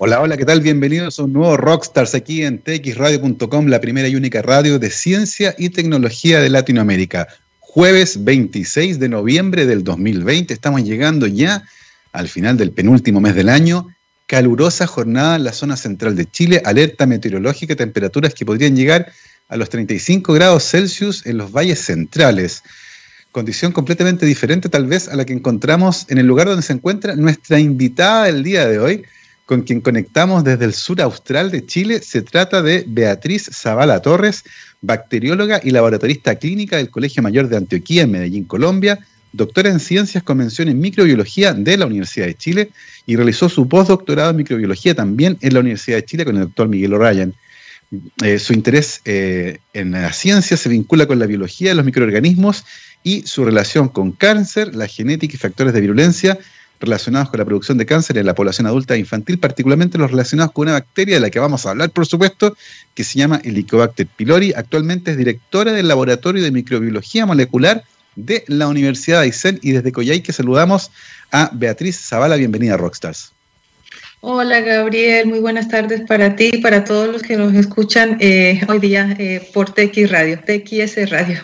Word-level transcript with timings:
Hola, 0.00 0.20
hola, 0.20 0.36
¿qué 0.36 0.44
tal? 0.44 0.60
Bienvenidos 0.60 1.18
a 1.18 1.24
un 1.24 1.32
nuevo 1.32 1.56
Rockstars 1.56 2.14
aquí 2.14 2.44
en 2.44 2.62
txradio.com, 2.62 3.66
la 3.66 3.80
primera 3.80 4.06
y 4.06 4.14
única 4.14 4.42
radio 4.42 4.78
de 4.78 4.90
ciencia 4.90 5.56
y 5.58 5.70
tecnología 5.70 6.38
de 6.38 6.48
Latinoamérica. 6.48 7.26
Jueves 7.58 8.22
26 8.22 9.00
de 9.00 9.08
noviembre 9.08 9.66
del 9.66 9.82
2020, 9.82 10.54
estamos 10.54 10.84
llegando 10.84 11.26
ya 11.26 11.64
al 12.12 12.28
final 12.28 12.56
del 12.56 12.70
penúltimo 12.70 13.20
mes 13.20 13.34
del 13.34 13.48
año. 13.48 13.88
Calurosa 14.28 14.86
jornada 14.86 15.34
en 15.34 15.42
la 15.42 15.52
zona 15.52 15.76
central 15.76 16.14
de 16.14 16.26
Chile, 16.26 16.62
alerta 16.64 17.04
meteorológica, 17.04 17.74
temperaturas 17.74 18.34
que 18.34 18.46
podrían 18.46 18.76
llegar 18.76 19.10
a 19.48 19.56
los 19.56 19.68
35 19.68 20.32
grados 20.32 20.62
Celsius 20.62 21.26
en 21.26 21.38
los 21.38 21.50
valles 21.50 21.80
centrales. 21.80 22.62
Condición 23.32 23.72
completamente 23.72 24.26
diferente 24.26 24.68
tal 24.68 24.86
vez 24.86 25.08
a 25.08 25.16
la 25.16 25.24
que 25.24 25.32
encontramos 25.32 26.06
en 26.08 26.18
el 26.18 26.26
lugar 26.26 26.46
donde 26.46 26.62
se 26.62 26.72
encuentra 26.72 27.16
nuestra 27.16 27.58
invitada 27.58 28.26
del 28.26 28.44
día 28.44 28.64
de 28.68 28.78
hoy, 28.78 29.04
con 29.48 29.62
quien 29.62 29.80
conectamos 29.80 30.44
desde 30.44 30.66
el 30.66 30.74
sur 30.74 31.00
austral 31.00 31.50
de 31.50 31.64
Chile. 31.64 32.02
Se 32.02 32.20
trata 32.20 32.60
de 32.60 32.84
Beatriz 32.86 33.48
Zavala 33.50 34.02
Torres, 34.02 34.44
bacterióloga 34.82 35.58
y 35.64 35.70
laboratorista 35.70 36.34
clínica 36.34 36.76
del 36.76 36.90
Colegio 36.90 37.22
Mayor 37.22 37.48
de 37.48 37.56
Antioquía 37.56 38.02
en 38.02 38.10
Medellín, 38.10 38.44
Colombia, 38.44 38.98
doctora 39.32 39.70
en 39.70 39.80
ciencias 39.80 40.22
con 40.22 40.36
mención 40.36 40.68
en 40.68 40.78
microbiología 40.78 41.54
de 41.54 41.78
la 41.78 41.86
Universidad 41.86 42.26
de 42.26 42.34
Chile 42.34 42.68
y 43.06 43.16
realizó 43.16 43.48
su 43.48 43.66
postdoctorado 43.66 44.32
en 44.32 44.36
microbiología 44.36 44.94
también 44.94 45.38
en 45.40 45.54
la 45.54 45.60
Universidad 45.60 45.96
de 45.96 46.04
Chile 46.04 46.26
con 46.26 46.36
el 46.36 46.42
doctor 46.42 46.68
Miguel 46.68 46.92
O'Ryan. 46.92 47.34
Eh, 48.22 48.38
su 48.38 48.52
interés 48.52 49.00
eh, 49.06 49.60
en 49.72 49.92
la 49.92 50.12
ciencia 50.12 50.58
se 50.58 50.68
vincula 50.68 51.06
con 51.06 51.18
la 51.18 51.24
biología 51.24 51.70
de 51.70 51.74
los 51.74 51.86
microorganismos 51.86 52.66
y 53.02 53.22
su 53.22 53.46
relación 53.46 53.88
con 53.88 54.12
cáncer, 54.12 54.74
la 54.74 54.88
genética 54.88 55.36
y 55.36 55.38
factores 55.38 55.72
de 55.72 55.80
virulencia 55.80 56.38
relacionados 56.80 57.30
con 57.30 57.38
la 57.38 57.44
producción 57.44 57.78
de 57.78 57.86
cáncer 57.86 58.18
en 58.18 58.26
la 58.26 58.34
población 58.34 58.66
adulta 58.66 58.94
e 58.94 58.98
infantil, 58.98 59.38
particularmente 59.38 59.98
los 59.98 60.10
relacionados 60.10 60.52
con 60.52 60.62
una 60.68 60.72
bacteria 60.72 61.16
de 61.16 61.20
la 61.20 61.30
que 61.30 61.38
vamos 61.38 61.66
a 61.66 61.70
hablar, 61.70 61.90
por 61.90 62.06
supuesto, 62.06 62.56
que 62.94 63.04
se 63.04 63.18
llama 63.18 63.40
Helicobacter 63.42 64.06
pylori. 64.06 64.52
Actualmente 64.54 65.12
es 65.12 65.16
directora 65.16 65.72
del 65.72 65.88
Laboratorio 65.88 66.42
de 66.42 66.50
Microbiología 66.50 67.26
Molecular 67.26 67.82
de 68.16 68.44
la 68.48 68.68
Universidad 68.68 69.20
de 69.20 69.26
Aysén 69.26 69.58
y 69.62 69.72
desde 69.72 69.92
Coyhaique 69.92 70.32
saludamos 70.32 70.90
a 71.30 71.50
Beatriz 71.52 72.00
Zavala. 72.00 72.36
Bienvenida 72.36 72.74
a 72.74 72.76
Rockstars. 72.76 73.32
Hola 74.20 74.60
Gabriel, 74.60 75.28
muy 75.28 75.38
buenas 75.38 75.68
tardes 75.68 76.00
para 76.00 76.34
ti 76.34 76.50
y 76.52 76.58
para 76.58 76.82
todos 76.82 77.08
los 77.08 77.22
que 77.22 77.36
nos 77.36 77.54
escuchan 77.54 78.16
eh, 78.18 78.60
hoy 78.68 78.80
día 78.80 79.14
eh, 79.16 79.48
por 79.54 79.70
TX 79.70 80.10
Radio, 80.10 80.40
TXS 80.40 81.08
Radio. 81.10 81.38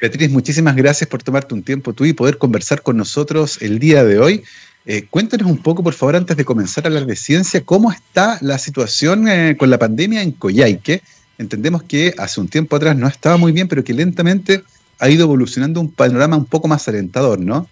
Beatriz, 0.00 0.30
muchísimas 0.30 0.76
gracias 0.76 1.10
por 1.10 1.24
tomarte 1.24 1.54
un 1.54 1.64
tiempo 1.64 1.92
tú 1.92 2.04
y 2.04 2.12
poder 2.12 2.38
conversar 2.38 2.82
con 2.82 2.96
nosotros 2.96 3.60
el 3.60 3.80
día 3.80 4.04
de 4.04 4.20
hoy. 4.20 4.44
Eh, 4.86 5.06
cuéntanos 5.10 5.50
un 5.50 5.58
poco, 5.58 5.82
por 5.82 5.92
favor, 5.92 6.14
antes 6.14 6.36
de 6.36 6.44
comenzar 6.44 6.84
a 6.84 6.86
hablar 6.86 7.04
de 7.04 7.16
ciencia, 7.16 7.64
cómo 7.64 7.90
está 7.90 8.38
la 8.40 8.58
situación 8.58 9.26
eh, 9.26 9.56
con 9.58 9.70
la 9.70 9.78
pandemia 9.78 10.22
en 10.22 10.30
Coyhaique. 10.30 11.02
Entendemos 11.36 11.82
que 11.82 12.14
hace 12.16 12.40
un 12.40 12.46
tiempo 12.46 12.76
atrás 12.76 12.96
no 12.96 13.08
estaba 13.08 13.36
muy 13.36 13.50
bien, 13.50 13.66
pero 13.66 13.82
que 13.82 13.92
lentamente 13.92 14.62
ha 15.00 15.10
ido 15.10 15.24
evolucionando 15.24 15.80
un 15.80 15.90
panorama 15.90 16.36
un 16.36 16.46
poco 16.46 16.68
más 16.68 16.86
alentador, 16.86 17.40
¿no? 17.40 17.68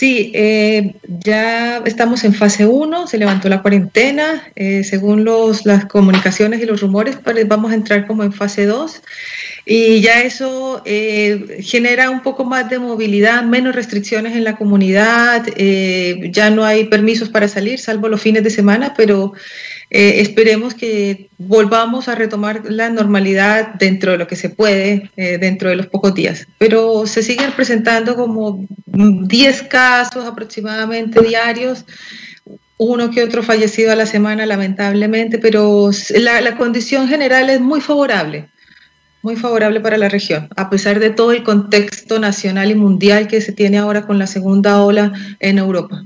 Sí, 0.00 0.32
eh, 0.34 0.94
ya 1.26 1.82
estamos 1.84 2.24
en 2.24 2.32
fase 2.32 2.64
1, 2.64 3.06
se 3.06 3.18
levantó 3.18 3.50
la 3.50 3.60
cuarentena, 3.60 4.50
según 4.82 5.24
los, 5.26 5.66
las 5.66 5.84
comunicaciones 5.84 6.62
y 6.62 6.64
los 6.64 6.80
rumores, 6.80 7.18
pues, 7.22 7.46
vamos 7.46 7.70
a 7.70 7.74
entrar 7.74 8.06
como 8.06 8.22
en 8.22 8.32
fase 8.32 8.64
2 8.64 9.02
y 9.66 10.00
ya 10.00 10.22
eso 10.22 10.82
eh, 10.84 11.58
genera 11.60 12.10
un 12.10 12.22
poco 12.22 12.44
más 12.44 12.68
de 12.70 12.78
movilidad, 12.78 13.42
menos 13.44 13.74
restricciones 13.74 14.34
en 14.34 14.44
la 14.44 14.56
comunidad, 14.56 15.46
eh, 15.56 16.30
ya 16.32 16.50
no 16.50 16.64
hay 16.64 16.84
permisos 16.84 17.28
para 17.28 17.46
salir, 17.46 17.78
salvo 17.78 18.08
los 18.08 18.20
fines 18.20 18.42
de 18.42 18.50
semana, 18.50 18.94
pero 18.96 19.32
eh, 19.90 20.20
esperemos 20.20 20.74
que 20.74 21.28
volvamos 21.38 22.08
a 22.08 22.14
retomar 22.14 22.62
la 22.70 22.90
normalidad 22.90 23.74
dentro 23.74 24.12
de 24.12 24.18
lo 24.18 24.26
que 24.26 24.36
se 24.36 24.48
puede, 24.48 25.10
dentro 25.16 25.68
de 25.68 25.76
los 25.76 25.86
pocos 25.86 26.14
días. 26.14 26.46
Pero 26.58 27.06
se 27.06 27.22
siguen 27.22 27.52
presentando 27.52 28.14
como 28.14 28.64
10 28.86 29.62
casos 29.64 30.24
aproximadamente 30.24 31.20
diarios 31.20 31.84
uno 32.82 33.10
que 33.10 33.22
otro 33.22 33.42
fallecido 33.42 33.92
a 33.92 33.94
la 33.96 34.06
semana, 34.06 34.46
lamentablemente, 34.46 35.38
pero 35.38 35.90
la, 36.14 36.40
la 36.40 36.56
condición 36.56 37.08
general 37.08 37.50
es 37.50 37.60
muy 37.60 37.82
favorable 37.82 38.48
muy 39.22 39.36
favorable 39.36 39.80
para 39.80 39.98
la 39.98 40.08
región, 40.08 40.48
a 40.56 40.70
pesar 40.70 40.98
de 40.98 41.10
todo 41.10 41.32
el 41.32 41.42
contexto 41.42 42.18
nacional 42.18 42.70
y 42.70 42.74
mundial 42.74 43.28
que 43.28 43.40
se 43.40 43.52
tiene 43.52 43.78
ahora 43.78 44.06
con 44.06 44.18
la 44.18 44.26
segunda 44.26 44.82
ola 44.82 45.12
en 45.40 45.58
Europa. 45.58 46.04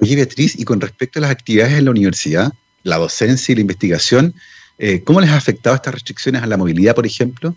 Oye, 0.00 0.16
Beatriz, 0.16 0.58
y 0.58 0.64
con 0.64 0.80
respecto 0.80 1.18
a 1.18 1.22
las 1.22 1.30
actividades 1.30 1.74
en 1.74 1.84
la 1.84 1.90
universidad, 1.90 2.52
la 2.82 2.96
docencia 2.96 3.52
y 3.52 3.56
la 3.56 3.62
investigación, 3.62 4.34
eh, 4.78 5.02
¿cómo 5.02 5.20
les 5.20 5.30
ha 5.30 5.36
afectado 5.36 5.76
estas 5.76 5.94
restricciones 5.94 6.42
a 6.42 6.46
la 6.46 6.56
movilidad, 6.56 6.94
por 6.94 7.06
ejemplo? 7.06 7.54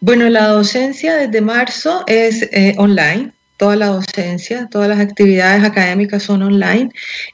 Bueno, 0.00 0.28
la 0.28 0.48
docencia 0.48 1.16
desde 1.16 1.40
marzo 1.40 2.04
es 2.06 2.42
eh, 2.52 2.74
online, 2.76 3.32
toda 3.56 3.76
la 3.76 3.86
docencia, 3.86 4.68
todas 4.70 4.88
las 4.88 5.00
actividades 5.00 5.64
académicas 5.64 6.22
son 6.22 6.42
online, 6.42 6.90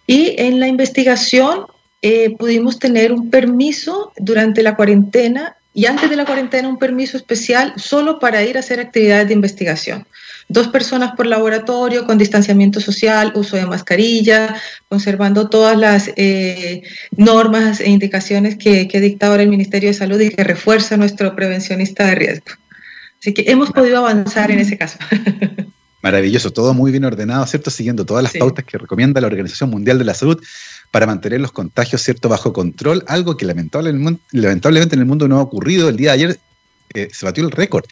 y 0.07 0.35
en 0.39 0.61
la 0.61 0.69
investigación 0.69 1.67
eh, 2.03 2.37
pudimos 2.37 2.79
tener 2.79 3.13
un 3.13 3.31
permiso 3.31 4.13
durante 4.17 4.63
la 4.63 4.77
cuarentena 4.77 5.57
y 5.75 5.87
antes 5.87 6.11
de 6.11 6.17
la 6.17 6.25
cuarentena 6.25 6.69
un 6.69 6.79
permiso 6.79 7.17
especial 7.17 7.73
solo 7.77 8.19
para 8.19 8.43
ir 8.43 8.57
a 8.57 8.61
hacer 8.61 8.79
actividades 8.79 9.29
de 9.29 9.35
investigación. 9.35 10.07
Dos 10.49 10.69
personas 10.69 11.13
por 11.17 11.27
laboratorio, 11.27 12.07
con 12.07 12.19
distanciamiento 12.19 12.81
social, 12.81 13.33
uso 13.35 13.57
de 13.57 13.67
mascarilla, 13.67 14.57
conservando 14.89 15.49
todas 15.49 15.79
las 15.79 16.11
eh, 16.17 16.83
normas 17.17 17.81
e 17.81 17.91
indicaciones 17.91 18.57
que, 18.57 18.89
que 18.89 19.01
dicta 19.01 19.29
ahora 19.29 19.43
el 19.43 19.49
Ministerio 19.49 19.89
de 19.89 19.95
Salud 19.95 20.21
y 20.21 20.31
que 20.31 20.45
refuerza 20.45 20.97
nuestro 20.97 21.35
prevencionista 21.35 22.07
de 22.07 22.15
riesgo. 22.15 22.47
Así 23.21 23.33
que 23.33 23.45
hemos 23.51 23.71
podido 23.71 23.99
avanzar 23.99 24.51
en 24.51 24.59
ese 24.59 24.77
caso. 24.77 24.99
Maravilloso, 26.03 26.51
todo 26.51 26.75
muy 26.75 26.91
bien 26.91 27.05
ordenado, 27.05 27.47
¿cierto? 27.47 27.71
Siguiendo 27.71 28.05
todas 28.05 28.25
las 28.25 28.33
pautas 28.33 28.65
que 28.65 28.77
recomienda 28.77 29.21
la 29.21 29.29
Organización 29.29 29.71
Mundial 29.71 29.99
de 29.99 30.05
la 30.05 30.15
Salud 30.15 30.43
para 30.91 31.07
mantener 31.07 31.41
los 31.41 31.53
contagios, 31.53 32.03
¿cierto?, 32.03 32.29
bajo 32.29 32.53
control, 32.53 33.05
algo 33.07 33.37
que 33.37 33.47
lamentablemente 33.47 34.95
en 34.97 35.01
el 35.01 35.07
mundo 35.07 35.29
no 35.29 35.39
ha 35.39 35.43
ocurrido. 35.43 35.89
El 35.89 35.97
día 35.97 36.11
de 36.11 36.15
ayer 36.15 36.41
eh, 36.95 37.09
se 37.13 37.25
batió 37.25 37.45
el 37.45 37.53
récord. 37.53 37.85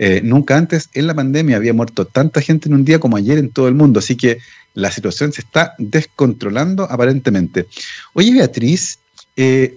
Eh, 0.00 0.20
nunca 0.22 0.56
antes 0.56 0.90
en 0.94 1.08
la 1.08 1.14
pandemia 1.14 1.56
había 1.56 1.74
muerto 1.74 2.06
tanta 2.06 2.40
gente 2.40 2.68
en 2.68 2.74
un 2.76 2.84
día 2.84 3.00
como 3.00 3.16
ayer 3.16 3.36
en 3.36 3.50
todo 3.50 3.66
el 3.66 3.74
mundo, 3.74 3.98
así 3.98 4.16
que 4.16 4.38
la 4.74 4.92
situación 4.92 5.32
se 5.32 5.40
está 5.40 5.74
descontrolando 5.76 6.84
aparentemente. 6.84 7.66
Oye, 8.12 8.32
Beatriz, 8.32 9.00
eh, 9.36 9.76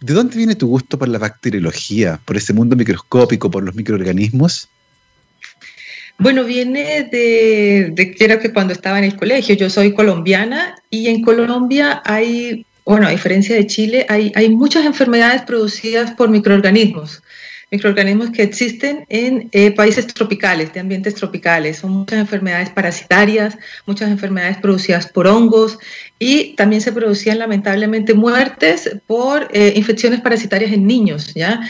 ¿de 0.00 0.12
dónde 0.12 0.36
viene 0.36 0.54
tu 0.54 0.68
gusto 0.68 0.98
por 0.98 1.08
la 1.08 1.18
bacteriología, 1.18 2.20
por 2.26 2.36
ese 2.36 2.52
mundo 2.52 2.76
microscópico, 2.76 3.50
por 3.50 3.62
los 3.62 3.74
microorganismos? 3.74 4.68
Bueno, 6.18 6.44
viene 6.44 7.08
de, 7.10 7.90
de, 7.90 8.14
creo 8.14 8.38
que 8.40 8.52
cuando 8.52 8.74
estaba 8.74 8.98
en 8.98 9.04
el 9.04 9.16
colegio, 9.16 9.54
yo 9.54 9.70
soy 9.70 9.94
colombiana 9.94 10.74
y 10.90 11.08
en 11.08 11.22
Colombia 11.22 12.02
hay, 12.04 12.66
bueno, 12.84 13.06
a 13.06 13.12
diferencia 13.12 13.56
de 13.56 13.66
Chile, 13.66 14.04
hay, 14.10 14.30
hay 14.34 14.50
muchas 14.50 14.84
enfermedades 14.84 15.40
producidas 15.40 16.10
por 16.10 16.28
microorganismos 16.28 17.22
microorganismos 17.70 18.30
que 18.30 18.42
existen 18.42 19.06
en 19.08 19.48
eh, 19.52 19.70
países 19.72 20.06
tropicales, 20.06 20.72
de 20.72 20.80
ambientes 20.80 21.14
tropicales. 21.14 21.78
Son 21.78 21.90
muchas 21.90 22.20
enfermedades 22.20 22.70
parasitarias, 22.70 23.58
muchas 23.86 24.10
enfermedades 24.10 24.58
producidas 24.58 25.06
por 25.06 25.26
hongos 25.26 25.78
y 26.18 26.54
también 26.54 26.80
se 26.80 26.92
producían 26.92 27.38
lamentablemente 27.38 28.14
muertes 28.14 28.90
por 29.06 29.48
eh, 29.52 29.72
infecciones 29.76 30.20
parasitarias 30.20 30.72
en 30.72 30.86
niños, 30.86 31.34
¿ya? 31.34 31.60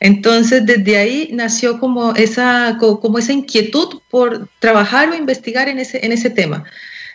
Entonces, 0.00 0.64
desde 0.64 0.96
ahí 0.96 1.30
nació 1.32 1.78
como 1.78 2.14
esa, 2.14 2.76
como 2.78 3.18
esa 3.18 3.32
inquietud 3.32 4.00
por 4.10 4.48
trabajar 4.58 5.10
o 5.10 5.14
investigar 5.14 5.68
en 5.68 5.78
ese, 5.78 6.04
en 6.04 6.12
ese 6.12 6.30
tema. 6.30 6.64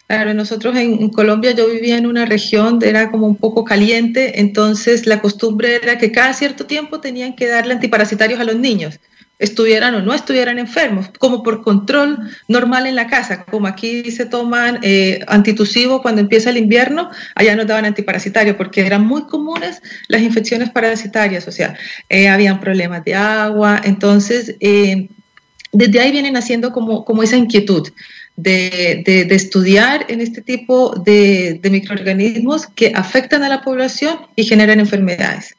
Claro, 0.08 0.36
nosotros 0.36 0.76
en, 0.76 1.10
Colombia 1.10 1.52
yo 1.52 1.68
vivía 1.68 1.98
en 1.98 2.06
una 2.06 2.26
región, 2.26 2.78
era 2.84 3.10
como 3.10 3.26
un 3.26 3.38
poco 3.38 3.64
caliente, 3.66 4.40
entonces 4.40 5.08
la 5.08 5.20
costumbre 5.20 5.78
era 5.82 5.98
que 5.98 6.12
cada 6.12 6.32
cierto 6.34 6.68
tiempo 6.68 7.00
tenían 7.00 7.36
que 7.36 7.48
darle 7.48 7.74
antiparasitarios 7.74 8.40
a 8.40 8.44
los 8.44 8.56
niños, 8.56 9.00
estuvieran 9.40 9.96
o 9.96 10.04
no 10.04 10.14
estuvieran 10.14 10.60
enfermos, 10.60 11.10
como 11.18 11.42
por 11.42 11.64
control 11.64 12.20
normal 12.48 12.86
en 12.86 12.94
la 12.94 13.08
casa, 13.08 13.46
como 13.46 13.66
aquí 13.66 14.12
se 14.12 14.28
toman 14.28 14.78
eh, 14.84 15.22
antitusivo 15.28 16.04
cuando 16.04 16.22
empieza 16.22 16.52
el 16.52 16.58
invierno, 16.58 17.10
allá 17.34 17.56
nos 17.56 17.66
daban 17.66 17.86
antiparasitario 17.86 18.56
porque 18.58 18.86
eran 18.86 19.08
muy 19.08 19.24
comunes 19.26 19.82
las 20.08 20.22
infecciones 20.22 20.70
parasitarias, 20.70 21.48
o 21.48 21.52
sea, 21.52 21.76
eh, 22.10 22.30
habían 22.30 22.60
problemas 22.60 23.04
de 23.06 23.16
agua, 23.16 23.82
entonces 23.84 24.56
eh, 24.60 25.10
desde 25.72 26.00
ahí 26.00 26.12
vienen 26.12 26.38
haciendo 26.38 26.72
como, 26.72 27.04
como 27.04 27.24
esa 27.24 27.38
inquietud 27.38 27.90
de, 28.36 29.28
estudiar 29.32 30.06
en 30.10 30.22
este 30.22 30.42
tipo 30.42 30.96
de, 30.96 31.60
microorganismos 31.70 32.68
que 32.68 32.92
afectan 32.94 33.44
a 33.44 33.50
la 33.50 33.62
población 33.62 34.18
y 34.36 34.44
generan 34.44 34.80
enfermedades. 34.80 35.56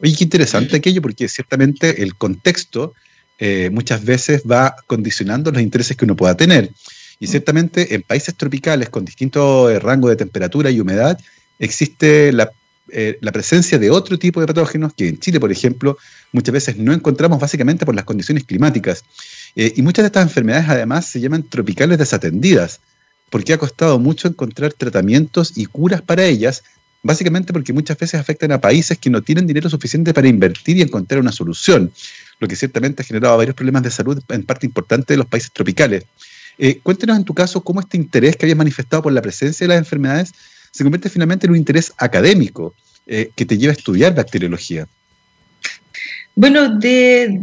Oye, 0.00 0.14
qué 0.16 0.24
interesante 0.24 0.76
aquello, 0.76 1.00
porque 1.00 1.28
ciertamente 1.28 2.02
el 2.02 2.16
contexto 2.16 2.94
eh, 3.38 3.70
muchas 3.72 4.04
veces 4.04 4.42
va 4.50 4.76
condicionando 4.86 5.50
los 5.50 5.62
intereses 5.62 5.96
que 5.96 6.04
uno 6.04 6.16
pueda 6.16 6.36
tener. 6.36 6.70
Y 7.18 7.28
ciertamente 7.28 7.94
en 7.94 8.02
países 8.02 8.34
tropicales 8.34 8.88
con 8.88 9.04
distinto 9.04 9.70
eh, 9.70 9.78
rango 9.78 10.08
de 10.08 10.16
temperatura 10.16 10.70
y 10.70 10.80
humedad 10.80 11.18
existe 11.58 12.32
la, 12.32 12.50
eh, 12.90 13.18
la, 13.20 13.32
presencia 13.32 13.78
de 13.78 13.90
otro 13.90 14.18
tipo 14.18 14.40
de 14.40 14.46
patógenos 14.46 14.92
que 14.94 15.08
en 15.08 15.18
Chile, 15.18 15.38
por 15.38 15.52
ejemplo, 15.52 15.96
muchas 16.32 16.52
veces 16.52 16.76
no 16.76 16.92
encontramos 16.92 17.38
básicamente 17.38 17.86
por 17.86 17.94
las 17.94 18.04
condiciones 18.04 18.44
climáticas. 18.44 19.04
Eh, 19.54 19.72
y 19.76 19.82
muchas 19.82 20.02
de 20.02 20.06
estas 20.08 20.24
enfermedades 20.24 20.68
además 20.68 21.06
se 21.06 21.20
llaman 21.20 21.48
tropicales 21.48 21.98
desatendidas, 21.98 22.80
porque 23.30 23.52
ha 23.52 23.58
costado 23.58 23.98
mucho 23.98 24.28
encontrar 24.28 24.72
tratamientos 24.72 25.52
y 25.56 25.66
curas 25.66 26.02
para 26.02 26.24
ellas, 26.24 26.64
básicamente 27.02 27.52
porque 27.52 27.72
muchas 27.72 27.96
veces 27.96 28.20
afectan 28.20 28.52
a 28.52 28.60
países 28.60 28.98
que 28.98 29.10
no 29.10 29.22
tienen 29.22 29.46
dinero 29.46 29.70
suficiente 29.70 30.12
para 30.12 30.28
invertir 30.28 30.76
y 30.76 30.82
encontrar 30.82 31.20
una 31.20 31.32
solución, 31.32 31.92
lo 32.40 32.48
que 32.48 32.56
ciertamente 32.56 33.02
ha 33.02 33.04
generado 33.04 33.36
varios 33.36 33.54
problemas 33.54 33.84
de 33.84 33.90
salud 33.90 34.22
en 34.28 34.44
parte 34.44 34.66
importante 34.66 35.14
de 35.14 35.18
los 35.18 35.26
países 35.26 35.52
tropicales. 35.52 36.04
Eh, 36.58 36.80
cuéntenos 36.82 37.16
en 37.16 37.24
tu 37.24 37.32
caso 37.32 37.62
cómo 37.62 37.80
este 37.80 37.96
interés 37.96 38.36
que 38.36 38.44
habías 38.44 38.58
manifestado 38.58 39.02
por 39.02 39.12
la 39.12 39.22
presencia 39.22 39.64
de 39.64 39.68
las 39.68 39.78
enfermedades 39.78 40.32
se 40.72 40.82
convierte 40.82 41.08
finalmente 41.08 41.46
en 41.46 41.52
un 41.52 41.58
interés 41.58 41.92
académico 41.98 42.74
eh, 43.06 43.30
que 43.36 43.44
te 43.44 43.58
lleva 43.58 43.72
a 43.72 43.76
estudiar 43.76 44.14
bacteriología. 44.14 44.88
Bueno, 46.34 46.78
de, 46.78 47.40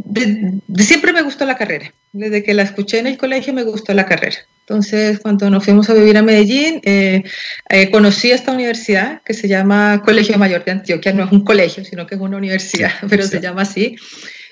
siempre 0.78 1.14
me 1.14 1.22
gustó 1.22 1.46
la 1.46 1.58
carrera. 1.58 1.94
Desde 2.12 2.44
que 2.44 2.56
la 2.56 2.64
escuché 2.64 2.98
en 2.98 3.06
el 3.06 3.18
colegio 3.18 3.54
me 3.54 3.64
gustó 3.64 3.94
la 3.94 4.06
carrera. 4.06 4.38
Entonces, 4.62 5.20
cuando 5.20 5.50
nos 5.50 5.64
fuimos 5.64 5.90
a 5.90 5.94
vivir 5.94 6.18
a 6.18 6.24
Medellín, 6.24 6.82
eh, 6.84 7.24
eh, 7.70 7.92
conocí 7.92 8.32
esta 8.32 8.52
universidad 8.52 9.22
que 9.24 9.36
se 9.36 9.48
llama 9.48 10.02
Colegio 10.04 10.38
Mayor 10.40 10.66
de 10.66 10.72
Antioquia. 10.72 11.14
No 11.14 11.24
es 11.24 11.32
un 11.32 11.44
colegio, 11.44 11.86
sino 11.86 12.08
que 12.08 12.16
es 12.16 12.22
una 12.22 12.38
universidad, 12.38 12.92
pero 13.10 13.24
se 13.24 13.40
llama 13.40 13.62
así. 13.62 13.96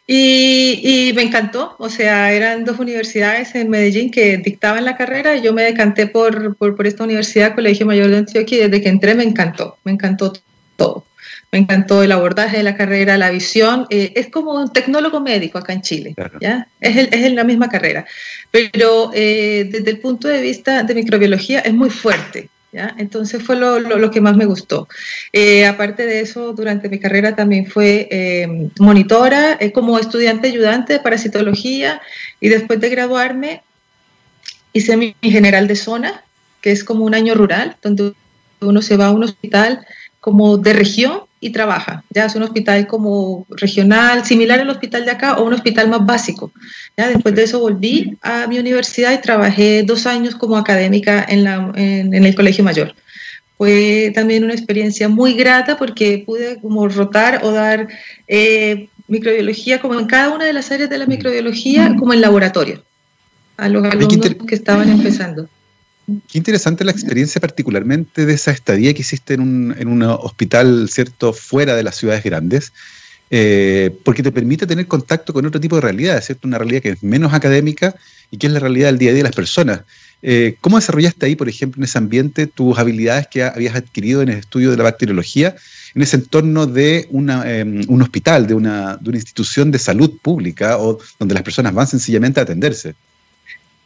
Y, 0.10 1.12
me 1.16 1.24
encantó, 1.24 1.76
o 1.80 1.90
sea, 1.90 2.32
eran 2.32 2.64
dos 2.64 2.80
universidades 2.80 3.54
en 3.56 3.70
Medellín 3.70 4.10
que 4.10 4.38
dictaban 4.38 4.86
la 4.86 4.96
carrera 4.96 5.36
y 5.36 5.42
yo 5.42 5.52
me 5.52 5.64
decanté 5.64 6.08
por, 6.08 6.56
por, 6.56 6.78
por 6.78 6.88
esta 6.88 7.04
universidad, 7.04 7.56
Colegio 7.56 7.86
Mayor 7.86 8.10
de 8.10 8.18
Antioquia, 8.20 8.58
y 8.58 8.62
desde 8.62 8.82
que 8.82 8.88
entré 8.88 9.16
me 9.16 9.26
encantó, 9.26 9.78
me 9.84 9.92
encantó 9.92 10.32
todo. 10.78 11.04
Me 11.52 11.60
encantó 11.60 12.04
el 12.04 12.12
abordaje 12.12 12.58
de 12.58 12.64
la 12.64 12.76
carrera, 12.76 13.18
la 13.18 13.32
visión. 13.32 13.86
Eh, 13.90 14.14
es 14.16 14.30
como 14.30 14.54
un 14.54 14.72
tecnólogo 14.72 15.20
médico 15.20 15.58
acá 15.58 15.74
en 15.74 15.82
Chile, 15.82 16.16
¿ya? 16.42 16.68
Es, 16.82 16.98
el, 16.98 17.10
es 17.12 17.32
la 17.32 17.44
misma 17.44 17.70
carrera. 17.70 18.06
Pero 18.52 19.12
eh, 19.14 19.68
desde 19.70 19.92
el 19.92 20.00
punto 20.00 20.28
de 20.28 20.42
vista 20.42 20.84
de 20.84 20.96
microbiología 20.96 21.60
es 21.60 21.74
muy 21.74 21.90
fuerte, 21.90 22.50
Entonces 22.98 23.44
fue 23.44 23.56
lo, 23.56 24.12
que 24.12 24.22
más 24.22 24.36
me 24.36 24.46
gustó. 24.46 24.88
Eh, 25.34 25.66
aparte 25.66 26.06
de 26.06 26.22
eso, 26.22 26.54
durante 26.54 26.90
mi 26.90 27.00
carrera 27.00 27.36
también 27.36 27.68
fue 27.68 28.10
monitora, 28.80 29.58
como 29.74 30.00
estudiante 30.00 30.48
ayudante 30.48 30.94
de 30.94 31.00
parasitología 31.00 32.02
y 32.40 32.50
después 32.50 32.80
de 32.80 32.90
graduarme 32.90 33.64
hice 34.74 34.98
mi 34.98 35.16
general 35.22 35.68
de 35.68 35.76
zona, 35.76 36.24
que 36.62 36.72
es 36.72 36.84
como 36.84 37.06
un 37.06 37.16
año 37.16 37.34
rural, 37.34 37.78
donde 37.82 38.14
uno 38.62 38.82
se 38.82 38.98
va 38.98 39.08
a 39.08 39.12
un 39.12 39.24
hospital 39.24 39.86
como 40.20 40.58
de 40.58 40.74
región 40.74 41.22
y 41.40 41.52
trabaja. 41.52 41.97
Ya 42.10 42.26
es 42.26 42.36
un 42.36 42.44
hospital 42.44 42.88
como 42.88 43.46
regional, 43.50 44.26
similar 44.26 44.60
al 44.60 44.70
hospital 44.70 45.06
de 45.06 45.12
acá 45.12 45.38
o 45.38 45.46
un 45.46 45.54
hospital 45.54 45.90
más 45.90 46.06
básico. 46.06 46.52
Ya 46.96 47.08
después 47.10 47.36
de 47.36 47.44
eso 47.44 47.60
volví 47.60 48.18
a 48.22 48.48
mi 48.48 48.60
universidad 48.60 49.14
y 49.14 49.22
trabajé 49.22 49.84
dos 49.84 50.06
años 50.06 50.36
como 50.36 50.58
académica 50.58 51.26
en, 51.28 51.44
la, 51.44 51.72
en, 51.76 52.14
el 52.14 52.36
colegio 52.36 52.64
mayor. 52.64 52.96
Fue 53.58 54.12
también 54.14 54.44
una 54.44 54.54
experiencia 54.54 55.10
muy 55.10 55.34
grata 55.34 55.78
porque 55.78 56.24
pude 56.26 56.60
como 56.62 56.88
rotar 56.88 57.42
o 57.44 57.52
dar 57.52 57.88
eh, 58.28 58.88
microbiología 59.08 59.82
como 59.82 60.00
en 60.00 60.06
cada 60.06 60.30
una 60.30 60.46
de 60.46 60.54
las 60.54 60.72
áreas 60.72 60.90
de 60.90 60.98
la 60.98 61.06
microbiología 61.06 61.96
como 61.98 62.14
en 62.14 62.22
laboratorio 62.22 62.84
a 63.58 63.68
los 63.70 63.84
alumnos 63.84 64.36
que 64.48 64.56
estaban 64.56 64.90
empezando. 64.90 65.50
Qué 66.08 66.38
interesante 66.38 66.86
la 66.86 66.92
experiencia 66.92 67.42
particularmente 67.42 68.26
de 68.26 68.34
esa 68.34 68.52
estadía 68.52 68.94
que 68.94 69.02
hiciste 69.02 69.34
en 69.34 69.42
un, 69.42 69.76
en 69.78 69.90
un 69.90 70.04
hospital, 70.04 70.88
¿cierto?, 70.90 71.34
fuera 71.34 71.76
de 71.76 71.84
las 71.84 71.98
ciudades 71.98 72.24
grandes, 72.24 72.72
eh, 73.30 73.94
porque 74.06 74.24
te 74.24 74.32
permite 74.32 74.66
tener 74.66 74.88
contacto 74.88 75.34
con 75.34 75.46
otro 75.46 75.60
tipo 75.60 75.76
de 75.76 75.82
realidad, 75.82 76.24
¿cierto? 76.24 76.48
Una 76.48 76.60
realidad 76.60 76.82
que 76.82 76.90
es 76.92 77.04
menos 77.04 77.34
académica 77.34 77.94
y 78.32 78.38
que 78.38 78.48
es 78.48 78.54
la 78.54 78.60
realidad 78.60 78.88
del 78.88 79.00
día 79.00 79.10
a 79.10 79.14
día 79.14 79.24
de 79.24 79.28
las 79.28 79.36
personas. 79.36 79.82
Eh, 80.22 80.56
¿Cómo 80.62 80.78
desarrollaste 80.78 81.26
ahí, 81.26 81.36
por 81.36 81.50
ejemplo, 81.50 81.82
en 81.82 81.84
ese 81.84 81.98
ambiente, 81.98 82.48
tus 82.48 82.80
habilidades 82.80 83.28
que 83.28 83.44
habías 83.44 83.76
adquirido 83.76 84.22
en 84.22 84.30
el 84.30 84.38
estudio 84.38 84.72
de 84.72 84.78
la 84.78 84.84
bacteriología, 84.84 85.58
en 85.94 86.02
ese 86.02 86.16
entorno 86.16 86.68
de 86.68 87.10
em, 87.12 87.84
un 87.90 88.02
hospital, 88.02 88.48
de 88.48 88.54
una, 88.54 88.96
de 88.96 89.10
una 89.10 89.18
institución 89.18 89.72
de 89.72 89.80
salud 89.80 90.18
pública 90.22 90.78
o 90.78 91.00
donde 91.20 91.34
las 91.34 91.44
personas 91.44 91.74
van 91.74 91.88
sencillamente 91.88 92.40
a 92.40 92.44
atenderse? 92.44 92.96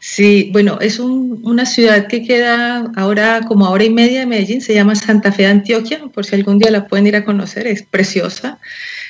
Sí, 0.04 0.50
bueno, 0.52 0.80
es 0.82 0.98
una 0.98 1.64
ciudad 1.68 2.08
que 2.08 2.24
queda 2.24 2.92
ahora 2.96 3.42
como 3.48 3.68
a 3.68 3.70
hora 3.70 3.84
y 3.84 3.92
media 3.92 4.22
de 4.22 4.26
Medellín, 4.26 4.60
se 4.60 4.74
llama 4.74 4.96
Santa 4.96 5.32
Fe 5.32 5.44
de 5.44 5.50
Antioquia, 5.50 6.02
por 6.12 6.26
si 6.26 6.34
algún 6.34 6.58
día 6.58 6.72
la 6.72 6.88
pueden 6.88 7.06
ir 7.06 7.16
a 7.16 7.24
conocer, 7.24 7.68
es 7.68 7.84
preciosa. 7.84 8.58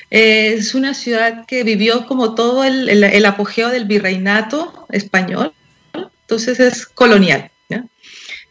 es 0.10 0.76
una 0.76 0.94
ciudad 0.94 1.46
que 1.46 1.64
vivió 1.64 2.06
como 2.08 2.36
todo 2.36 2.66
el, 2.66 3.26
apogeo 3.26 3.70
del 3.70 3.86
virreinato 3.86 4.86
español, 4.90 5.54
entonces 5.94 6.60
es 6.60 6.86
colonial. 6.86 7.50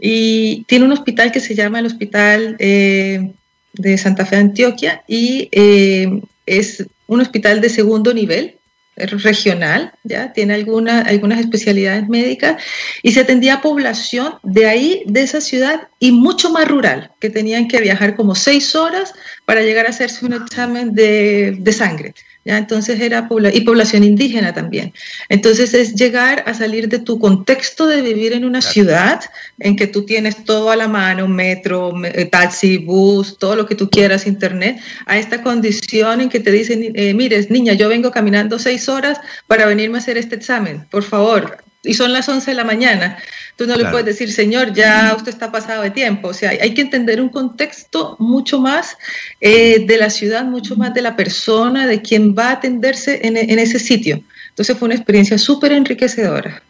Y 0.01 0.65
tiene 0.65 0.87
un 0.87 0.93
hospital 0.93 1.31
que 1.33 1.41
se 1.41 1.55
llama 1.55 1.81
el 1.81 1.85
Hospital 1.85 2.57
eh, 2.59 3.33
de 3.75 3.99
Santa 3.99 4.25
Fe 4.25 4.37
de 4.37 4.43
Antioquia 4.43 5.05
y 5.07 5.51
eh, 5.53 6.23
es 6.47 6.87
un 7.07 7.21
hospital 7.21 7.61
de 7.61 7.69
segundo 7.69 8.15
nivel, 8.15 8.57
regional, 8.97 9.93
ya 10.05 10.33
tiene 10.33 10.55
alguna, 10.55 11.03
algunas 11.03 11.41
especialidades 11.41 12.09
médicas 12.09 12.63
y 13.03 13.13
se 13.13 13.21
atendía 13.21 13.55
a 13.55 13.63
población 13.63 14.35
de 14.43 14.67
ahí, 14.67 15.03
de 15.07 15.23
esa 15.23 15.41
ciudad 15.41 15.89
y 15.99 16.13
mucho 16.13 16.51
más 16.51 16.69
rural, 16.69 17.11
que 17.21 17.31
tenían 17.31 17.69
que 17.69 17.81
viajar 17.81 18.17
como 18.17 18.35
seis 18.35 18.75
horas 18.75 19.15
para 19.45 19.63
llegar 19.63 19.87
a 19.87 19.91
hacerse 19.91 20.27
un 20.27 20.35
examen 20.35 20.95
de, 20.95 21.57
de 21.59 21.73
sangre. 21.73 22.15
¿Ya? 22.51 22.59
Entonces 22.59 23.01
era 23.01 23.29
y 23.53 23.61
población 23.61 24.03
indígena 24.03 24.53
también. 24.53 24.93
Entonces 25.29 25.73
es 25.73 25.95
llegar 25.95 26.43
a 26.47 26.53
salir 26.55 26.89
de 26.89 26.99
tu 26.99 27.19
contexto 27.21 27.87
de 27.87 28.03
vivir 28.03 28.33
en 28.33 28.45
una 28.45 28.61
ciudad 28.61 29.21
en 29.61 29.77
que 29.77 29.87
tú 29.87 30.05
tienes 30.05 30.45
todo 30.45 30.71
a 30.71 30.77
la 30.77 30.89
mano, 30.89 31.29
metro, 31.29 31.93
eh, 32.05 32.25
taxi, 32.25 32.79
bus, 32.79 33.39
todo 33.39 33.55
lo 33.55 33.67
que 33.67 33.77
tú 33.77 33.89
quieras, 33.89 34.27
internet, 34.27 34.81
a 35.07 35.17
esta 35.17 35.43
condición 35.43 36.23
en 36.23 36.29
que 36.29 36.41
te 36.41 36.51
dicen, 36.51 36.93
eh, 36.95 37.15
mires, 37.15 37.51
niña, 37.51 37.75
yo 37.75 37.89
vengo 37.89 38.11
caminando 38.11 38.59
seis 38.59 38.89
horas 38.89 39.21
para 39.47 39.67
venirme 39.67 39.99
a 39.99 40.01
hacer 40.01 40.17
este 40.19 40.35
examen, 40.35 40.87
por 40.91 41.05
favor, 41.05 41.63
y 41.83 41.95
son 41.95 42.13
las 42.13 42.29
11 42.29 42.51
de 42.51 42.55
la 42.55 42.65
mañana. 42.65 43.19
Tú 43.57 43.67
no 43.67 43.77
le 43.77 43.87
puedes 43.87 44.07
decir, 44.07 44.33
señor, 44.33 44.73
ya 44.73 45.15
usted 45.17 45.31
está 45.31 45.51
pasado 45.51 45.83
de 45.83 45.91
tiempo. 45.91 46.29
O 46.29 46.35
sea, 46.35 46.51
hay 46.51 46.75
que 46.75 46.83
entender 46.83 47.21
un 47.21 47.29
contexto 47.29 48.17
mucho 48.19 48.61
más 48.61 48.97
eh, 49.41 49.85
de 49.87 49.97
la 49.97 50.11
ciudad, 50.11 50.45
mucho 50.45 50.77
más 50.77 50.95
de 50.95 51.03
la 51.03 51.17
persona, 51.17 51.87
de 51.87 52.03
quien 52.03 52.35
va 52.35 52.49
a 52.49 52.53
atenderse 52.53 53.21
en, 53.23 53.37
ese 53.37 53.79
sitio. 53.79 54.23
Entonces 54.51 54.77
fue 54.77 54.87
una 54.87 54.95
experiencia 54.95 55.39
súper 55.39 55.73
enriquecedora. 55.73 56.63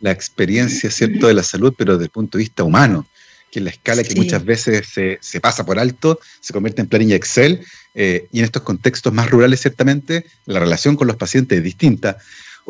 La 0.00 0.12
experiencia, 0.12 0.90
¿cierto?, 0.90 1.26
de 1.26 1.34
la 1.34 1.42
salud, 1.42 1.74
pero 1.76 1.94
desde 1.94 2.04
el 2.04 2.10
punto 2.10 2.38
de 2.38 2.44
vista 2.44 2.62
humano, 2.62 3.06
que 3.50 3.58
en 3.58 3.64
la 3.64 3.70
escala 3.70 4.04
que 4.04 4.14
muchas 4.14 4.44
veces 4.44 4.86
se, 4.86 5.18
se, 5.20 5.40
pasa 5.40 5.64
por 5.64 5.78
alto, 5.78 6.20
se 6.40 6.52
convierte 6.52 6.82
en 6.82 6.88
planilla 6.88 7.16
Excel, 7.16 7.64
eh, 7.94 8.28
y 8.30 8.38
en 8.38 8.44
estos 8.44 8.62
contextos 8.62 9.12
más 9.12 9.28
rurales, 9.30 9.60
ciertamente, 9.60 10.24
la 10.46 10.60
relación 10.60 10.94
con 10.94 11.08
los 11.08 11.16
pacientes 11.16 11.58
es 11.58 11.64
distinta. 11.64 12.18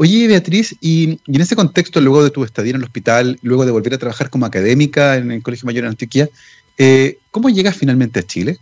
Oye, 0.01 0.29
Beatriz, 0.29 0.77
y, 0.81 1.19
en 1.27 1.41
ese 1.41 1.57
contexto, 1.57 2.01
luego 2.01 2.23
de 2.23 2.31
tu 2.31 2.45
estadía 2.45 2.71
en 2.71 2.77
el 2.77 2.85
hospital, 2.85 3.37
luego 3.43 3.65
de 3.67 3.73
volver 3.73 3.95
a 3.95 3.99
trabajar 3.99 4.31
como 4.31 4.47
académica 4.47 5.17
en 5.17 5.33
el 5.33 5.43
Colegio 5.43 5.67
Mayor 5.67 5.83
de 5.83 5.89
Antioquia, 5.89 6.29
eh, 6.79 7.19
¿cómo 7.33 7.51
llegas 7.51 7.77
finalmente 7.77 8.21
a 8.21 8.23
Chile? 8.23 8.59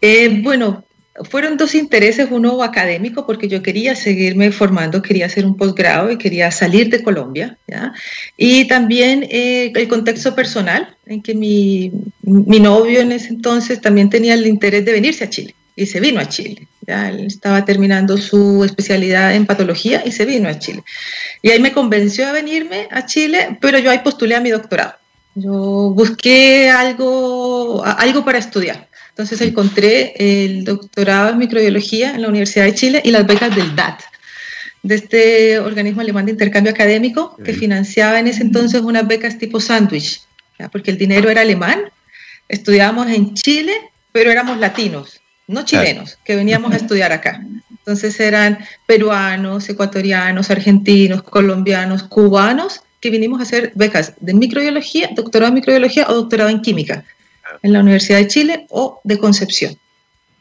Eh, 0.00 0.42
bueno, 0.44 0.84
fueron 1.28 1.56
dos 1.56 1.74
intereses, 1.74 2.28
uno 2.30 2.62
académico, 2.62 3.26
porque 3.26 3.48
yo 3.48 3.64
quería 3.64 3.96
seguirme 3.96 4.52
formando, 4.52 5.02
quería 5.02 5.26
hacer 5.26 5.44
un 5.44 5.56
posgrado 5.56 6.12
y 6.12 6.18
quería 6.18 6.52
salir 6.52 6.88
de 6.88 7.02
Colombia, 7.02 7.58
¿ya? 7.66 7.92
y 8.36 8.68
también 8.68 9.24
eh, 9.28 9.72
el 9.74 9.88
contexto 9.88 10.36
personal, 10.36 10.96
en 11.06 11.20
que 11.20 11.34
mi, 11.34 11.90
mi 12.22 12.60
novio 12.60 13.00
en 13.00 13.10
ese 13.10 13.30
entonces 13.30 13.80
también 13.80 14.08
tenía 14.08 14.34
el 14.34 14.46
interés 14.46 14.84
de 14.84 14.92
venirse 14.92 15.24
a 15.24 15.30
Chile 15.30 15.52
y 15.74 15.86
se 15.86 15.98
vino 15.98 16.20
a 16.20 16.28
Chile. 16.28 16.68
Ya 16.86 17.10
él 17.10 17.26
estaba 17.26 17.64
terminando 17.64 18.16
su 18.16 18.64
especialidad 18.64 19.34
en 19.34 19.46
patología 19.46 20.02
y 20.04 20.12
se 20.12 20.24
vino 20.24 20.48
a 20.48 20.58
Chile. 20.58 20.82
Y 21.42 21.50
ahí 21.50 21.60
me 21.60 21.72
convenció 21.72 22.26
de 22.26 22.32
venirme 22.32 22.88
a 22.90 23.04
Chile, 23.06 23.58
pero 23.60 23.78
yo 23.78 23.90
ahí 23.90 23.98
postulé 23.98 24.34
a 24.34 24.40
mi 24.40 24.50
doctorado. 24.50 24.94
Yo 25.34 25.92
busqué 25.94 26.70
algo, 26.70 27.84
algo 27.84 28.24
para 28.24 28.38
estudiar. 28.38 28.88
Entonces 29.10 29.40
encontré 29.42 30.14
el 30.16 30.64
doctorado 30.64 31.30
en 31.30 31.38
microbiología 31.38 32.14
en 32.14 32.22
la 32.22 32.28
Universidad 32.28 32.64
de 32.64 32.74
Chile 32.74 33.02
y 33.04 33.10
las 33.10 33.26
becas 33.26 33.54
del 33.54 33.76
DAT, 33.76 34.00
de 34.82 34.94
este 34.94 35.58
organismo 35.58 36.00
alemán 36.00 36.24
de 36.24 36.32
intercambio 36.32 36.72
académico 36.72 37.36
que 37.44 37.52
financiaba 37.52 38.18
en 38.18 38.28
ese 38.28 38.42
entonces 38.42 38.80
unas 38.80 39.06
becas 39.06 39.36
tipo 39.36 39.60
sándwich, 39.60 40.22
porque 40.72 40.90
el 40.90 40.98
dinero 40.98 41.28
era 41.28 41.42
alemán. 41.42 41.90
Estudiábamos 42.48 43.08
en 43.08 43.34
Chile, 43.34 43.74
pero 44.12 44.30
éramos 44.30 44.58
latinos 44.58 45.20
no 45.50 45.64
chilenos, 45.64 46.18
que 46.24 46.36
veníamos 46.36 46.72
a 46.72 46.76
estudiar 46.76 47.12
acá. 47.12 47.44
Entonces 47.70 48.18
eran 48.20 48.58
peruanos, 48.86 49.68
ecuatorianos, 49.68 50.50
argentinos, 50.50 51.22
colombianos, 51.22 52.04
cubanos 52.04 52.82
que 53.00 53.10
vinimos 53.10 53.40
a 53.40 53.42
hacer 53.42 53.72
becas 53.74 54.14
de 54.20 54.34
microbiología, 54.34 55.10
doctorado 55.14 55.48
en 55.48 55.54
microbiología 55.54 56.06
o 56.08 56.14
doctorado 56.14 56.50
en 56.50 56.60
química 56.60 57.04
en 57.62 57.72
la 57.72 57.80
Universidad 57.80 58.18
de 58.18 58.28
Chile 58.28 58.66
o 58.70 59.00
de 59.04 59.18
Concepción. 59.18 59.76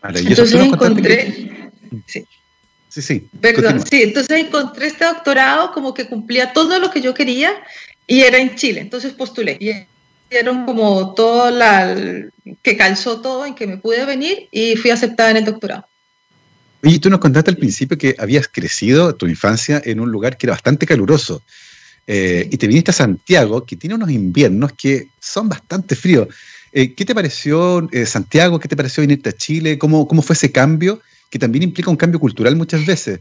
entonces 0.04 0.62
encontré... 0.62 1.72
Sí. 2.06 2.26
Sí, 2.90 3.04
sí. 3.04 3.28
Perdón, 3.40 3.84
sí, 3.88 4.02
entonces 4.02 4.36
encontré 4.40 4.88
este 4.88 5.06
doctorado 5.06 5.72
como 5.72 5.94
que 5.94 6.08
cumplía 6.08 6.54
todo 6.54 6.80
lo 6.80 6.90
que 6.90 7.02
yo 7.02 7.14
quería 7.14 7.52
y 8.08 8.22
era 8.22 8.40
en 8.40 8.56
Chile, 8.56 8.82
entonces 8.82 9.14
postulé. 9.14 9.58
Y 9.60 9.72
dieron 10.30 10.66
como 10.66 11.14
todo 11.14 11.50
la 11.52 11.96
que 12.62 12.78
calzó 12.78 13.22
todo 13.22 13.46
en 13.46 13.56
que 13.56 13.68
me 13.68 13.78
pude 13.78 14.06
venir 14.06 14.48
y 14.52 14.76
fui 14.76 14.92
aceptada 14.92 15.32
en 15.32 15.38
el 15.38 15.46
doctorado. 15.46 15.86
Y 16.82 17.00
tú 17.00 17.10
nos 17.10 17.20
contaste 17.20 17.52
al 17.52 17.58
principio 17.58 17.98
que 17.98 18.16
habías 18.18 18.48
crecido 18.48 19.14
tu 19.16 19.28
infancia 19.28 19.82
en 19.84 20.00
un 20.00 20.12
lugar 20.12 20.38
que 20.38 20.46
era 20.46 20.54
bastante 20.54 20.86
caluroso. 20.86 21.44
Eh, 22.08 22.48
y 22.50 22.58
te 22.58 22.68
viniste 22.68 22.92
a 22.92 22.94
Santiago, 22.94 23.66
que 23.66 23.76
tiene 23.76 23.96
unos 23.96 24.10
inviernos 24.10 24.74
que 24.74 25.10
son 25.20 25.50
bastante 25.50 25.96
fríos. 25.96 26.28
Eh, 26.72 26.94
¿Qué 26.94 27.06
te 27.06 27.14
pareció 27.14 27.88
eh, 27.92 28.06
Santiago? 28.06 28.60
¿Qué 28.60 28.68
te 28.68 28.76
pareció 28.76 29.02
venirte 29.02 29.30
a 29.30 29.34
Chile? 29.34 29.78
¿Cómo, 29.78 30.08
¿Cómo 30.08 30.22
fue 30.22 30.36
ese 30.36 30.52
cambio? 30.52 31.02
Que 31.30 31.38
también 31.38 31.64
implica 31.64 31.92
un 31.92 31.98
cambio 31.98 32.20
cultural 32.20 32.56
muchas 32.56 32.86
veces. 32.86 33.20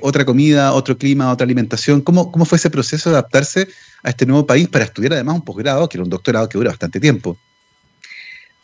Otra 0.00 0.24
comida, 0.24 0.72
otro 0.72 0.98
clima, 0.98 1.32
otra 1.32 1.44
alimentación. 1.44 2.00
¿Cómo, 2.00 2.30
¿Cómo 2.30 2.44
fue 2.44 2.56
ese 2.56 2.70
proceso 2.70 3.10
de 3.10 3.16
adaptarse 3.16 3.68
a 4.02 4.10
este 4.10 4.26
nuevo 4.26 4.46
país 4.46 4.68
para 4.68 4.84
estudiar 4.84 5.14
además 5.14 5.36
un 5.36 5.42
posgrado, 5.42 5.88
que 5.88 5.96
era 5.96 6.04
un 6.04 6.10
doctorado 6.10 6.48
que 6.48 6.58
dura 6.58 6.70
bastante 6.70 7.00
tiempo? 7.00 7.38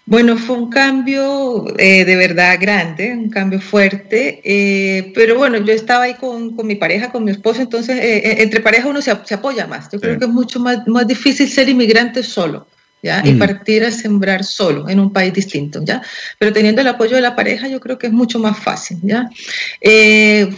Bueno, 0.07 0.37
fue 0.37 0.57
un 0.59 0.69
cambio 0.69 1.65
eh, 1.79 2.05
de 2.05 2.17
verdad 2.17 2.59
grande, 2.61 3.11
un 3.13 3.31
cambio 3.31 3.59
fuerte, 3.59 4.43
eh, 4.45 5.13
pero 5.15 5.37
bueno, 5.37 5.57
yo 5.59 5.73
estaba 5.73 6.05
ahí 6.05 6.15
con, 6.15 6.55
mi 6.63 6.75
pareja, 6.75 7.11
con 7.11 7.25
mi 7.25 7.31
esposo, 7.31 7.63
entonces 7.63 7.99
eh, 7.99 8.43
entre 8.43 8.61
pareja 8.61 8.89
uno 8.89 9.01
se, 9.01 9.11
apoya 9.11 9.67
más. 9.67 9.91
Yo 9.91 9.99
creo 9.99 10.19
que 10.19 10.27
es 10.27 10.31
mucho 10.31 10.61
más, 10.61 10.87
más 10.87 11.07
difícil 11.07 11.49
ser 11.49 11.71
inmigrante 11.71 12.23
solo. 12.23 12.67
¿Ya? 13.05 13.23
y 13.23 13.33
mm. 13.33 13.39
partir 13.39 13.85
a 13.85 13.91
sembrar 13.91 14.45
solo 14.45 14.89
en 14.89 14.99
un 14.99 15.13
país 15.13 15.35
distinto, 15.35 15.83
¿ya? 15.85 16.01
Pero 16.39 16.55
teniendo 16.55 16.81
el 16.81 16.89
apoyo 16.89 17.17
de 17.17 17.21
la 17.21 17.37
pareja, 17.37 17.69
yo 17.69 17.79
creo 17.79 17.99
que 17.99 18.07
es 18.07 18.13
mucho 18.15 18.39
más 18.39 18.59
fácil, 18.59 18.97
¿ya? 19.03 19.29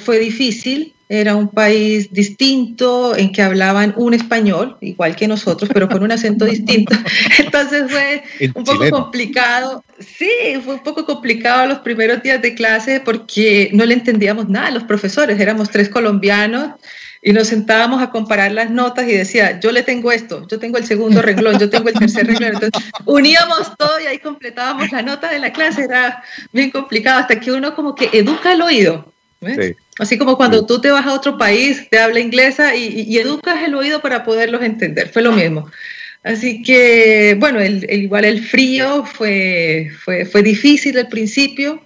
fue 0.04 0.20
difícil, 0.20 0.94
era 1.08 1.36
un 1.36 1.48
país 1.48 2.12
distinto 2.12 3.16
en 3.16 3.30
que 3.30 3.40
hablaban 3.40 3.94
un 3.96 4.12
español, 4.12 4.76
igual 4.80 5.14
que 5.14 5.28
nosotros, 5.28 5.70
pero 5.72 5.88
con 5.88 6.02
un 6.02 6.10
acento 6.10 6.44
distinto. 6.46 6.96
Entonces 7.38 7.84
fue 7.88 8.22
un 8.54 8.64
poco 8.64 8.90
complicado. 8.90 9.84
Sí, 10.00 10.60
fue 10.64 10.74
un 10.74 10.82
poco 10.82 11.06
complicado 11.06 11.66
los 11.66 11.78
primeros 11.78 12.22
días 12.22 12.42
de 12.42 12.54
clase 12.54 13.00
porque 13.00 13.70
no 13.72 13.84
le 13.84 13.94
entendíamos 13.94 14.48
nada 14.48 14.66
a 14.68 14.72
los 14.72 14.82
profesores. 14.82 15.38
Éramos 15.38 15.70
tres 15.70 15.88
colombianos 15.88 16.72
y 17.26 17.32
nos 17.32 17.48
sentábamos 17.48 18.00
a 18.00 18.10
comparar 18.10 18.52
las 18.52 18.70
notas 18.70 19.08
y 19.08 19.12
decía, 19.12 19.58
yo 19.58 19.72
le 19.72 19.82
tengo 19.82 20.12
esto, 20.12 20.46
yo 20.46 20.60
tengo 20.60 20.78
el 20.78 20.86
segundo 20.86 21.20
renglón, 21.20 21.58
yo 21.58 21.68
tengo 21.68 21.88
el 21.88 21.98
tercer 21.98 22.24
renglón. 22.24 22.54
Entonces 22.54 22.92
uníamos 23.04 23.76
todo 23.76 23.98
y 23.98 24.06
ahí 24.06 24.20
completábamos 24.20 24.92
la 24.92 25.02
nota 25.02 25.28
de 25.28 25.40
la 25.40 25.52
clase. 25.52 25.82
Era 25.82 26.22
bien 26.52 26.70
complicado 26.70 27.18
hasta 27.18 27.40
que 27.40 27.50
uno 27.50 27.74
como 27.74 27.96
que 27.96 28.10
educa 28.12 28.52
el 28.52 28.62
oído. 28.62 29.12
Sí. 29.40 29.74
Así 29.98 30.16
como 30.18 30.36
cuando 30.36 30.66
tú 30.66 30.80
te 30.80 30.92
vas 30.92 31.04
a 31.04 31.14
otro 31.14 31.36
país, 31.36 31.90
te 31.90 31.98
habla 31.98 32.20
inglesa 32.20 32.76
y, 32.76 33.18
educas 33.18 33.60
el 33.66 33.74
oído 33.74 34.00
para 34.00 34.22
poderlos 34.22 34.62
entender, 34.62 35.08
fue 35.08 35.22
lo 35.22 35.32
mismo. 35.32 35.68
Así 36.22 36.62
que, 36.62 37.36
bueno, 37.40 37.60
el, 37.60 37.90
igual 37.90 38.24
el 38.24 38.44
frío 38.44 39.04
fue, 39.04 39.90
fue, 40.04 40.26
fue 40.26 40.44
difícil 40.44 40.96
al 40.96 41.08
principio, 41.08 41.82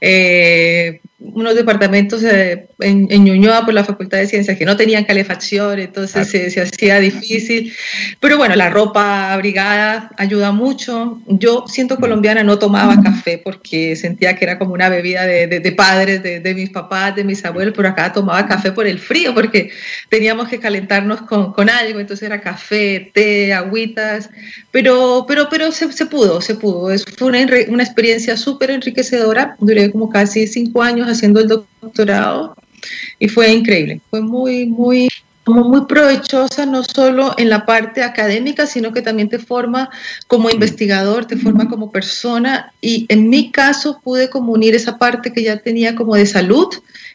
eh, 0.00 1.00
unos 1.34 1.54
departamentos 1.54 2.22
eh, 2.22 2.66
en, 2.80 3.08
en, 3.10 3.24
Ñuñoa 3.24 3.64
por 3.64 3.74
la 3.74 3.84
Facultad 3.84 4.18
de 4.18 4.26
Ciencias 4.26 4.56
que 4.56 4.64
no 4.64 4.76
tenían 4.76 5.04
calefacción, 5.04 5.78
entonces 5.78 6.28
se, 6.28 6.60
hacía 6.60 7.00
difícil. 7.00 7.72
Pero 8.20 8.36
bueno, 8.36 8.54
la 8.56 8.70
ropa 8.70 9.32
abrigada 9.32 10.10
ayuda 10.16 10.52
mucho. 10.52 11.20
Yo, 11.26 11.64
siento 11.66 11.96
colombiana, 11.96 12.42
no 12.42 12.58
tomaba 12.58 13.02
café 13.02 13.40
porque 13.42 13.96
sentía 13.96 14.36
que 14.36 14.44
era 14.44 14.58
como 14.58 14.74
una 14.74 14.88
bebida 14.88 15.26
de, 15.26 15.46
de, 15.46 15.72
padres, 15.72 16.22
de, 16.22 16.40
de, 16.40 16.54
mis 16.54 16.70
papás, 16.70 17.16
de 17.16 17.24
mis 17.24 17.44
abuelos, 17.44 17.74
pero 17.76 17.88
acá 17.88 18.12
tomaba 18.12 18.46
café 18.46 18.72
por 18.72 18.86
el 18.86 18.98
frío 18.98 19.34
porque 19.34 19.70
teníamos 20.08 20.48
que 20.48 20.58
calentarnos 20.58 21.22
con, 21.22 21.52
con 21.52 21.68
algo, 21.70 22.00
entonces 22.00 22.26
era 22.26 22.40
café, 22.40 23.10
té, 23.12 23.52
agüitas, 23.52 24.30
pero, 24.70 25.24
pero, 25.26 25.48
pero 25.50 25.72
se, 25.72 25.90
se 25.92 26.06
pudo, 26.06 26.40
se 26.40 26.54
pudo. 26.54 26.96
Fue 27.16 27.28
una, 27.28 27.38
una 27.68 27.82
experiencia 27.82 28.36
súper 28.36 28.70
enriquecedora. 28.70 29.56
Duré 29.58 29.90
como 29.90 30.10
casi 30.10 30.46
cinco 30.46 30.82
años 30.82 31.08
haciendo 31.16 31.40
el 31.40 31.48
doctorado 31.48 32.54
y 33.18 33.28
fue 33.28 33.52
increíble. 33.52 34.00
Fue 34.10 34.20
muy, 34.20 34.66
muy, 34.66 35.08
muy 35.46 35.86
provechosa, 35.86 36.66
no 36.66 36.82
solo 36.84 37.34
en 37.38 37.48
la 37.48 37.64
parte 37.64 38.02
académica, 38.02 38.66
sino 38.66 38.92
que 38.92 39.02
también 39.02 39.28
te 39.28 39.38
forma 39.38 39.90
como 40.26 40.50
investigador, 40.50 41.24
te 41.24 41.36
forma 41.36 41.68
como 41.68 41.90
persona. 41.90 42.72
Y 42.80 43.06
en 43.08 43.28
mi 43.28 43.50
caso 43.50 44.00
pude 44.02 44.28
como 44.30 44.52
unir 44.52 44.74
esa 44.74 44.98
parte 44.98 45.32
que 45.32 45.42
ya 45.42 45.58
tenía 45.58 45.94
como 45.94 46.14
de 46.14 46.26
salud 46.26 46.68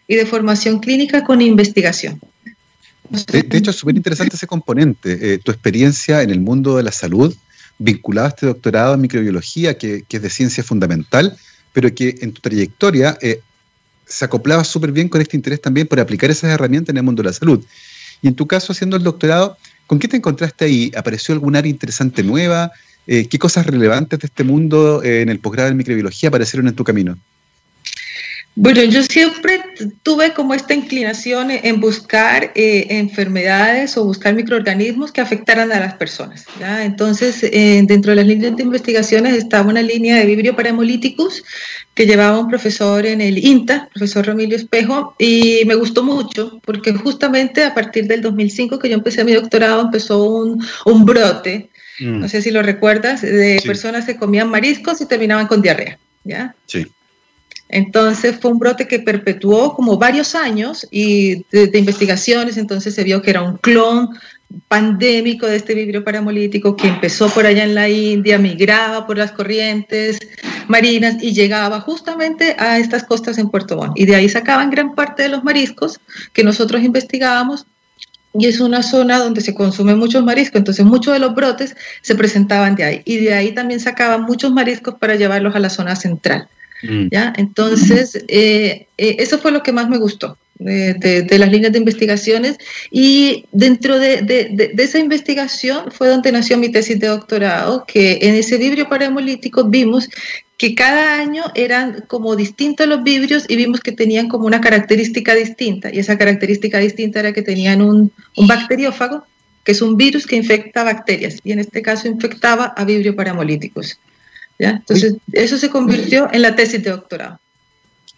y 0.07 0.15
de 0.15 0.25
formación 0.25 0.79
clínica 0.79 1.23
con 1.23 1.41
investigación. 1.41 2.19
De, 3.09 3.57
hecho, 3.57 3.71
es 3.71 3.77
súper 3.77 3.97
interesante 3.97 4.37
ese 4.37 4.47
componente, 4.47 5.33
eh, 5.33 5.37
tu 5.37 5.51
experiencia 5.51 6.21
en 6.21 6.29
el 6.29 6.39
mundo 6.39 6.77
de 6.77 6.83
la 6.83 6.93
salud 6.93 7.35
vinculada 7.77 8.27
a 8.27 8.29
este 8.29 8.45
doctorado 8.45 8.93
en 8.93 9.01
microbiología, 9.01 9.77
que, 9.77 10.03
que 10.07 10.17
es 10.17 10.23
de 10.23 10.29
ciencia 10.29 10.63
fundamental, 10.63 11.35
pero 11.73 11.93
que 11.93 12.15
en 12.21 12.31
tu 12.31 12.39
trayectoria 12.39 13.17
eh, 13.21 13.41
se 14.11 14.25
acoplaba 14.25 14.63
súper 14.63 14.91
bien 14.91 15.07
con 15.07 15.21
este 15.21 15.37
interés 15.37 15.61
también 15.61 15.87
por 15.87 15.99
aplicar 15.99 16.29
esas 16.29 16.51
herramientas 16.51 16.89
en 16.89 16.97
el 16.97 17.03
mundo 17.03 17.23
de 17.23 17.29
la 17.29 17.33
salud. 17.33 17.63
Y 18.21 18.27
en 18.27 18.35
tu 18.35 18.45
caso, 18.45 18.73
haciendo 18.73 18.97
el 18.97 19.03
doctorado, 19.03 19.57
¿con 19.87 19.99
qué 19.99 20.07
te 20.07 20.17
encontraste 20.17 20.65
ahí? 20.65 20.91
¿Apareció 20.95 21.33
algún 21.33 21.55
área 21.55 21.69
interesante 21.69 22.21
nueva? 22.23 22.71
Eh, 23.07 23.27
¿Qué 23.27 23.39
cosas 23.39 23.65
relevantes 23.65 24.19
de 24.19 24.27
este 24.27 24.43
mundo 24.43 25.01
eh, 25.01 25.21
en 25.21 25.29
el 25.29 25.39
posgrado 25.39 25.69
de 25.69 25.75
microbiología 25.75 26.29
aparecieron 26.29 26.67
en 26.67 26.75
tu 26.75 26.83
camino? 26.83 27.17
Bueno, 28.55 28.83
yo 28.83 29.01
siempre 29.03 29.61
tuve 30.03 30.33
como 30.33 30.53
esta 30.53 30.73
inclinación 30.73 31.51
en 31.51 31.79
buscar 31.79 32.51
eh, 32.53 32.87
enfermedades 32.89 33.95
o 33.97 34.03
buscar 34.03 34.33
microorganismos 34.33 35.13
que 35.13 35.21
afectaran 35.21 35.71
a 35.71 35.79
las 35.79 35.93
personas. 35.95 36.45
Entonces, 36.81 37.41
dentro 37.41 38.11
de 38.11 38.17
las 38.17 38.27
líneas 38.27 38.57
de 38.57 38.63
investigaciones 38.63 39.35
estaba 39.35 39.69
una 39.69 39.81
línea 39.81 40.17
de 40.17 40.25
Vibrio 40.25 40.55
Parahemolíticos 40.55 41.43
que 41.93 42.05
llevaba 42.05 42.39
un 42.39 42.49
profesor 42.49 43.05
en 43.05 43.21
el 43.21 43.37
INTA, 43.37 43.89
profesor 43.93 44.25
Romilio 44.25 44.57
Espejo, 44.57 45.15
y 45.17 45.61
me 45.65 45.75
gustó 45.75 46.03
mucho 46.03 46.59
porque 46.65 46.93
justamente 46.93 47.63
a 47.63 47.73
partir 47.73 48.07
del 48.07 48.21
2005 48.21 48.79
que 48.79 48.89
yo 48.89 48.95
empecé 48.95 49.23
mi 49.23 49.33
doctorado 49.33 49.81
empezó 49.81 50.23
un, 50.23 50.63
un 50.85 51.05
brote, 51.05 51.69
mm. 51.99 52.19
no 52.19 52.27
sé 52.27 52.41
si 52.41 52.51
lo 52.51 52.61
recuerdas, 52.61 53.21
de 53.21 53.61
personas 53.65 54.05
que 54.05 54.17
comían 54.17 54.49
mariscos 54.49 54.99
y 54.99 55.05
terminaban 55.05 55.47
con 55.47 55.61
diarrea. 55.61 55.97
¿ya? 56.23 56.55
Sí. 56.65 56.85
Entonces 57.71 58.37
fue 58.39 58.51
un 58.51 58.59
brote 58.59 58.87
que 58.87 58.99
perpetuó 58.99 59.73
como 59.73 59.97
varios 59.97 60.35
años 60.35 60.85
y 60.91 61.45
de, 61.51 61.71
investigaciones, 61.79 62.57
entonces 62.57 62.93
se 62.93 63.03
vio 63.03 63.21
que 63.21 63.31
era 63.31 63.41
un 63.41 63.57
clon 63.57 64.09
pandémico 64.67 65.47
de 65.47 65.55
este 65.55 65.73
vibrio 65.73 66.03
paramolítico 66.03 66.75
que 66.75 66.89
empezó 66.89 67.29
por 67.29 67.45
allá 67.45 67.63
en 67.63 67.73
la 67.73 67.87
India, 67.87 68.37
migraba 68.37 69.07
por 69.07 69.17
las 69.17 69.31
corrientes 69.31 70.19
marinas 70.67 71.23
y 71.23 71.31
llegaba 71.33 71.79
justamente 71.79 72.57
a 72.59 72.77
estas 72.77 73.05
costas 73.05 73.37
en 73.37 73.49
Puerto 73.49 73.77
Montt. 73.77 73.97
Y 73.97 74.05
de 74.05 74.15
ahí 74.15 74.27
sacaban 74.27 74.69
gran 74.69 74.93
parte 74.93 75.23
de 75.23 75.29
los 75.29 75.41
mariscos 75.45 75.97
que 76.33 76.43
nosotros 76.43 76.83
investigábamos 76.83 77.65
y 78.33 78.47
es 78.47 78.59
una 78.59 78.83
zona 78.83 79.17
donde 79.19 79.39
se 79.39 79.53
consume 79.53 79.95
muchos 79.95 80.23
mariscos, 80.25 80.59
entonces 80.59 80.85
muchos 80.85 81.13
de 81.13 81.19
los 81.19 81.33
brotes 81.33 81.75
se 82.01 82.15
presentaban 82.15 82.75
de 82.75 82.83
ahí 82.83 83.01
y 83.05 83.17
de 83.17 83.33
ahí 83.33 83.53
también 83.53 83.79
sacaban 83.79 84.23
muchos 84.23 84.51
mariscos 84.51 84.95
para 84.95 85.15
llevarlos 85.15 85.55
a 85.55 85.59
la 85.59 85.69
zona 85.69 85.95
central. 85.95 86.49
Mm. 86.83 87.07
¿ya? 87.11 87.33
Entonces, 87.37 88.23
eh, 88.27 88.87
eh, 88.97 89.15
eso 89.19 89.37
fue 89.37 89.51
lo 89.51 89.63
que 89.63 89.71
más 89.71 89.89
me 89.89 89.97
gustó, 89.97 90.37
de, 90.59 91.37
las 91.39 91.51
líneas 91.51 91.71
de 91.71 91.79
investigaciones 91.79 92.57
y 92.91 93.45
dentro 93.51 93.97
de, 93.97 94.73
esa 94.77 94.99
investigación 94.99 95.91
fue 95.91 96.07
donde 96.07 96.31
nació 96.31 96.57
mi 96.57 96.69
tesis 96.69 96.99
de 96.99 97.07
doctorado, 97.07 97.85
que 97.87 98.19
en 98.21 98.35
ese 98.35 98.57
vibrio 98.57 98.87
parahemolítico 98.87 99.65
vimos 99.65 100.07
que 100.57 100.75
cada 100.75 101.19
año 101.19 101.43
eran 101.55 102.03
como 102.07 102.35
distintos 102.35 102.87
los 102.87 103.01
vibrios 103.01 103.45
y 103.47 103.55
vimos 103.55 103.79
que 103.79 103.91
tenían 103.91 104.27
como 104.27 104.45
una 104.45 104.61
característica 104.61 105.33
distinta 105.33 105.89
y 105.91 105.97
esa 105.97 106.17
característica 106.17 106.77
distinta 106.77 107.19
era 107.19 107.33
que 107.33 107.41
tenían 107.41 107.81
un, 107.81 108.11
un 108.37 108.47
bacteriófago, 108.47 109.23
que 109.63 109.71
es 109.71 109.81
un 109.81 109.97
virus 109.97 110.27
que 110.27 110.35
infecta 110.35 110.83
bacterias 110.83 111.39
y 111.43 111.51
en 111.51 111.59
este 111.59 111.81
caso 111.81 112.07
infectaba 112.07 112.65
a 112.77 112.85
vibrio 112.85 113.15
parahemolíticos. 113.15 113.97
¿Ya? 114.61 114.71
Entonces, 114.71 115.15
eso 115.33 115.57
se 115.57 115.69
convirtió 115.69 116.29
en 116.31 116.43
la 116.43 116.55
tesis 116.55 116.83
de 116.83 116.91
doctorado. 116.91 117.39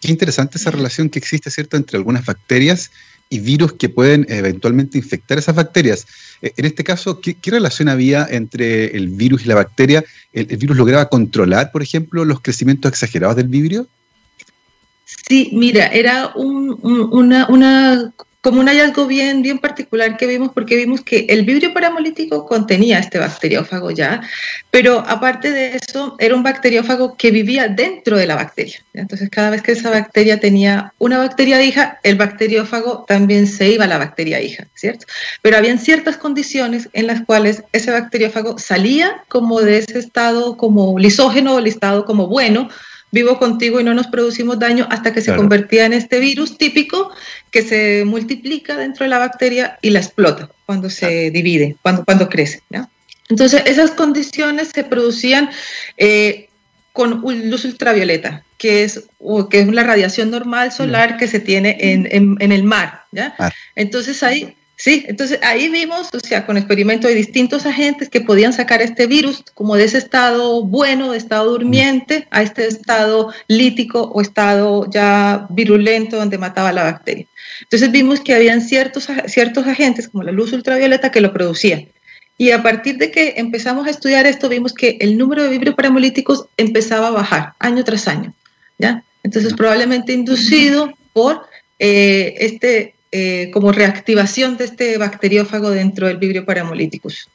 Qué 0.00 0.12
interesante 0.12 0.58
esa 0.58 0.70
relación 0.70 1.08
que 1.08 1.18
existe, 1.18 1.50
¿cierto?, 1.50 1.78
entre 1.78 1.96
algunas 1.96 2.26
bacterias 2.26 2.90
y 3.30 3.38
virus 3.38 3.72
que 3.72 3.88
pueden 3.88 4.26
eventualmente 4.28 4.98
infectar 4.98 5.38
esas 5.38 5.54
bacterias. 5.54 6.06
Eh, 6.42 6.52
en 6.58 6.66
este 6.66 6.84
caso, 6.84 7.20
¿qué, 7.22 7.36
relación 7.46 7.88
había 7.88 8.26
entre 8.30 8.94
el 8.94 9.08
virus 9.08 9.46
y 9.46 9.48
la 9.48 9.54
bacteria? 9.54 10.04
¿El, 10.34 10.44
virus 10.58 10.76
lograba 10.76 11.08
controlar, 11.08 11.72
por 11.72 11.82
ejemplo, 11.82 12.26
los 12.26 12.42
crecimientos 12.42 12.92
exagerados 12.92 13.36
del 13.36 13.48
vibrio? 13.48 13.88
Sí, 15.26 15.50
mira, 15.54 15.86
era 15.86 16.32
una, 16.34 18.12
como 18.44 18.60
un 18.60 18.68
hallazgo 18.68 19.06
bien, 19.06 19.40
bien 19.40 19.58
particular 19.58 20.18
que 20.18 20.26
vimos, 20.26 20.50
porque 20.52 20.76
vimos 20.76 21.00
que 21.00 21.24
el 21.30 21.46
vibrio 21.46 21.72
paramolítico 21.72 22.44
contenía 22.44 22.98
este 22.98 23.18
bacteriófago 23.18 23.90
ya, 23.90 24.20
pero 24.70 24.98
aparte 25.08 25.50
de 25.50 25.76
eso, 25.76 26.14
era 26.18 26.34
un 26.34 26.42
bacteriófago 26.42 27.16
que 27.16 27.30
vivía 27.30 27.68
dentro 27.68 28.18
de 28.18 28.26
la 28.26 28.34
bacteria. 28.34 28.84
Entonces, 28.92 29.30
cada 29.30 29.48
vez 29.48 29.62
que 29.62 29.72
esa 29.72 29.88
bacteria 29.88 30.40
tenía 30.40 30.92
una 30.98 31.16
bacteria 31.16 31.62
hija, 31.62 31.98
el 32.02 32.16
bacteriófago 32.16 33.06
también 33.08 33.46
se 33.46 33.70
iba 33.70 33.86
a 33.86 33.88
la 33.88 33.96
bacteria 33.96 34.42
hija, 34.42 34.66
¿cierto? 34.74 35.06
Pero 35.40 35.56
habían 35.56 35.78
ciertas 35.78 36.18
condiciones 36.18 36.90
en 36.92 37.06
las 37.06 37.22
cuales 37.22 37.62
ese 37.72 37.92
bacteriófago 37.92 38.58
salía 38.58 39.22
como 39.28 39.62
de 39.62 39.78
ese 39.78 39.98
estado 39.98 40.58
como 40.58 40.98
lisógeno 40.98 41.54
o 41.54 41.60
estado 41.60 42.04
como 42.04 42.26
bueno, 42.26 42.68
vivo 43.14 43.38
contigo 43.38 43.80
y 43.80 43.84
no 43.84 43.94
nos 43.94 44.08
producimos 44.08 44.58
daño 44.58 44.86
hasta 44.90 45.12
que 45.12 45.22
se 45.22 45.34
convertía 45.34 45.86
en 45.86 45.92
este 45.92 46.18
virus 46.18 46.58
típico 46.58 47.12
que 47.52 47.62
se 47.62 48.04
multiplica 48.04 48.76
dentro 48.76 49.04
de 49.04 49.10
la 49.10 49.18
bacteria 49.18 49.78
y 49.80 49.90
la 49.90 50.00
explota 50.00 50.50
cuando 50.66 50.90
se 50.90 51.30
divide, 51.30 51.76
cuando, 51.80 52.04
cuando 52.04 52.28
crece. 52.28 52.60
Entonces, 53.30 53.62
esas 53.66 53.92
condiciones 53.92 54.72
se 54.74 54.82
producían 54.82 55.48
eh, 55.96 56.48
con 56.92 57.22
luz 57.48 57.64
ultravioleta, 57.64 58.44
que 58.58 58.82
es, 58.82 59.04
que 59.48 59.60
es 59.60 59.68
la 59.68 59.84
radiación 59.84 60.32
normal 60.32 60.72
solar 60.72 61.16
que 61.16 61.28
se 61.28 61.38
tiene 61.38 61.76
en, 61.78 62.08
en, 62.10 62.52
el 62.52 62.64
mar. 62.64 63.04
¿ya? 63.12 63.36
Entonces, 63.76 64.24
ahí 64.24 64.56
Sí, 64.84 65.02
entonces 65.08 65.38
ahí 65.42 65.70
vimos, 65.70 66.10
o 66.12 66.20
sea, 66.20 66.44
con 66.44 66.58
experimentos 66.58 67.08
de 67.08 67.16
distintos 67.16 67.64
agentes 67.64 68.10
que 68.10 68.20
podían 68.20 68.52
sacar 68.52 68.82
este 68.82 69.06
virus 69.06 69.42
como 69.54 69.76
de 69.76 69.84
ese 69.84 69.96
estado 69.96 70.62
bueno, 70.62 71.12
de 71.12 71.16
estado 71.16 71.52
durmiente, 71.52 72.28
a 72.30 72.42
este 72.42 72.66
estado 72.66 73.32
lítico 73.48 74.02
o 74.02 74.20
estado 74.20 74.86
ya 74.90 75.46
virulento 75.48 76.18
donde 76.18 76.36
mataba 76.36 76.70
la 76.70 76.82
bacteria. 76.82 77.24
Entonces 77.62 77.90
vimos 77.92 78.20
que 78.20 78.34
habían 78.34 78.60
ciertos, 78.60 79.08
ciertos 79.26 79.66
agentes 79.66 80.06
como 80.06 80.22
la 80.22 80.32
luz 80.32 80.52
ultravioleta 80.52 81.10
que 81.10 81.22
lo 81.22 81.32
producían. 81.32 81.88
Y 82.36 82.50
a 82.50 82.62
partir 82.62 82.98
de 82.98 83.10
que 83.10 83.36
empezamos 83.38 83.86
a 83.86 83.90
estudiar 83.90 84.26
esto, 84.26 84.50
vimos 84.50 84.74
que 84.74 84.98
el 85.00 85.16
número 85.16 85.44
de 85.44 85.48
vibrios 85.48 85.76
paramolíticos 85.76 86.44
empezaba 86.58 87.06
a 87.06 87.12
bajar 87.12 87.54
año 87.58 87.84
tras 87.84 88.06
año. 88.06 88.34
¿ya? 88.78 89.02
Entonces, 89.22 89.54
probablemente 89.54 90.12
inducido 90.12 90.92
por 91.14 91.40
eh, 91.78 92.34
este, 92.38 92.93
eh, 93.16 93.48
como 93.52 93.70
reactivación 93.70 94.56
de 94.56 94.64
este 94.64 94.98
bacteriófago 94.98 95.70
dentro 95.70 96.08
del 96.08 96.16
vibrio 96.16 96.44
paramolíticus. 96.44 97.28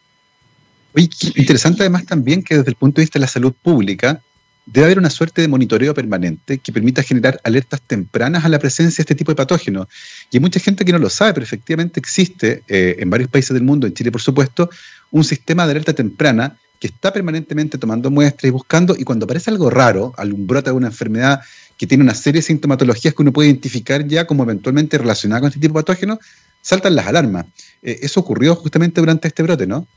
Oye, 0.93 1.07
interesante 1.35 1.83
además 1.83 2.05
también 2.05 2.43
que 2.43 2.57
desde 2.57 2.71
el 2.71 2.75
punto 2.75 2.99
de 2.99 3.03
vista 3.03 3.17
de 3.17 3.21
la 3.21 3.29
salud 3.29 3.53
pública, 3.53 4.19
debe 4.65 4.87
haber 4.87 4.99
una 4.99 5.09
suerte 5.09 5.41
de 5.41 5.47
monitoreo 5.47 5.93
permanente 5.93 6.57
que 6.57 6.73
permita 6.73 7.01
generar 7.01 7.39
alertas 7.45 7.81
tempranas 7.81 8.43
a 8.43 8.49
la 8.49 8.59
presencia 8.59 8.97
de 8.97 9.03
este 9.03 9.15
tipo 9.15 9.31
de 9.31 9.37
patógenos. 9.37 9.87
Y 10.29 10.35
hay 10.35 10.41
mucha 10.41 10.59
gente 10.59 10.83
que 10.83 10.91
no 10.91 10.99
lo 10.99 11.09
sabe, 11.09 11.35
pero 11.35 11.45
efectivamente 11.45 11.97
existe 11.97 12.61
eh, 12.67 12.97
en 12.99 13.09
varios 13.09 13.29
países 13.29 13.53
del 13.53 13.63
mundo, 13.63 13.87
en 13.87 13.93
Chile 13.93 14.11
por 14.11 14.21
supuesto, 14.21 14.69
un 15.11 15.23
sistema 15.23 15.65
de 15.65 15.71
alerta 15.71 15.93
temprana 15.93 16.57
que 16.77 16.87
está 16.87 17.13
permanentemente 17.13 17.77
tomando 17.77 18.11
muestras 18.11 18.49
y 18.49 18.51
buscando, 18.51 18.97
y 18.97 19.05
cuando 19.05 19.23
aparece 19.23 19.49
algo 19.49 19.69
raro, 19.69 20.13
algún 20.17 20.45
brote 20.45 20.71
de 20.71 20.75
una 20.75 20.87
enfermedad 20.87 21.39
que 21.79 21.87
tiene 21.87 22.03
una 22.03 22.13
serie 22.13 22.41
de 22.41 22.47
sintomatologías 22.47 23.13
que 23.15 23.21
uno 23.21 23.31
puede 23.31 23.47
identificar 23.47 24.05
ya 24.05 24.27
como 24.27 24.43
eventualmente 24.43 24.97
relacionada 24.97 25.39
con 25.39 25.47
este 25.47 25.61
tipo 25.61 25.79
de 25.79 25.83
patógenos, 25.83 26.19
saltan 26.61 26.93
las 26.93 27.07
alarmas. 27.07 27.45
Eh, 27.81 27.99
eso 28.01 28.19
ocurrió 28.19 28.53
justamente 28.55 28.99
durante 28.99 29.29
este 29.29 29.43
brote, 29.43 29.65
¿no? 29.65 29.87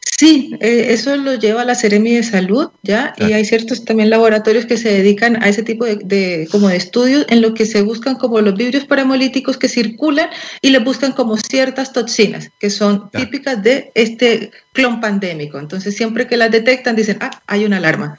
Sí, 0.00 0.56
eh, 0.60 0.86
eso 0.88 1.16
lo 1.16 1.34
lleva 1.34 1.62
a 1.62 1.64
la 1.66 1.74
Seremi 1.74 2.14
de 2.14 2.22
Salud, 2.22 2.70
¿ya? 2.82 3.14
Y 3.18 3.32
hay 3.34 3.44
ciertos 3.44 3.84
también 3.84 4.10
laboratorios 4.10 4.64
que 4.64 4.78
se 4.78 4.88
dedican 4.88 5.40
a 5.42 5.48
ese 5.48 5.62
tipo 5.62 5.84
de, 5.84 6.48
como 6.50 6.68
de 6.68 6.76
estudios 6.76 7.26
en 7.28 7.42
lo 7.42 7.52
que 7.54 7.66
se 7.66 7.82
buscan 7.82 8.16
como 8.16 8.40
los 8.40 8.56
vibrios 8.56 8.84
paramolíticos 8.86 9.58
que 9.58 9.68
circulan 9.68 10.30
y 10.62 10.70
le 10.70 10.78
buscan 10.78 11.12
como 11.12 11.36
ciertas 11.36 11.92
toxinas 11.92 12.50
que 12.58 12.70
son 12.70 13.10
típicas 13.10 13.62
de 13.62 13.92
este 13.94 14.50
clon 14.72 15.00
pandémico. 15.00 15.58
Entonces, 15.58 15.94
siempre 15.94 16.26
que 16.26 16.36
las 16.38 16.50
detectan, 16.50 16.96
dicen, 16.96 17.18
ah, 17.20 17.42
hay 17.46 17.64
una 17.64 17.76
alarma. 17.76 18.18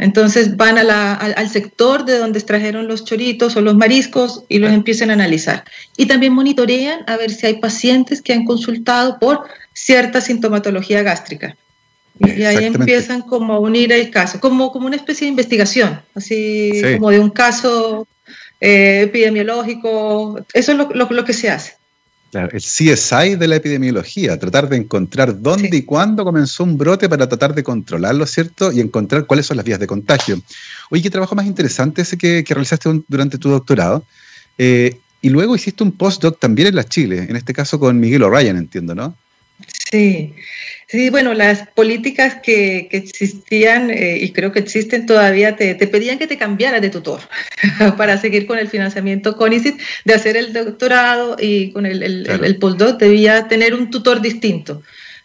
Entonces 0.00 0.56
van 0.56 0.78
al, 0.78 1.50
sector 1.50 2.06
de 2.06 2.16
donde 2.16 2.38
extrajeron 2.38 2.88
los 2.88 3.04
choritos 3.04 3.54
o 3.56 3.60
los 3.60 3.76
mariscos 3.76 4.44
y 4.48 4.58
los 4.58 4.72
empiezan 4.72 5.10
a 5.10 5.12
analizar. 5.12 5.62
Y 5.94 6.06
también 6.06 6.32
monitorean 6.32 7.04
a 7.06 7.18
ver 7.18 7.30
si 7.30 7.46
hay 7.46 7.60
pacientes 7.60 8.22
que 8.22 8.32
han 8.32 8.46
consultado 8.46 9.18
por 9.18 9.44
cierta 9.74 10.22
sintomatología 10.22 11.02
gástrica. 11.02 11.54
Y 12.18 12.44
ahí 12.44 12.64
empiezan 12.64 13.20
como 13.20 13.52
a 13.52 13.58
unir 13.58 13.92
el 13.92 14.10
caso, 14.10 14.40
como, 14.40 14.72
como 14.72 14.86
una 14.86 14.96
especie 14.96 15.26
de 15.26 15.32
investigación, 15.32 16.00
así 16.14 16.80
como 16.96 17.10
de 17.10 17.20
un 17.20 17.30
caso 17.30 18.08
eh, 18.58 19.02
epidemiológico. 19.02 20.40
Eso 20.54 20.72
es 20.72 20.78
lo 20.96 21.24
que 21.26 21.32
se 21.34 21.50
hace. 21.50 21.79
Claro, 22.30 22.48
el 22.52 22.60
CSI 22.60 23.34
de 23.34 23.48
la 23.48 23.56
epidemiología, 23.56 24.38
tratar 24.38 24.68
de 24.68 24.76
encontrar 24.76 25.40
dónde 25.40 25.76
y 25.76 25.82
cuándo 25.82 26.22
comenzó 26.22 26.62
un 26.62 26.78
brote 26.78 27.08
para 27.08 27.28
tratar 27.28 27.54
de 27.54 27.64
controlarlo, 27.64 28.24
¿cierto? 28.24 28.70
Y 28.70 28.78
encontrar 28.78 29.26
cuáles 29.26 29.46
son 29.46 29.56
las 29.56 29.66
vías 29.66 29.80
de 29.80 29.88
contagio. 29.88 30.40
Oye, 30.90 31.02
qué 31.02 31.10
trabajo 31.10 31.34
más 31.34 31.46
interesante 31.46 32.02
ese 32.02 32.16
que, 32.16 32.44
realizaste 32.48 32.88
durante 33.08 33.36
tu 33.36 33.50
doctorado. 33.50 34.04
Eh, 34.58 34.96
y 35.22 35.28
luego 35.28 35.56
hiciste 35.56 35.82
un 35.82 35.90
postdoc 35.92 36.38
también 36.38 36.68
en 36.68 36.76
la 36.76 36.84
Chile, 36.84 37.26
en 37.28 37.34
este 37.34 37.52
caso 37.52 37.80
con 37.80 37.98
Miguel 37.98 38.22
O'Ryan, 38.22 38.56
entiendo, 38.56 38.94
¿no? 38.94 39.16
Sí, 39.90 40.32
sí, 40.90 41.08
bueno, 41.10 41.34
las 41.34 41.68
políticas 41.68 42.36
que, 42.42 42.88
existían 42.90 43.90
eh, 43.90 44.18
y 44.20 44.32
creo 44.32 44.50
que 44.52 44.58
existen 44.58 45.06
todavía 45.06 45.56
te, 45.56 45.74
pedían 45.74 46.18
que 46.18 46.26
te 46.26 46.36
cambiaras 46.36 46.82
de 46.82 46.90
tutor 46.90 47.20
para 47.96 48.18
seguir 48.18 48.46
con 48.46 48.58
el 48.58 48.68
financiamiento 48.68 49.36
CONICIT, 49.36 49.80
de 50.04 50.14
hacer 50.14 50.36
el 50.36 50.52
doctorado 50.52 51.36
y 51.38 51.72
con 51.72 51.86
el, 51.86 52.02
el, 52.02 52.56
postdoc 52.56 52.98
debía 52.98 53.46
tener 53.48 53.74
un 53.74 53.90
tutor 53.90 54.20
distinto. 54.20 54.82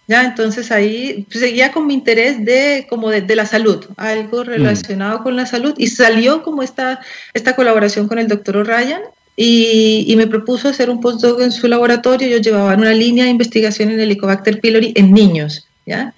Ya, 0.08 0.24
entonces 0.24 0.72
ahí 0.72 1.26
seguía 1.32 1.72
con 1.72 1.88
mi 1.88 1.96
interés 1.96 2.46
de 2.46 2.86
como 2.88 3.10
de, 3.10 3.36
la 3.36 3.48
salud, 3.48 3.86
algo 3.98 4.44
mm. 4.44 4.48
relacionado 4.48 5.24
con 5.24 5.36
la 5.36 5.48
salud 5.48 5.74
y 5.78 5.88
salió 5.88 6.44
como 6.44 6.62
esta, 6.62 7.00
esta 7.34 7.56
colaboración 7.56 8.08
con 8.08 8.20
el 8.20 8.28
doctor 8.28 8.58
O'Ryan 8.58 9.02
y, 9.38 10.14
me 10.16 10.28
propuso 10.28 10.70
hacer 10.70 10.90
un 10.90 11.02
postdoc 11.02 11.42
en 11.42 11.52
su 11.52 11.68
laboratorio. 11.68 12.28
Yo 12.28 12.38
llevaba 12.38 12.76
una 12.76 12.94
línea 12.94 13.26
de 13.26 13.32
investigación 13.32 13.90
en 13.90 14.00
Helicobacter 14.00 14.60
pylori 14.60 14.94
en 14.96 15.12
niños. 15.12 15.68
¿Ya? 15.88 16.16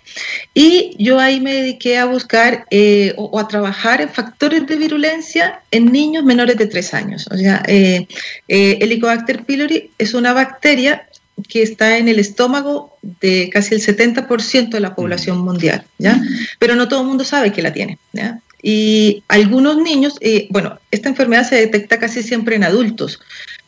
Y 0.53 0.95
yo 0.97 1.19
ahí 1.19 1.41
me 1.41 1.53
dediqué 1.53 1.97
a 1.97 2.05
buscar 2.05 2.65
eh, 2.71 3.13
o, 3.17 3.37
a 3.37 3.49
trabajar 3.49 3.99
en 3.99 4.07
factores 4.07 4.65
de 4.65 4.77
virulencia 4.77 5.59
en 5.71 5.91
niños 5.91 6.23
menores 6.23 6.55
de 6.55 6.67
3 6.67 6.93
años. 6.93 7.27
O 7.29 7.35
sea, 7.35 7.61
eh, 7.67 8.07
eh, 8.47 8.77
Helicobacter 8.79 9.43
pylori 9.43 9.91
es 9.97 10.13
una 10.13 10.31
bacteria 10.31 11.09
que 11.49 11.63
está 11.63 11.97
en 11.97 12.07
el 12.07 12.17
estómago 12.19 12.97
de 13.01 13.49
casi 13.51 13.75
el 13.75 13.81
70% 13.81 14.69
de 14.69 14.79
la 14.79 14.95
población 14.95 15.39
mundial, 15.39 15.83
¿ya? 15.97 16.19
Pero 16.59 16.75
no 16.75 16.87
todo 16.87 17.01
el 17.01 17.07
mundo 17.07 17.25
sabe 17.25 17.51
que 17.51 17.61
la 17.61 17.73
tiene, 17.73 17.99
¿ya? 18.13 18.39
Y 18.69 19.23
algunos 19.29 19.77
niños, 19.77 20.17
eh, 20.19 20.49
bueno, 20.49 20.77
esta 20.91 21.07
enfermedad 21.07 21.47
se 21.47 21.55
detecta 21.55 21.99
casi 21.99 22.21
siempre 22.21 22.57
en 22.57 22.65
adultos, 22.65 23.21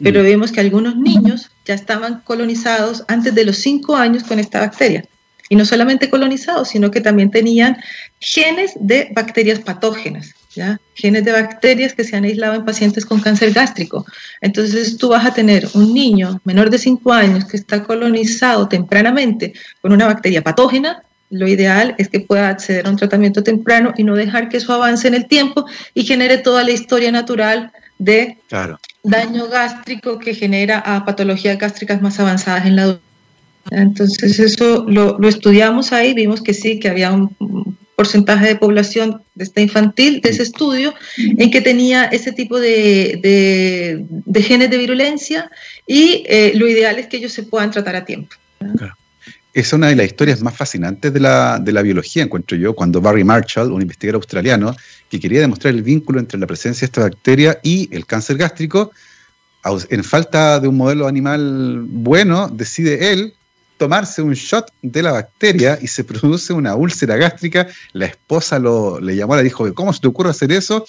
pero 0.04 0.20
mm. 0.20 0.24
vemos 0.24 0.52
que 0.52 0.60
algunos 0.60 0.98
niños 0.98 1.52
ya 1.64 1.74
estaban 1.74 2.20
colonizados 2.26 3.06
antes 3.08 3.34
de 3.34 3.46
los 3.46 3.56
5 3.60 3.96
años 3.96 4.26
con 4.26 4.40
esta 4.40 4.60
bacteria. 4.60 5.06
Y 5.48 5.56
no 5.56 5.64
solamente 5.64 6.10
colonizados, 6.10 6.68
sino 6.68 6.92
que 6.92 7.00
también 7.00 7.32
tenían 7.32 7.78
genes 8.20 8.74
de 8.78 9.08
bacterias 9.16 9.60
patógenas, 9.60 10.36
¿ya? 10.54 10.82
genes 10.96 11.24
de 11.24 11.32
bacterias 11.32 11.94
que 11.94 12.04
se 12.04 12.18
han 12.18 12.26
aislado 12.26 12.56
en 12.56 12.66
pacientes 12.66 13.06
con 13.06 13.22
cáncer 13.22 13.54
gástrico. 13.54 14.06
Entonces 14.42 14.98
tú 14.98 15.08
vas 15.08 15.26
a 15.26 15.34
tener 15.34 15.66
un 15.76 15.94
niño 15.94 16.42
menor 16.44 16.70
de 16.70 16.78
5 16.78 17.14
años 17.14 17.46
que 17.46 17.56
está 17.56 17.86
colonizado 17.86 18.68
tempranamente 18.68 19.54
con 19.82 19.94
una 19.94 20.08
bacteria 20.08 20.42
patógena 20.42 21.04
lo 21.30 21.48
ideal 21.48 21.96
es 21.98 22.10
que 22.10 22.20
pueda 22.20 22.50
acceder 22.50 22.88
a 22.88 22.90
un 22.90 22.98
tratamiento 22.98 23.44
temprano 23.44 23.94
y 23.98 24.04
no 24.04 24.16
dejar 24.16 24.50
que 24.50 24.58
eso 24.58 24.74
avance 24.74 25.08
en 25.08 25.14
el 25.14 25.28
tiempo 25.28 25.66
y 25.94 26.04
genere 26.04 26.38
toda 26.38 26.64
la 26.64 26.72
historia 26.72 27.12
natural 27.12 27.72
de 28.00 28.38
daño 29.04 29.48
gástrico 29.48 30.20
que 30.20 30.34
genera 30.34 30.80
a 30.80 31.06
patologías 31.06 31.58
gástricas 31.58 32.02
más 32.02 32.20
avanzadas 32.20 32.66
en 32.66 32.76
la 32.76 32.84
adultez. 32.84 33.04
Entonces 33.72 34.40
eso 34.40 34.86
lo, 34.88 35.20
estudiamos 35.28 35.92
ahí, 35.92 36.14
vimos 36.14 36.42
que 36.42 36.54
sí, 36.54 36.80
que 36.80 36.90
había 36.90 37.12
un 37.12 37.36
porcentaje 37.96 38.48
de 38.48 38.56
población 38.56 39.22
de 39.36 39.44
esta 39.44 39.60
infantil 39.60 40.22
de 40.22 40.30
ese 40.30 40.44
estudio 40.44 40.94
en 41.18 41.52
que 41.52 41.60
tenía 41.60 42.06
ese 42.06 42.32
tipo 42.32 42.58
de, 42.58 43.20
genes 44.36 44.70
de 44.70 44.78
virulencia 44.78 45.52
y 45.86 46.24
eh, 46.28 46.54
lo 46.56 46.68
ideal 46.68 46.98
es 46.98 47.08
que 47.08 47.18
ellos 47.18 47.34
se 47.34 47.44
puedan 47.44 47.72
tratar 47.72 47.98
a 47.98 48.06
tiempo 48.06 48.38
es 49.54 49.74
una 49.74 49.88
de 49.88 49.96
las 49.96 50.06
historias 50.06 50.42
más 50.42 50.56
fascinantes 50.56 51.14
de 51.14 51.20
la, 51.20 51.60
de 51.60 51.72
la, 51.72 51.82
biología, 51.82 52.24
encuentro 52.24 52.56
yo, 52.58 52.76
cuando 52.76 53.02
Barry 53.02 53.24
Marshall, 53.24 53.72
un 53.72 53.82
investigador 53.82 54.18
australiano, 54.18 54.76
que 55.10 55.20
quería 55.20 55.42
demostrar 55.42 55.74
el 55.74 55.82
vínculo 55.82 56.20
entre 56.20 56.40
la 56.40 56.48
presencia 56.48 56.82
de 56.82 56.86
esta 56.86 57.02
bacteria 57.02 57.60
y 57.64 57.94
el 57.96 58.06
cáncer 58.06 58.38
gástrico, 58.38 58.92
en 59.90 60.04
falta 60.04 60.60
de 60.60 60.68
un 60.68 60.78
modelo 60.78 61.08
animal 61.08 61.84
bueno, 61.88 62.48
decide 62.48 63.12
él 63.12 63.34
tomarse 63.78 64.22
un 64.22 64.34
shot 64.34 64.72
de 64.82 65.02
la 65.02 65.14
bacteria 65.14 65.80
y 65.82 65.88
se 65.88 66.04
produce 66.04 66.54
una 66.54 66.76
úlcera 66.76 67.16
gástrica. 67.16 67.68
La 67.94 68.06
esposa 68.06 68.60
lo, 68.60 69.00
le 69.00 69.16
llamó, 69.16 69.36
le 69.36 69.44
dijo, 69.44 69.74
¿cómo 69.74 69.94
se 69.94 70.02
te 70.02 70.08
ocurre 70.08 70.30
hacer 70.30 70.52
eso? 70.52 70.86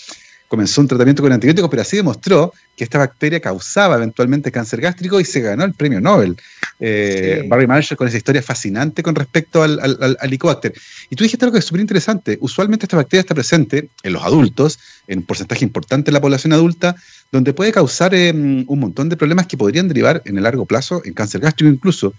Comenzó 0.51 0.81
un 0.81 0.89
tratamiento 0.89 1.23
con 1.23 1.31
antibióticos, 1.31 1.71
pero 1.71 1.83
así 1.83 1.97
demostró 1.97 2.53
que 2.77 2.83
esta 2.83 2.99
bacteria 2.99 3.39
causaba 3.39 3.95
eventualmente 3.95 4.51
cáncer 4.51 4.81
gástrico 4.81 5.21
y 5.21 5.25
se 5.25 5.41
ganó 5.41 5.63
el 5.63 5.75
premio 5.75 6.01
Nobel. 6.01 6.37
Eh, 6.81 7.45
Barry 7.47 7.69
Marshall 7.69 7.97
con 7.97 8.09
esa 8.09 8.17
historia 8.17 8.43
fascinante 8.43 9.01
con 9.01 9.15
respecto 9.15 9.63
al, 9.63 9.79
al, 9.79 10.19
Helicobacter. 10.21 10.75
Y 11.09 11.15
tú 11.15 11.23
dijiste 11.23 11.45
algo 11.45 11.53
que 11.53 11.61
es 11.61 11.65
súper 11.65 11.83
interesante. 11.83 12.37
Usualmente 12.41 12.87
esta 12.87 12.97
bacteria 12.97 13.21
está 13.21 13.33
presente 13.33 13.91
en 14.03 14.13
los 14.13 14.25
adultos, 14.25 14.81
en 15.07 15.21
un 15.21 15.25
porcentaje 15.25 15.65
importante 15.65 16.11
de 16.11 16.15
la 16.15 16.21
población 16.21 16.53
adulta, 16.53 16.97
donde 17.31 17.55
puede 17.55 17.71
causar 17.71 18.13
em, 18.17 18.65
un 18.67 18.81
montón 18.81 19.09
de 19.09 19.17
problemas 19.17 19.47
que 19.47 19.57
podrían 19.57 19.87
derivar 19.87 20.21
en 20.25 20.37
el 20.37 20.43
largo 20.43 20.67
plazo 20.67 21.01
en 21.05 21.15
cáncer 21.15 21.43
gástrico 21.43 21.73
incluso. 21.73 22.13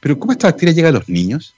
Pero 0.00 0.18
¿cómo 0.18 0.32
esta 0.32 0.48
bacteria 0.48 0.74
llega 0.74 0.88
a 0.88 0.92
los 0.92 1.08
niños? 1.08 1.54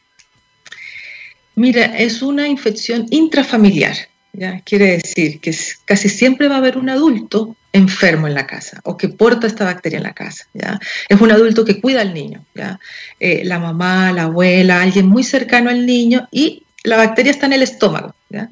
Mira, 1.54 1.98
es 1.98 2.20
una 2.20 2.46
infección 2.46 3.06
intrafamiliar. 3.08 4.09
¿Ya? 4.32 4.60
Quiere 4.60 4.98
decir 4.98 5.40
que 5.40 5.54
casi 5.84 6.08
siempre 6.08 6.48
va 6.48 6.56
a 6.56 6.58
haber 6.58 6.78
un 6.78 6.88
adulto 6.88 7.56
enfermo 7.72 8.26
en 8.26 8.34
la 8.34 8.46
casa 8.46 8.80
o 8.84 8.96
que 8.96 9.08
porta 9.08 9.46
esta 9.46 9.64
bacteria 9.64 9.98
en 9.98 10.02
la 10.04 10.12
casa. 10.12 10.46
¿ya? 10.52 10.78
Es 11.08 11.20
un 11.20 11.30
adulto 11.30 11.64
que 11.64 11.80
cuida 11.80 12.00
al 12.00 12.14
niño, 12.14 12.44
¿ya? 12.54 12.78
Eh, 13.18 13.42
la 13.44 13.58
mamá, 13.58 14.12
la 14.12 14.24
abuela, 14.24 14.82
alguien 14.82 15.06
muy 15.06 15.22
cercano 15.22 15.70
al 15.70 15.86
niño 15.86 16.28
y 16.30 16.64
la 16.82 16.96
bacteria 16.96 17.30
está 17.30 17.46
en 17.46 17.54
el 17.54 17.62
estómago. 17.62 18.14
¿ya? 18.28 18.48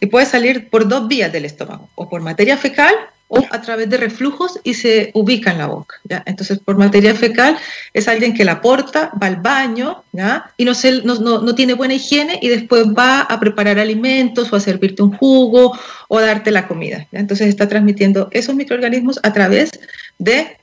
Y 0.00 0.06
puede 0.06 0.26
salir 0.26 0.68
por 0.68 0.88
dos 0.88 1.08
vías 1.08 1.32
del 1.32 1.44
estómago, 1.44 1.88
o 1.94 2.08
por 2.08 2.20
materia 2.20 2.56
fecal 2.56 2.94
o 3.28 3.44
a 3.50 3.60
través 3.60 3.88
de 3.88 3.98
reflujos 3.98 4.58
y 4.64 4.74
se 4.74 5.10
ubica 5.14 5.52
en 5.52 5.58
la 5.58 5.66
boca. 5.66 5.96
¿ya? 6.04 6.22
Entonces, 6.26 6.58
por 6.58 6.76
materia 6.76 7.14
fecal 7.14 7.56
es 7.92 8.08
alguien 8.08 8.34
que 8.34 8.44
la 8.44 8.52
aporta, 8.52 9.12
va 9.22 9.26
al 9.26 9.36
baño 9.36 10.02
¿ya? 10.12 10.50
y 10.56 10.64
no, 10.64 10.74
se, 10.74 11.02
no, 11.02 11.16
no, 11.16 11.54
tiene 11.54 11.74
buena 11.74 11.94
higiene 11.94 12.38
y 12.42 12.48
después 12.48 12.86
va 12.86 13.20
a 13.20 13.38
preparar 13.38 13.78
alimentos 13.78 14.52
o 14.52 14.56
a 14.56 14.60
servirte 14.60 15.02
un 15.02 15.12
jugo 15.12 15.78
o 16.08 16.18
a 16.18 16.22
darte 16.22 16.50
la 16.50 16.66
comida. 16.66 17.06
¿ya? 17.12 17.20
Entonces 17.20 17.48
está 17.48 17.68
transmitiendo 17.68 18.28
esos 18.30 18.54
microorganismos 18.54 19.20
a 19.22 19.32
través 19.32 19.70
de 20.18 20.56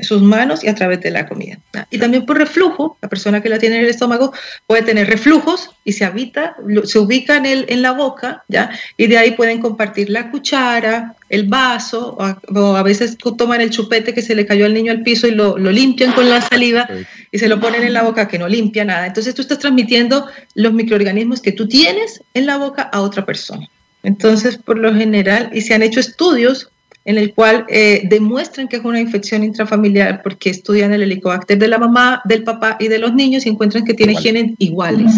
sus 0.00 0.22
manos 0.22 0.62
y 0.62 0.68
a 0.68 0.74
través 0.74 1.00
de 1.00 1.10
la 1.10 1.26
comida. 1.26 1.58
Y 1.90 1.98
también 1.98 2.24
por 2.24 2.38
reflujo, 2.38 2.96
la 3.02 3.08
persona 3.08 3.42
que 3.42 3.48
la 3.48 3.58
tiene 3.58 3.76
en 3.76 3.82
el 3.82 3.88
estómago 3.88 4.32
puede 4.66 4.82
tener 4.82 5.08
reflujos 5.08 5.70
y 5.84 5.92
se 5.92 6.04
habita, 6.04 6.56
se 6.84 6.98
ubica 6.98 7.36
en, 7.36 7.46
el, 7.46 7.66
en 7.68 7.82
la 7.82 7.92
boca, 7.92 8.44
¿ya? 8.48 8.70
Y 8.96 9.08
de 9.08 9.18
ahí 9.18 9.32
pueden 9.32 9.60
compartir 9.60 10.08
la 10.10 10.30
cuchara, 10.30 11.16
el 11.28 11.48
vaso, 11.48 12.16
o 12.16 12.76
a, 12.76 12.82
veces 12.82 13.18
toman 13.36 13.60
el 13.60 13.70
chupete 13.70 14.14
que 14.14 14.22
se 14.22 14.34
le 14.34 14.46
cayó 14.46 14.66
al 14.66 14.74
niño 14.74 14.92
al 14.92 15.02
piso 15.02 15.26
y 15.26 15.32
lo, 15.32 15.58
lo 15.58 15.72
limpian 15.72 16.12
con 16.12 16.30
la 16.30 16.40
saliva 16.40 16.88
y 17.32 17.38
se 17.38 17.48
lo 17.48 17.58
ponen 17.60 17.82
en 17.82 17.92
la 17.92 18.02
boca 18.02 18.28
que 18.28 18.38
no 18.38 18.48
limpia 18.48 18.84
nada. 18.84 19.06
Entonces 19.06 19.34
tú 19.34 19.42
estás 19.42 19.58
transmitiendo 19.58 20.26
los 20.54 20.72
microorganismos 20.72 21.40
que 21.40 21.52
tú 21.52 21.66
tienes 21.66 22.22
en 22.34 22.46
la 22.46 22.56
boca 22.56 22.82
a 22.82 23.00
otra 23.00 23.26
persona. 23.26 23.68
Entonces, 24.04 24.56
por 24.56 24.78
lo 24.78 24.94
general, 24.94 25.50
y 25.52 25.60
se 25.60 25.74
han 25.74 25.82
hecho 25.82 26.00
estudios 26.00 26.70
en 27.04 27.18
el 27.18 27.34
cual 27.34 27.64
eh, 27.68 28.02
demuestran 28.04 28.68
que 28.68 28.76
es 28.76 28.84
una 28.84 29.00
infección 29.00 29.42
intrafamiliar 29.42 30.22
porque 30.22 30.50
estudian 30.50 30.92
el 30.92 31.02
helicobacter 31.02 31.58
de 31.58 31.68
la 31.68 31.78
mamá, 31.78 32.20
del 32.24 32.44
papá 32.44 32.76
y 32.78 32.88
de 32.88 32.98
los 32.98 33.14
niños 33.14 33.46
y 33.46 33.48
encuentran 33.48 33.84
que 33.84 33.94
tienen 33.94 34.16
genes 34.16 34.52
iguales. 34.58 35.12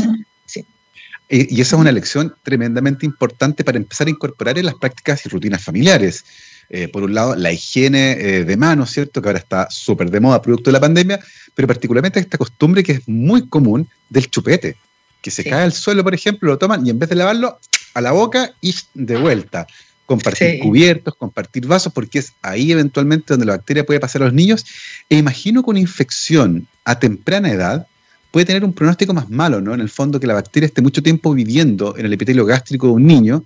Y 1.33 1.61
esa 1.61 1.77
es 1.77 1.81
una 1.81 1.93
lección 1.93 2.35
tremendamente 2.43 3.07
importante 3.07 3.62
para 3.62 3.79
empezar 3.79 4.09
a 4.09 4.11
incorporar 4.11 4.59
en 4.59 4.66
las 4.66 4.75
prácticas 4.75 5.25
y 5.25 5.29
rutinas 5.29 5.62
familiares. 5.62 6.25
Eh, 6.69 6.88
por 6.88 7.05
un 7.05 7.14
lado, 7.14 7.37
la 7.37 7.53
higiene 7.53 8.12
eh, 8.12 8.45
de 8.45 8.57
manos, 8.57 8.90
¿cierto? 8.90 9.23
Que 9.23 9.29
ahora 9.29 9.38
está 9.38 9.69
súper 9.71 10.11
de 10.11 10.19
moda 10.19 10.43
producto 10.43 10.71
de 10.71 10.73
la 10.73 10.81
pandemia, 10.81 11.21
pero 11.55 11.69
particularmente 11.69 12.19
esta 12.19 12.37
costumbre 12.37 12.83
que 12.83 12.93
es 12.93 13.09
muy 13.09 13.49
común 13.49 13.88
del 14.09 14.29
chupete, 14.29 14.77
que 15.23 15.31
se 15.31 15.45
cae 15.45 15.62
al 15.62 15.73
suelo, 15.73 16.03
por 16.03 16.14
ejemplo, 16.14 16.51
lo 16.51 16.59
toman 16.59 16.85
y 16.85 16.90
en 16.90 16.99
vez 16.99 17.09
de 17.09 17.16
lavarlo, 17.16 17.61
a 17.95 18.01
la 18.01 18.12
boca 18.12 18.53
y 18.61 18.75
de 18.95 19.16
vuelta 19.16 19.66
compartir 20.11 20.59
cubiertos, 20.59 21.14
compartir 21.14 21.66
vasos, 21.66 21.92
porque 21.92 22.18
es 22.18 22.33
ahí 22.42 22.73
eventualmente 22.73 23.27
donde 23.29 23.46
la 23.46 23.53
bacteria 23.53 23.87
puede 23.87 24.01
pasar 24.01 24.23
a 24.23 24.25
los 24.25 24.35
niños. 24.35 24.66
E 25.09 25.16
imagino 25.16 25.62
que 25.62 25.70
una 25.70 25.79
infección 25.79 26.66
a 26.85 26.99
temprana 26.99 27.53
edad 27.53 27.87
puede 28.33 28.44
tener 28.44 28.64
un 28.64 28.73
pronóstico 28.73 29.14
más 29.14 29.31
malo, 29.31 29.61
¿no? 29.61 29.73
En 29.73 29.81
el 29.81 29.88
fondo, 29.88 30.18
que 30.18 30.27
la 30.27 30.35
bacteria 30.35 30.66
esté 30.66 30.83
mucho 30.83 31.01
tiempo 31.01 31.33
viviendo 31.33 31.96
en 31.96 32.07
el 32.07 32.12
epitelio 32.12 32.44
gástrico 32.44 32.88
de 32.88 32.94
un 32.94 33.07
niño, 33.07 33.44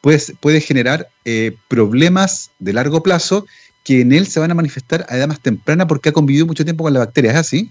pues, 0.00 0.32
puede 0.40 0.62
generar 0.62 1.06
eh, 1.26 1.54
problemas 1.68 2.50
de 2.60 2.72
largo 2.72 3.02
plazo 3.02 3.44
que 3.84 4.00
en 4.00 4.14
él 4.14 4.26
se 4.26 4.40
van 4.40 4.50
a 4.50 4.54
manifestar 4.54 5.04
a 5.10 5.18
edad 5.18 5.28
más 5.28 5.40
temprana 5.40 5.86
porque 5.86 6.08
ha 6.08 6.12
convivido 6.12 6.46
mucho 6.46 6.64
tiempo 6.64 6.82
con 6.82 6.94
la 6.94 7.00
bacteria, 7.00 7.32
¿es 7.32 7.36
así? 7.36 7.70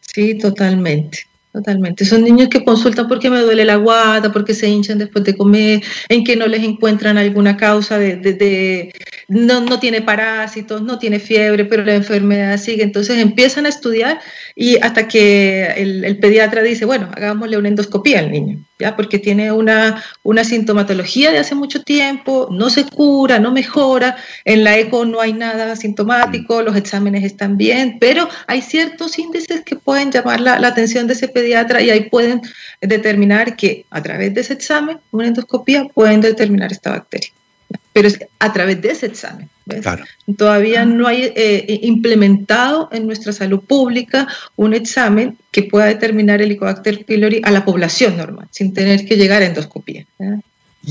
Sí, 0.00 0.38
totalmente. 0.38 1.26
Totalmente. 1.54 2.04
Son 2.04 2.24
niños 2.24 2.48
que 2.48 2.64
consultan 2.64 3.06
porque 3.06 3.30
me 3.30 3.38
duele 3.38 3.64
la 3.64 3.76
guata, 3.76 4.32
porque 4.32 4.54
se 4.54 4.68
hinchan 4.68 4.98
después 4.98 5.24
de 5.24 5.36
comer, 5.36 5.84
en 6.08 6.24
que 6.24 6.34
no 6.34 6.48
les 6.48 6.64
encuentran 6.64 7.16
alguna 7.16 7.56
causa 7.56 7.96
de, 7.96 8.16
de, 8.16 8.92
no, 9.28 9.60
no, 9.60 9.78
tiene 9.78 10.02
parásitos, 10.02 10.82
no 10.82 10.98
tiene 10.98 11.20
fiebre, 11.20 11.64
pero 11.64 11.84
la 11.84 11.94
enfermedad 11.94 12.58
sigue. 12.58 12.82
Entonces 12.82 13.20
empiezan 13.20 13.66
a 13.66 13.68
estudiar 13.68 14.18
y 14.56 14.78
hasta 14.78 15.06
que 15.06 15.66
el, 15.76 16.04
el 16.04 16.18
pediatra 16.18 16.60
dice, 16.60 16.86
bueno, 16.86 17.08
hagámosle 17.14 17.56
una 17.56 17.68
endoscopía 17.68 18.18
al 18.18 18.32
niño. 18.32 18.58
¿Ya? 18.78 18.96
porque 18.96 19.18
tiene 19.18 19.52
una, 19.52 20.02
una 20.22 20.44
sintomatología 20.44 21.30
de 21.30 21.38
hace 21.38 21.54
mucho 21.54 21.82
tiempo, 21.82 22.48
no 22.50 22.70
se 22.70 22.84
cura, 22.84 23.38
no 23.38 23.52
mejora, 23.52 24.16
en 24.44 24.64
la 24.64 24.78
eco 24.78 25.04
no 25.04 25.20
hay 25.20 25.32
nada 25.32 25.76
sintomático, 25.76 26.62
los 26.62 26.76
exámenes 26.76 27.24
están 27.24 27.56
bien, 27.56 27.98
pero 28.00 28.28
hay 28.46 28.62
ciertos 28.62 29.18
índices 29.18 29.62
que 29.62 29.76
pueden 29.76 30.10
llamar 30.10 30.40
la, 30.40 30.58
la 30.58 30.68
atención 30.68 31.06
de 31.06 31.14
ese 31.14 31.28
pediatra 31.28 31.80
y 31.82 31.90
ahí 31.90 32.08
pueden 32.08 32.40
determinar 32.80 33.56
que 33.56 33.86
a 33.90 34.02
través 34.02 34.34
de 34.34 34.40
ese 34.40 34.54
examen, 34.54 34.98
una 35.10 35.28
endoscopía, 35.28 35.86
pueden 35.94 36.20
determinar 36.20 36.72
esta 36.72 36.90
bacteria 36.90 37.30
pero 37.92 38.08
es 38.08 38.18
a 38.38 38.52
través 38.52 38.82
de 38.82 38.90
ese 38.90 39.06
examen. 39.06 39.48
Todavía 40.36 40.84
no 40.84 41.06
hay 41.06 41.32
eh, 41.34 41.80
implementado 41.82 42.88
en 42.92 43.06
nuestra 43.06 43.32
salud 43.32 43.60
pública 43.60 44.28
un 44.56 44.74
examen 44.74 45.38
que 45.50 45.62
pueda 45.62 45.86
determinar 45.86 46.40
el 46.42 46.48
Helicobacter 46.48 47.04
pylori 47.04 47.40
a 47.44 47.50
la 47.50 47.64
población 47.64 48.16
normal, 48.16 48.48
sin 48.50 48.74
tener 48.74 49.06
que 49.06 49.16
llegar 49.16 49.42
a 49.42 49.46
endoscopía. 49.46 50.04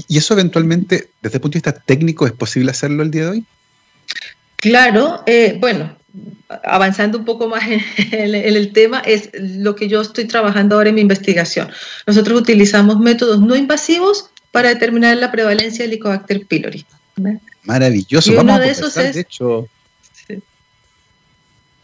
¿Y 0.07 0.17
eso 0.17 0.33
eventualmente, 0.33 1.09
desde 1.21 1.37
el 1.37 1.41
punto 1.41 1.55
de 1.55 1.59
vista 1.59 1.73
técnico, 1.73 2.25
es 2.25 2.31
posible 2.31 2.71
hacerlo 2.71 3.03
el 3.03 3.11
día 3.11 3.23
de 3.25 3.29
hoy? 3.29 3.45
Claro, 4.55 5.23
eh, 5.27 5.57
bueno, 5.59 5.95
avanzando 6.63 7.17
un 7.17 7.25
poco 7.25 7.47
más 7.47 7.63
en 8.11 8.35
el, 8.35 8.71
tema, 8.73 8.99
es 8.99 9.29
lo 9.33 9.75
que 9.75 9.87
yo 9.87 10.01
estoy 10.01 10.25
trabajando 10.25 10.75
ahora 10.75 10.89
en 10.89 10.95
mi 10.95 11.01
investigación. 11.01 11.69
Nosotros 12.07 12.41
utilizamos 12.41 12.99
métodos 12.99 13.39
no 13.41 13.55
invasivos 13.55 14.29
para 14.53 14.69
determinar 14.69 15.17
la 15.17 15.31
prevalencia 15.31 15.83
del 15.83 15.93
Helicobacter 15.93 16.45
pylori. 16.45 16.85
Maravilloso. 17.63 18.31
vamos 18.35 18.53
a 18.53 18.59
conversar, 18.59 19.11
de 19.11 19.19
hecho, 19.19 19.67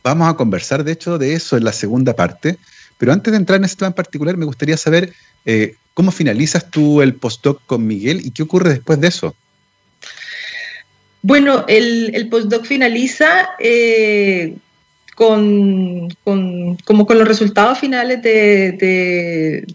vamos 0.04 0.30
a 0.30 0.34
conversar, 0.36 0.84
de 0.84 0.92
hecho, 0.92 1.18
de 1.18 1.34
eso 1.34 1.58
en 1.58 1.64
la 1.64 1.74
segunda 1.74 2.16
parte. 2.16 2.60
Pero 3.00 3.12
antes 3.12 3.32
de 3.32 3.38
entrar 3.38 3.58
en 3.58 3.64
este 3.66 3.78
tema 3.78 3.88
en 3.88 3.94
particular, 3.94 4.38
me 4.38 4.46
gustaría 4.46 4.78
saber 4.78 5.14
eh, 5.46 5.78
cómo 5.96 6.12
finalizas 6.12 6.70
tú 6.70 7.02
el 7.02 7.16
postdoc 7.16 7.60
con 7.66 7.88
Miguel 7.88 8.22
y 8.24 8.30
qué 8.30 8.44
ocurre 8.44 8.70
después 8.70 9.02
de 9.02 9.08
eso. 9.08 9.36
Bueno, 11.24 11.66
el, 11.68 12.28
postdoc 12.30 12.66
finaliza 12.66 13.50
eh, 13.58 14.58
con, 15.16 16.08
como 16.24 17.08
con 17.08 17.18
los 17.18 17.28
resultados 17.28 17.80
finales 17.80 18.22
de, 18.22 19.66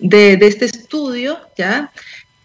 de, 0.00 0.36
de 0.36 0.46
este 0.48 0.64
estudio, 0.64 1.38
¿ya? 1.56 1.92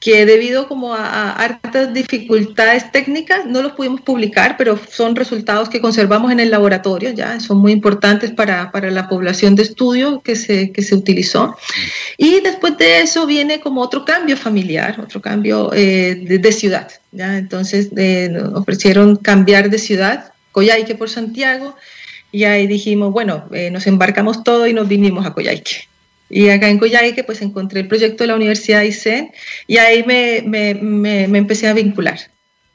Que 0.05 0.23
debido 0.27 0.67
como 0.67 0.93
a, 0.93 1.31
hartas 1.31 1.91
dificultades 1.91 2.91
técnicas 2.91 3.47
no 3.47 3.63
los 3.63 3.71
pudimos 3.71 4.01
publicar, 4.01 4.55
pero 4.55 4.79
son 4.87 5.15
resultados 5.15 5.67
que 5.67 5.81
conservamos 5.81 6.31
en 6.31 6.39
el 6.39 6.51
laboratorio, 6.51 7.09
ya 7.09 7.39
son 7.39 7.57
muy 7.57 7.71
importantes 7.71 8.29
para, 8.29 8.71
para 8.71 8.91
la 8.91 9.09
población 9.09 9.55
de 9.55 9.63
estudio 9.63 10.21
que 10.21 10.35
se, 10.35 10.71
que 10.71 10.83
se 10.83 10.93
utilizó. 10.93 11.57
Y 12.19 12.39
después 12.41 12.77
de 12.77 12.99
eso 12.99 13.25
viene 13.25 13.59
como 13.59 13.81
otro 13.81 14.05
cambio 14.05 14.37
familiar, 14.37 15.01
otro 15.01 15.19
cambio 15.23 15.71
eh, 15.73 16.13
de, 16.39 16.51
ciudad. 16.51 16.87
¿ya? 17.11 17.39
Entonces 17.39 17.89
eh, 17.97 18.29
nos 18.31 18.53
ofrecieron 18.53 19.15
cambiar 19.15 19.71
de 19.71 19.79
ciudad, 19.79 20.33
Coyhaique 20.51 20.93
por 20.93 21.09
Santiago, 21.09 21.75
y 22.31 22.43
ahí 22.43 22.67
dijimos, 22.67 23.11
bueno, 23.11 23.45
eh, 23.51 23.71
nos 23.71 23.87
embarcamos 23.87 24.43
todo 24.43 24.67
y 24.67 24.73
nos 24.73 24.87
vinimos 24.87 25.25
a 25.25 25.33
Coyhaique. 25.33 25.94
Y 26.29 26.49
acá 26.49 26.69
en 26.69 26.79
Coyhaique 26.79 27.23
pues 27.23 27.41
encontré 27.41 27.81
el 27.81 27.87
proyecto 27.87 28.23
de 28.23 28.27
la 28.27 28.35
Universidad 28.35 28.79
de 28.79 28.87
ICEN 28.87 29.31
y 29.67 29.77
ahí 29.77 30.03
me, 30.03 30.41
me, 30.45 30.73
me, 31.27 31.37
empecé 31.37 31.67
a 31.67 31.73
vincular. 31.73 32.19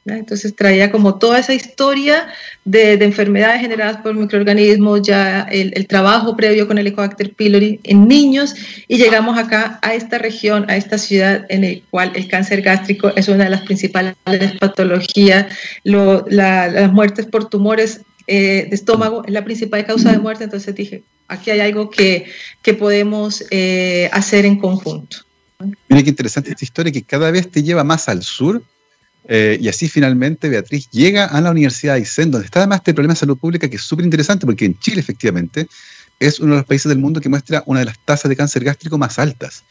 Entonces 0.05 0.55
traía 0.55 0.91
como 0.91 1.19
toda 1.19 1.37
esa 1.37 1.53
historia 1.53 2.27
de, 2.65 2.97
de 2.97 3.05
enfermedades 3.05 3.61
generadas 3.61 3.97
por 3.97 4.15
microorganismos, 4.15 5.03
ya 5.03 5.41
el, 5.43 5.73
el, 5.75 5.85
trabajo 5.85 6.35
previo 6.35 6.67
con 6.67 6.79
el 6.79 6.87
Helicobacter 6.87 7.35
pylori 7.35 7.79
en 7.83 8.07
niños 8.07 8.55
y 8.87 8.97
llegamos 8.97 9.37
acá 9.37 9.79
a 9.83 9.93
esta 9.93 10.17
región, 10.17 10.65
a 10.69 10.75
esta 10.75 10.97
ciudad 10.97 11.45
en 11.49 11.63
el 11.63 11.83
cual 11.91 12.13
el 12.15 12.27
cáncer 12.27 12.63
gástrico 12.63 13.11
es 13.15 13.27
una 13.27 13.43
de 13.43 13.51
las 13.51 13.61
principales 13.61 14.15
patologías, 14.59 15.53
lo, 15.83 16.25
la, 16.29 16.67
las 16.67 16.91
muertes 16.91 17.27
por 17.27 17.47
tumores 17.47 18.01
eh, 18.25 18.67
de 18.69 18.75
estómago 18.75 19.23
es 19.25 19.31
la 19.31 19.43
principal 19.43 19.85
causa 19.85 20.11
de 20.11 20.19
muerte, 20.19 20.45
entonces 20.45 20.73
dije, 20.73 21.03
aquí 21.31 21.49
hay 21.51 21.61
algo 21.61 21.89
que, 21.89 22.31
que 22.61 22.73
podemos 22.73 23.43
eh, 23.49 24.09
hacer 24.11 24.45
en 24.45 24.59
conjunto. 24.59 25.17
Mira 25.89 26.03
qué 26.03 26.09
interesante 26.09 26.51
esta 26.51 26.65
historia 26.65 26.91
que 26.91 27.03
cada 27.03 27.31
vez 27.31 27.49
te 27.49 27.61
lleva 27.63 27.83
más 27.83 28.07
al 28.09 28.21
sur, 28.23 28.61
Eh, 29.33 29.57
y 29.61 29.67
así 29.69 29.87
finalmente 29.87 30.49
Beatriz 30.49 30.89
llega 30.89 31.25
a 31.25 31.39
la 31.41 31.51
Universidad 31.51 31.93
de 31.93 32.01
Aysén, 32.01 32.31
donde 32.31 32.45
está 32.45 32.59
además 32.59 32.79
este 32.79 32.93
problema 32.93 33.13
de 33.13 33.19
salud 33.19 33.37
pública 33.37 33.69
que 33.69 33.77
es 33.77 33.83
súper 33.83 34.03
interesante 34.03 34.47
porque 34.47 34.65
en 34.65 34.73
Chile 34.79 34.99
efectivamente 34.99 35.67
es 36.19 36.39
uno 36.39 36.53
de 36.53 36.61
los 36.61 36.65
países 36.65 36.89
del 36.89 36.97
mundo 36.97 37.21
que 37.21 37.29
muestra 37.29 37.61
una 37.67 37.81
de 37.81 37.85
las 37.85 37.99
tasas 38.03 38.29
de 38.29 38.35
cáncer 38.35 38.63
gástrico 38.63 38.97
más 38.97 39.19
altas. 39.19 39.63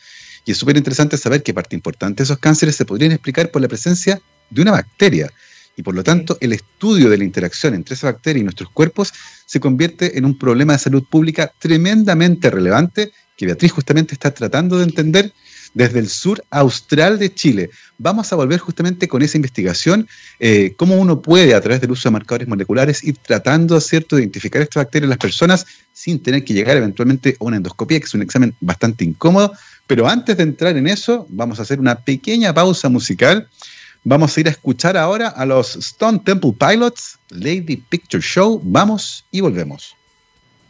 Y 0.47 0.53
es 0.53 0.57
súper 0.57 0.77
interesante 0.77 1.17
saber 1.19 1.43
que 1.43 1.53
parte 1.53 1.75
importante 1.75 2.23
de 2.23 2.25
esos 2.29 2.39
cánceres 2.39 2.77
se 2.77 2.85
podrían 2.85 3.13
explicar 3.13 3.51
por 3.51 3.61
la 3.61 3.69
presencia 3.69 4.21
de 4.51 4.63
una 4.63 4.71
bacteria. 4.71 5.27
Y 5.77 5.83
por 5.83 5.95
lo 5.95 6.03
tanto, 6.03 6.37
el 6.41 6.53
estudio 6.53 7.09
de 7.09 7.19
la 7.19 7.25
interacción 7.25 7.75
entre 7.75 7.95
esa 7.95 8.13
bacteria 8.13 8.41
y 8.41 8.45
nuestros 8.45 8.71
cuerpos 8.71 9.13
se 9.47 9.61
convierte 9.61 10.19
en 10.19 10.25
un 10.25 10.37
problema 10.39 10.75
de 10.75 10.79
salud 10.79 11.05
pública 11.09 11.53
tremendamente 11.59 12.51
relevante 12.51 13.13
que 13.37 13.47
Beatriz 13.47 13.73
justamente 13.73 14.15
está 14.15 14.31
tratando 14.33 14.77
de 14.77 14.85
entender 14.85 15.33
desde 15.75 15.99
el 15.99 16.09
sur 16.09 16.45
austral 16.51 17.19
de 17.19 17.33
Chile. 17.33 17.71
Vamos 17.99 18.33
a 18.33 18.37
volver 18.37 18.59
justamente 18.59 19.09
con 19.09 19.23
esa 19.23 19.39
investigación, 19.39 20.09
eh, 20.39 20.75
cómo 20.77 20.97
uno 20.97 21.23
puede 21.23 21.55
a 21.55 21.61
través 21.61 21.81
del 21.81 21.93
uso 21.93 22.09
de 22.09 22.13
marcadores 22.13 22.49
moleculares 22.49 23.05
ir 23.05 23.17
tratando, 23.19 23.81
¿cierto?, 23.81 24.17
de 24.17 24.23
identificar 24.23 24.63
esta 24.63 24.81
bacteria 24.81 25.07
en 25.07 25.11
las 25.11 25.19
personas 25.19 25.67
sin 25.93 26.23
tener 26.23 26.45
que 26.45 26.55
llegar 26.55 26.77
eventualmente 26.77 27.37
a 27.41 27.45
una 27.45 27.57
endoscopía, 27.57 27.99
que 28.01 28.07
es 28.07 28.15
un 28.15 28.23
examen 28.23 28.55
bastante 28.61 29.05
incómodo. 29.05 29.53
Pero 29.87 30.09
antes 30.09 30.37
de 30.37 30.43
entrar 30.43 30.77
en 30.77 30.87
eso, 30.87 31.27
vamos 31.31 31.59
a 31.59 31.63
hacer 31.63 31.81
una 31.81 31.97
pequeña 31.97 32.55
pausa 32.55 32.89
musical. 32.89 33.49
Vamos 34.03 34.37
a 34.37 34.41
ir 34.41 34.49
a 34.49 34.51
escuchar 34.51 34.97
ahora 34.97 35.29
a 35.29 35.45
los 35.45 35.77
Stone 35.77 36.21
Temple 36.25 36.55
Pilots, 36.59 37.19
Lady 37.29 37.77
Picture 37.77 38.23
Show. 38.23 38.61
Vamos 38.65 39.27
y 39.31 39.41
volvemos. 39.41 39.95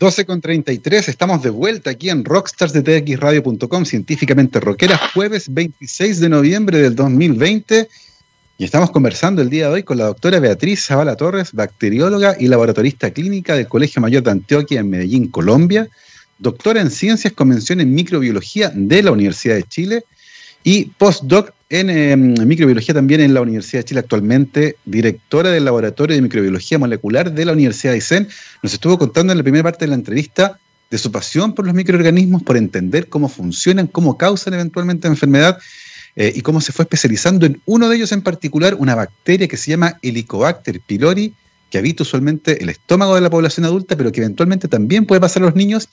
12 0.00 0.24
con 0.24 0.40
33, 0.40 1.08
estamos 1.08 1.42
de 1.42 1.50
vuelta 1.50 1.90
aquí 1.90 2.08
en 2.08 2.24
rockstarsdetxradio.com, 2.24 3.84
científicamente 3.84 4.58
rockera, 4.58 4.98
jueves 5.12 5.52
26 5.52 6.20
de 6.20 6.28
noviembre 6.30 6.78
del 6.78 6.96
2020. 6.96 7.86
Y 8.56 8.64
estamos 8.64 8.90
conversando 8.90 9.42
el 9.42 9.50
día 9.50 9.68
de 9.68 9.74
hoy 9.74 9.82
con 9.82 9.98
la 9.98 10.06
doctora 10.06 10.40
Beatriz 10.40 10.86
Zavala 10.86 11.16
Torres, 11.16 11.52
bacterióloga 11.52 12.34
y 12.40 12.48
laboratorista 12.48 13.10
clínica 13.10 13.54
del 13.54 13.68
Colegio 13.68 14.02
Mayor 14.02 14.22
de 14.22 14.30
Antioquia 14.32 14.80
en 14.80 14.90
Medellín, 14.90 15.28
Colombia, 15.28 15.88
doctora 16.38 16.80
en 16.80 16.90
Ciencias 16.90 17.34
Convención 17.34 17.80
en 17.80 17.94
Microbiología 17.94 18.72
de 18.74 19.02
la 19.02 19.12
Universidad 19.12 19.54
de 19.54 19.64
Chile 19.64 20.04
y 20.64 20.86
postdoc 20.86 21.52
en 21.70 21.88
em, 21.88 22.34
microbiología 22.46 22.94
también 22.94 23.20
en 23.20 23.32
la 23.32 23.40
Universidad 23.40 23.80
de 23.80 23.84
Chile 23.84 24.00
actualmente, 24.00 24.76
directora 24.84 25.50
del 25.50 25.64
Laboratorio 25.64 26.16
de 26.16 26.22
Microbiología 26.22 26.78
Molecular 26.78 27.32
de 27.32 27.44
la 27.44 27.52
Universidad 27.52 27.92
de 27.92 27.98
Aysén, 27.98 28.28
nos 28.60 28.74
estuvo 28.74 28.98
contando 28.98 29.32
en 29.32 29.38
la 29.38 29.44
primera 29.44 29.62
parte 29.62 29.84
de 29.84 29.90
la 29.90 29.94
entrevista 29.94 30.58
de 30.90 30.98
su 30.98 31.12
pasión 31.12 31.54
por 31.54 31.64
los 31.64 31.74
microorganismos, 31.74 32.42
por 32.42 32.56
entender 32.56 33.08
cómo 33.08 33.28
funcionan, 33.28 33.86
cómo 33.86 34.18
causan 34.18 34.54
eventualmente 34.54 35.06
enfermedad 35.06 35.58
eh, 36.16 36.32
y 36.34 36.40
cómo 36.40 36.60
se 36.60 36.72
fue 36.72 36.82
especializando 36.82 37.46
en 37.46 37.62
uno 37.66 37.88
de 37.88 37.96
ellos 37.96 38.10
en 38.10 38.22
particular, 38.22 38.74
una 38.74 38.96
bacteria 38.96 39.46
que 39.46 39.56
se 39.56 39.70
llama 39.70 39.96
Helicobacter 40.02 40.80
pylori, 40.80 41.32
que 41.70 41.78
habita 41.78 42.02
usualmente 42.02 42.60
el 42.60 42.68
estómago 42.68 43.14
de 43.14 43.20
la 43.20 43.30
población 43.30 43.64
adulta, 43.64 43.96
pero 43.96 44.10
que 44.10 44.20
eventualmente 44.20 44.66
también 44.66 45.06
puede 45.06 45.20
pasar 45.20 45.44
a 45.44 45.46
los 45.46 45.54
niños 45.54 45.88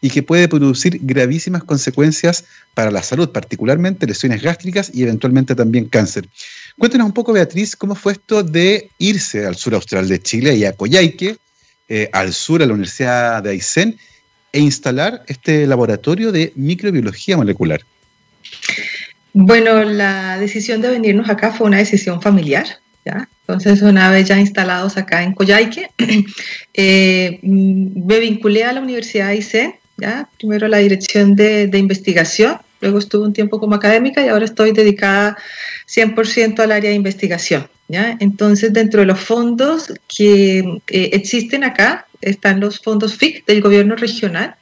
y 0.00 0.08
que 0.08 0.22
puede 0.22 0.48
producir 0.48 0.98
gravísimas 1.02 1.64
consecuencias 1.64 2.44
para 2.74 2.90
la 2.90 3.02
salud, 3.02 3.30
particularmente 3.30 4.06
lesiones 4.06 4.42
gástricas 4.42 4.90
y 4.94 5.02
eventualmente 5.02 5.54
también 5.54 5.86
cáncer. 5.86 6.28
Cuéntanos 6.78 7.06
un 7.06 7.12
poco, 7.12 7.32
Beatriz, 7.32 7.76
cómo 7.76 7.94
fue 7.94 8.12
esto 8.12 8.42
de 8.42 8.90
irse 8.98 9.46
al 9.46 9.56
sur 9.56 9.74
austral 9.74 10.08
de 10.08 10.20
Chile 10.20 10.56
y 10.56 10.64
a 10.64 10.72
Coyhaique, 10.72 11.36
eh, 11.88 12.08
al 12.12 12.32
sur, 12.32 12.62
a 12.62 12.66
la 12.66 12.72
Universidad 12.72 13.42
de 13.42 13.50
Aysén, 13.50 13.98
e 14.52 14.60
instalar 14.60 15.22
este 15.28 15.66
laboratorio 15.66 16.32
de 16.32 16.52
microbiología 16.56 17.36
molecular. 17.36 17.80
Bueno, 19.32 19.84
la 19.84 20.38
decisión 20.38 20.80
de 20.80 20.90
venirnos 20.90 21.28
acá 21.28 21.52
fue 21.52 21.68
una 21.68 21.76
decisión 21.76 22.20
familiar. 22.20 22.66
¿ya? 23.04 23.28
Entonces, 23.42 23.82
una 23.82 24.10
vez 24.10 24.28
ya 24.28 24.38
instalados 24.40 24.96
acá 24.96 25.22
en 25.22 25.34
Coyhaique, 25.34 25.90
eh, 26.74 27.38
me 27.42 28.18
vinculé 28.18 28.64
a 28.64 28.72
la 28.72 28.80
Universidad 28.80 29.26
de 29.26 29.32
Aysén 29.32 29.79
Primero 30.38 30.68
la 30.68 30.78
dirección 30.78 31.36
de, 31.36 31.70
investigación, 31.74 32.58
luego 32.80 32.98
estuve 32.98 33.26
un 33.26 33.32
tiempo 33.32 33.60
como 33.60 33.74
académica 33.74 34.24
y 34.24 34.28
ahora 34.28 34.44
estoy 34.44 34.72
dedicada 34.72 35.36
100% 35.88 36.60
al 36.60 36.72
área 36.72 36.90
de 36.90 36.96
investigación, 36.96 37.68
¿ya? 37.88 38.16
Entonces, 38.20 38.72
dentro 38.72 39.00
de 39.00 39.06
los 39.06 39.20
fondos 39.20 39.92
que 40.08 40.80
existen 40.88 41.64
acá, 41.64 42.06
están 42.20 42.60
los 42.60 42.80
fondos 42.80 43.16
FIC 43.16 43.46
del 43.46 43.60
gobierno 43.60 43.96
regional, 43.96 44.56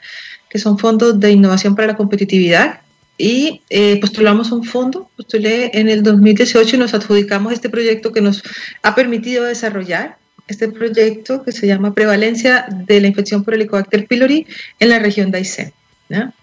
que 0.48 0.58
son 0.58 0.78
fondos 0.78 1.18
de 1.20 1.32
innovación 1.32 1.74
para 1.74 1.88
la 1.88 1.96
competitividad, 1.96 2.80
y 3.18 3.62
eh, 3.68 3.98
postulamos 4.00 4.52
un 4.52 4.62
fondo, 4.62 5.10
postulé 5.16 5.72
en 5.74 5.88
el 5.88 6.04
2018 6.04 6.76
y 6.76 6.78
nos 6.78 6.94
adjudicamos 6.94 7.52
este 7.52 7.68
proyecto 7.68 8.12
que 8.12 8.20
nos 8.20 8.44
ha 8.82 8.94
permitido 8.94 9.44
desarrollar 9.44 10.16
este 10.48 10.68
proyecto 10.68 11.42
que 11.44 11.52
se 11.52 11.66
llama 11.66 11.94
Prevalencia 11.94 12.66
de 12.68 13.00
la 13.00 13.06
infección 13.06 13.44
por 13.44 13.54
Helicobacter 13.54 14.06
pylori 14.06 14.46
en 14.80 14.88
la 14.88 14.98
región 14.98 15.30
de 15.30 15.38
Aysén. 15.38 15.72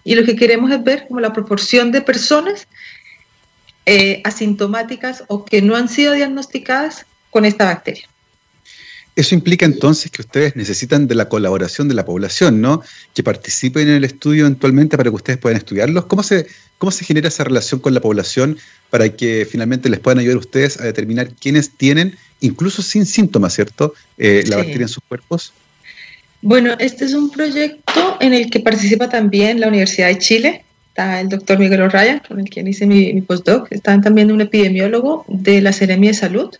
Y 0.04 0.14
lo 0.14 0.24
que 0.24 0.36
queremos 0.36 0.70
es 0.70 0.82
ver 0.82 1.06
como 1.08 1.20
la 1.20 1.32
proporción 1.32 1.90
de 1.90 2.00
personas 2.00 2.68
eh, 3.84 4.20
asintomáticas 4.24 5.24
o 5.28 5.44
que 5.44 5.60
no 5.60 5.76
han 5.76 5.88
sido 5.88 6.12
diagnosticadas 6.12 7.06
con 7.30 7.44
esta 7.44 7.64
bacteria. 7.64 8.08
Eso 9.16 9.34
implica 9.34 9.64
entonces 9.64 10.10
que 10.10 10.20
ustedes 10.20 10.56
necesitan 10.56 11.08
de 11.08 11.14
la 11.14 11.30
colaboración 11.30 11.88
de 11.88 11.94
la 11.94 12.04
población, 12.04 12.60
¿no? 12.60 12.82
Que 13.14 13.22
participen 13.22 13.88
en 13.88 13.94
el 13.94 14.04
estudio 14.04 14.42
eventualmente 14.42 14.98
para 14.98 15.08
que 15.08 15.16
ustedes 15.16 15.38
puedan 15.38 15.56
estudiarlos. 15.56 16.04
¿Cómo 16.04 16.22
se, 16.22 16.46
cómo 16.76 16.90
se 16.92 17.06
genera 17.06 17.28
esa 17.28 17.42
relación 17.42 17.80
con 17.80 17.94
la 17.94 18.00
población 18.00 18.58
para 18.90 19.08
que 19.08 19.48
finalmente 19.50 19.88
les 19.88 20.00
puedan 20.00 20.18
ayudar 20.18 20.36
a 20.36 20.40
ustedes 20.40 20.78
a 20.78 20.84
determinar 20.84 21.30
quiénes 21.40 21.70
tienen 21.70 22.14
incluso 22.40 22.82
sin 22.82 23.06
síntomas, 23.06 23.54
¿cierto? 23.54 23.94
Eh, 24.18 24.44
la 24.48 24.56
bacteria 24.56 24.82
en 24.82 24.88
sus 24.88 25.02
cuerpos. 25.08 25.54
Bueno, 26.42 26.76
este 26.78 27.06
es 27.06 27.14
un 27.14 27.30
proyecto 27.30 28.18
en 28.20 28.34
el 28.34 28.50
que 28.50 28.60
participa 28.60 29.08
también 29.08 29.60
la 29.60 29.68
Universidad 29.68 30.08
de 30.08 30.18
Chile. 30.18 30.64
Está 30.96 31.20
el 31.20 31.28
doctor 31.28 31.58
Miguel 31.58 31.82
O'Ryan, 31.82 32.22
con 32.26 32.40
el 32.40 32.48
quien 32.48 32.68
hice 32.68 32.86
mi, 32.86 33.20
postdoc. 33.20 33.70
Está 33.70 34.00
también 34.00 34.32
un 34.32 34.40
epidemiólogo 34.40 35.26
de 35.28 35.60
la 35.60 35.74
Seremia 35.74 36.12
de 36.12 36.16
Salud 36.16 36.54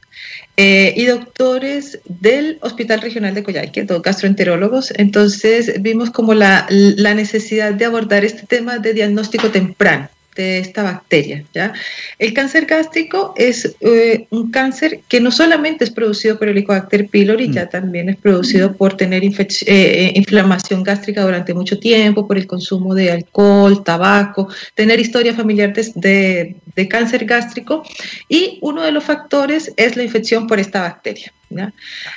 eh, 0.58 0.92
y 0.94 1.06
doctores 1.06 2.00
del 2.04 2.58
Hospital 2.60 3.00
Regional 3.00 3.32
de 3.32 3.42
Coyhaique, 3.42 3.84
dos 3.84 4.02
gastroenterólogos. 4.02 4.92
Entonces 4.98 5.80
vimos 5.80 6.10
como 6.10 6.34
la, 6.34 6.66
la 6.68 7.14
necesidad 7.14 7.72
de 7.72 7.86
abordar 7.86 8.26
este 8.26 8.46
tema 8.46 8.78
de 8.78 8.92
diagnóstico 8.92 9.48
temprano 9.48 10.10
de 10.36 10.58
esta 10.58 10.82
bacteria. 10.82 11.44
¿ya? 11.52 11.72
El 12.18 12.32
cáncer 12.34 12.66
gástrico 12.66 13.34
es 13.36 13.74
eh, 13.80 14.26
un 14.30 14.50
cáncer 14.50 15.00
que 15.08 15.20
no 15.20 15.30
solamente 15.30 15.84
es 15.84 15.90
producido 15.90 16.38
por 16.38 16.48
el 16.48 16.56
Helicobacter 16.56 17.08
pylori, 17.08 17.52
ya 17.52 17.64
mm. 17.64 17.70
también 17.70 18.08
es 18.08 18.16
producido 18.16 18.74
por 18.74 18.96
tener 18.96 19.24
eh, 19.24 19.30
eh, 19.66 20.12
inflamación 20.14 20.82
gástrica 20.82 21.22
durante 21.22 21.54
mucho 21.54 21.78
tiempo, 21.78 22.26
por 22.26 22.36
el 22.36 22.46
consumo 22.46 22.94
de 22.94 23.10
alcohol, 23.10 23.82
tabaco, 23.82 24.48
tener 24.74 25.00
historia 25.00 25.34
familiar 25.34 25.72
de, 25.72 26.56
de 26.74 26.88
cáncer 26.88 27.24
gástrico 27.24 27.82
y 28.28 28.58
uno 28.62 28.82
de 28.82 28.92
los 28.92 29.04
factores 29.04 29.72
es 29.76 29.96
la 29.96 30.02
infección 30.02 30.46
por 30.46 30.60
esta 30.60 30.82
bacteria. 30.82 31.32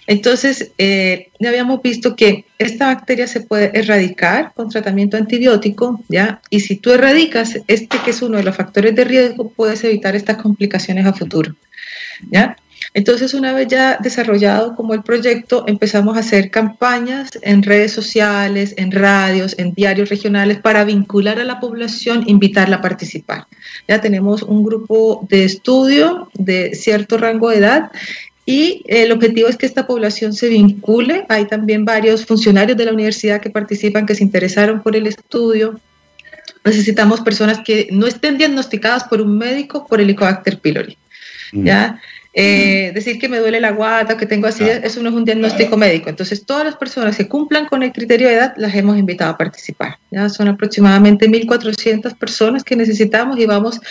Entonces, 0.07 0.71
eh, 0.77 1.29
ya 1.39 1.49
habíamos 1.49 1.81
visto 1.81 2.15
que 2.15 2.45
esta 2.57 2.87
bacteria 2.87 3.27
se 3.27 3.41
puede 3.41 3.71
erradicar 3.77 4.53
con 4.55 4.69
tratamiento 4.69 5.17
antibiótico, 5.17 6.01
¿ya? 6.09 6.41
Y 6.49 6.61
si 6.61 6.77
tú 6.77 6.91
erradicas 6.91 7.59
este 7.67 7.97
que 8.03 8.11
es 8.11 8.21
uno 8.21 8.37
de 8.37 8.43
los 8.43 8.55
factores 8.55 8.95
de 8.95 9.03
riesgo, 9.03 9.49
puedes 9.49 9.83
evitar 9.83 10.15
estas 10.15 10.37
complicaciones 10.37 11.05
a 11.05 11.13
futuro, 11.13 11.55
¿ya? 12.31 12.55
Entonces, 12.93 13.33
una 13.33 13.53
vez 13.53 13.67
ya 13.67 13.97
desarrollado 14.01 14.75
como 14.75 14.93
el 14.93 15.03
proyecto, 15.03 15.63
empezamos 15.67 16.17
a 16.17 16.21
hacer 16.21 16.49
campañas 16.49 17.29
en 17.43 17.61
redes 17.61 17.91
sociales, 17.91 18.73
en 18.77 18.91
radios, 18.91 19.55
en 19.59 19.73
diarios 19.73 20.09
regionales 20.09 20.59
para 20.59 20.83
vincular 20.85 21.39
a 21.39 21.43
la 21.43 21.59
población, 21.59 22.23
invitarla 22.27 22.77
a 22.77 22.81
participar. 22.81 23.45
Ya 23.87 24.01
tenemos 24.01 24.41
un 24.41 24.63
grupo 24.63 25.27
de 25.29 25.43
estudio 25.43 26.29
de 26.33 26.73
cierto 26.73 27.17
rango 27.17 27.49
de 27.49 27.57
edad 27.57 27.91
y 28.49 28.81
el 28.87 29.11
objetivo 29.11 29.47
es 29.47 29.57
que 29.57 29.67
esta 29.67 29.85
población 29.85 30.33
se 30.33 30.49
vincule. 30.49 31.23
Hay 31.29 31.45
también 31.45 31.85
varios 31.85 32.25
funcionarios 32.25 32.75
de 32.75 32.85
la 32.85 32.93
universidad 32.93 33.39
que 33.41 33.51
participan, 33.51 34.07
que 34.07 34.15
se 34.15 34.23
interesaron 34.23 34.81
por 34.81 34.95
el 34.95 35.05
estudio. 35.05 35.79
Necesitamos 36.65 37.21
personas 37.21 37.59
que 37.63 37.89
no 37.91 38.07
estén 38.07 38.39
diagnosticadas 38.39 39.03
por 39.03 39.21
un 39.21 39.37
médico 39.37 39.85
por 39.85 40.01
Helicobacter 40.01 40.57
pylori. 40.57 40.97
Mm. 41.51 41.63
¿ya? 41.63 42.01
Eh, 42.41 42.91
decir 42.93 43.19
que 43.19 43.27
me 43.27 43.39
duele 43.39 43.59
la 43.59 43.71
guata, 43.71 44.15
que 44.15 44.25
tengo 44.25 44.47
así, 44.47 44.63
eso 44.63 45.03
no 45.03 45.09
es 45.09 45.15
un 45.15 45.25
diagnóstico 45.25 45.75
médico. 45.75 46.09
Entonces, 46.09 46.45
todas 46.45 46.63
las 46.63 46.75
personas 46.75 47.17
que 47.17 47.27
cumplan 47.27 47.65
con 47.65 47.83
el 47.83 47.91
criterio 47.91 48.29
de 48.29 48.35
edad 48.35 48.53
las 48.55 48.73
hemos 48.75 48.97
invitado 48.97 49.31
a 49.31 49.37
participar. 49.37 49.97
¿ya? 50.09 50.29
Son 50.29 50.47
aproximadamente 50.47 51.29
1.400 51.29 52.17
personas 52.17 52.63
que 52.63 52.77
necesitamos 52.77 53.37
y 53.37 53.45
vamos 53.45 53.81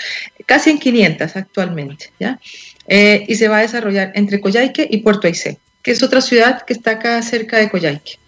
casi 0.46 0.70
en 0.70 0.78
500 0.78 1.36
actualmente. 1.36 2.10
¿ya? 2.18 2.40
Eh, 2.86 3.26
y 3.28 3.34
se 3.34 3.48
va 3.48 3.58
a 3.58 3.62
desarrollar 3.62 4.12
entre 4.14 4.40
Coyhaique 4.40 4.88
y 4.90 4.98
Puerto 4.98 5.26
Aysén, 5.26 5.58
que 5.82 5.90
es 5.90 6.02
otra 6.02 6.22
ciudad 6.22 6.62
que 6.62 6.72
está 6.72 6.92
acá 6.92 7.20
cerca 7.20 7.58
de 7.58 7.68
Coyhaique. 7.68 8.18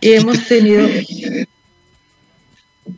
Y 0.00 0.12
hemos 0.12 0.46
tenido... 0.46 0.88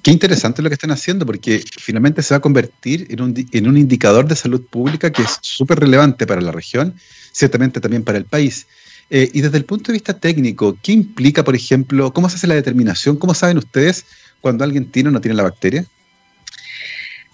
Qué 0.02 0.10
interesante 0.10 0.62
lo 0.62 0.70
que 0.70 0.74
están 0.74 0.92
haciendo, 0.92 1.26
porque 1.26 1.62
finalmente 1.78 2.22
se 2.22 2.32
va 2.32 2.38
a 2.38 2.40
convertir 2.40 3.06
en 3.10 3.20
un, 3.20 3.76
indicador 3.76 4.26
de 4.26 4.34
salud 4.34 4.62
pública 4.62 5.12
que 5.12 5.22
es 5.22 5.38
súper 5.42 5.78
relevante 5.80 6.26
para 6.26 6.40
la 6.40 6.52
región, 6.52 6.94
ciertamente 7.32 7.80
también 7.80 8.02
para 8.02 8.16
el 8.16 8.24
país. 8.24 8.66
Eh, 9.10 9.30
y 9.34 9.42
desde 9.42 9.58
el 9.58 9.66
punto 9.66 9.92
de 9.92 9.94
vista 9.94 10.18
técnico, 10.18 10.78
¿qué 10.82 10.92
implica, 10.92 11.44
por 11.44 11.54
ejemplo, 11.54 12.12
cómo 12.14 12.30
se 12.30 12.36
hace 12.36 12.46
la 12.46 12.54
determinación? 12.54 13.16
¿Cómo 13.16 13.34
saben 13.34 13.58
ustedes 13.58 14.06
cuando 14.40 14.64
alguien 14.64 14.90
tiene 14.90 15.10
o 15.10 15.12
no 15.12 15.20
tiene 15.20 15.36
la 15.36 15.42
bacteria? 15.42 15.84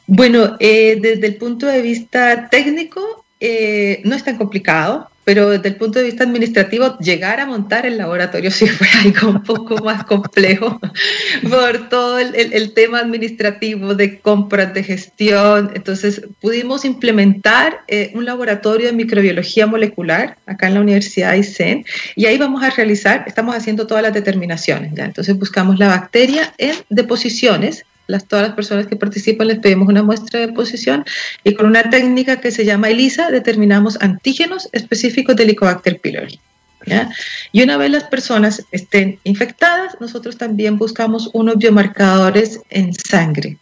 Bueno, 0.09 0.57
eh, 0.59 0.99
desde 1.01 1.29
el 1.29 1.37
punto 1.37 1.67
de 1.67 1.83
vista 1.83 2.49
técnico, 2.49 3.25
eh, 3.39 4.03
no 4.05 4.17
es 4.17 4.25
tan 4.25 4.37
complicado 4.37 5.09
pero 5.31 5.51
desde 5.51 5.69
el 5.69 5.77
punto 5.77 6.01
de 6.01 6.07
vista 6.07 6.25
administrativo, 6.25 6.99
llegar 6.99 7.39
a 7.39 7.47
montar 7.47 7.87
el 7.87 7.99
laboratorio 7.99 8.51
sí 8.59 8.67
fue 8.67 8.89
algo 9.05 9.29
un 9.29 9.45
poco 9.45 9.77
más 9.77 10.03
complejo 10.03 10.81
por 11.49 11.89
todo 11.89 12.19
el, 12.19 12.73
tema 12.73 12.99
administrativo 12.99 13.95
de 13.95 14.19
compras, 14.19 14.75
de 14.75 14.83
gestión. 14.83 15.71
Entonces, 15.75 16.23
pudimos 16.41 16.85
implementar 16.85 17.83
eh, 17.87 18.11
un 18.15 18.25
laboratorio 18.25 18.89
de 18.89 18.93
microbiología 18.93 19.69
molecular 19.69 20.37
acá 20.47 20.67
en 20.67 20.75
la 20.75 20.81
Universidad 20.81 21.29
de 21.29 21.35
Aysén 21.35 21.85
y 22.17 22.27
ahí 22.27 22.37
vamos 22.37 22.65
a 22.65 22.71
realizar, 22.71 23.23
estamos 23.29 23.55
haciendo 23.55 23.87
todas 23.87 24.03
las 24.03 24.13
determinaciones. 24.13 24.93
¿ya? 24.95 25.05
Entonces, 25.05 25.39
buscamos 25.39 25.79
la 25.79 25.87
bacteria 25.87 26.53
en 26.59 26.75
deposiciones 26.89 27.85
las, 28.11 28.27
todas 28.27 28.47
las 28.47 28.55
personas 28.55 28.87
que 28.87 28.97
participan 28.97 29.49
les 29.49 29.59
pedimos 29.59 29.89
una 29.89 30.03
muestra 30.03 30.41
de 30.41 30.49
posición 30.53 31.05
y 31.45 31.55
con 31.55 31.67
una 31.67 31.89
técnica 31.89 32.41
que 32.41 32.51
se 32.51 32.65
llama 32.65 32.91
ELISA 32.91 33.31
determinamos 33.31 33.97
antígenos 34.01 34.69
específicos 34.73 35.37
de 35.37 35.45
Helicobacter 35.45 36.01
pylori. 36.01 36.41
Y 37.53 37.63
una 37.63 37.77
vez 37.77 37.91
las 37.91 38.05
personas 38.05 38.65
estén 38.73 39.19
infectadas, 39.25 39.97
nosotros 40.01 40.37
también 40.39 40.79
buscamos 40.79 41.31
unos 41.33 41.59
biomarcadores 41.59 42.61
en 42.71 42.93
sangre. 42.95 43.59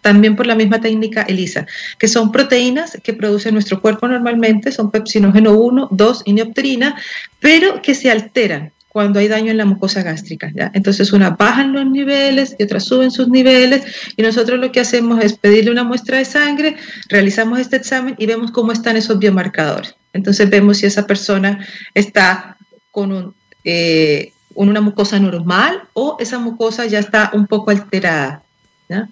También 0.00 0.36
por 0.36 0.46
la 0.46 0.54
misma 0.54 0.80
técnica 0.80 1.22
ELISA, 1.22 1.66
que 1.98 2.06
son 2.06 2.30
proteínas 2.30 2.96
que 3.02 3.14
produce 3.14 3.50
nuestro 3.50 3.80
cuerpo 3.80 4.06
normalmente, 4.06 4.70
son 4.70 4.90
pepsinógeno 4.90 5.54
1, 5.54 5.88
2 5.90 6.22
y 6.24 6.32
neopterina, 6.34 6.96
pero 7.40 7.82
que 7.82 7.94
se 7.94 8.10
alteran 8.10 8.72
cuando 8.96 9.20
hay 9.20 9.28
daño 9.28 9.50
en 9.50 9.58
la 9.58 9.66
mucosa 9.66 10.02
gástrica. 10.02 10.50
¿ya? 10.54 10.70
Entonces, 10.72 11.12
una 11.12 11.28
bajan 11.28 11.74
los 11.74 11.84
niveles 11.84 12.56
y 12.58 12.62
otras 12.62 12.84
suben 12.84 13.10
sus 13.10 13.28
niveles 13.28 13.84
y 14.16 14.22
nosotros 14.22 14.58
lo 14.58 14.72
que 14.72 14.80
hacemos 14.80 15.22
es 15.22 15.34
pedirle 15.34 15.70
una 15.70 15.84
muestra 15.84 16.16
de 16.16 16.24
sangre, 16.24 16.76
realizamos 17.10 17.60
este 17.60 17.76
examen 17.76 18.14
y 18.16 18.24
vemos 18.24 18.52
cómo 18.52 18.72
están 18.72 18.96
esos 18.96 19.18
biomarcadores. 19.18 19.94
Entonces, 20.14 20.48
vemos 20.48 20.78
si 20.78 20.86
esa 20.86 21.06
persona 21.06 21.62
está 21.92 22.56
con 22.90 23.34
eh, 23.64 24.32
una 24.54 24.80
mucosa 24.80 25.20
normal 25.20 25.82
o 25.92 26.16
esa 26.18 26.38
mucosa 26.38 26.86
ya 26.86 26.98
está 26.98 27.32
un 27.34 27.46
poco 27.46 27.72
alterada. 27.72 28.44
¿ya? 28.88 29.10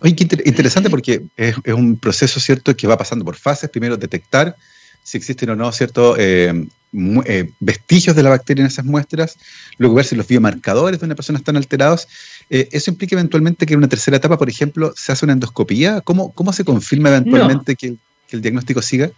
Oye, 0.00 0.16
qué 0.16 0.26
interesante 0.44 0.90
porque 0.90 1.22
es, 1.36 1.54
es, 1.62 1.72
un 1.72 1.96
proceso, 1.96 2.40
¿cierto?, 2.40 2.76
que 2.76 2.88
va 2.88 2.98
pasando 2.98 3.24
por 3.24 3.36
fases. 3.36 3.70
Primero, 3.70 3.96
detectar 3.96 4.56
si 5.04 5.18
existen 5.18 5.50
o 5.50 5.54
no, 5.54 5.70
¿cierto?, 5.70 6.16
eh, 6.18 6.66
eh, 6.92 7.50
vestigios 7.60 8.14
de 8.14 8.22
la 8.22 8.30
bacteria 8.30 8.62
en 8.62 8.66
esas 8.66 8.84
muestras, 8.84 9.38
luego 9.78 9.94
ver 9.94 10.04
si 10.04 10.14
los 10.14 10.26
biomarcadores 10.26 11.00
de 11.00 11.06
una 11.06 11.14
persona 11.14 11.38
están 11.38 11.56
alterados. 11.56 12.08
Eh, 12.50 12.68
¿Eso 12.72 12.90
implica 12.90 13.14
eventualmente 13.14 13.66
que 13.66 13.74
en 13.74 13.78
una 13.78 13.88
tercera 13.88 14.18
etapa, 14.18 14.38
por 14.38 14.50
ejemplo, 14.50 14.92
se 14.96 15.12
hace 15.12 15.24
una 15.24 15.32
endoscopía? 15.32 16.00
¿Cómo, 16.02 16.32
cómo 16.32 16.52
se 16.52 16.64
confirma 16.64 17.08
eventualmente 17.08 17.76
que, 17.76 17.96
que 18.28 18.36
el 18.36 18.42
diagnóstico 18.42 18.82
siga? 18.82 19.10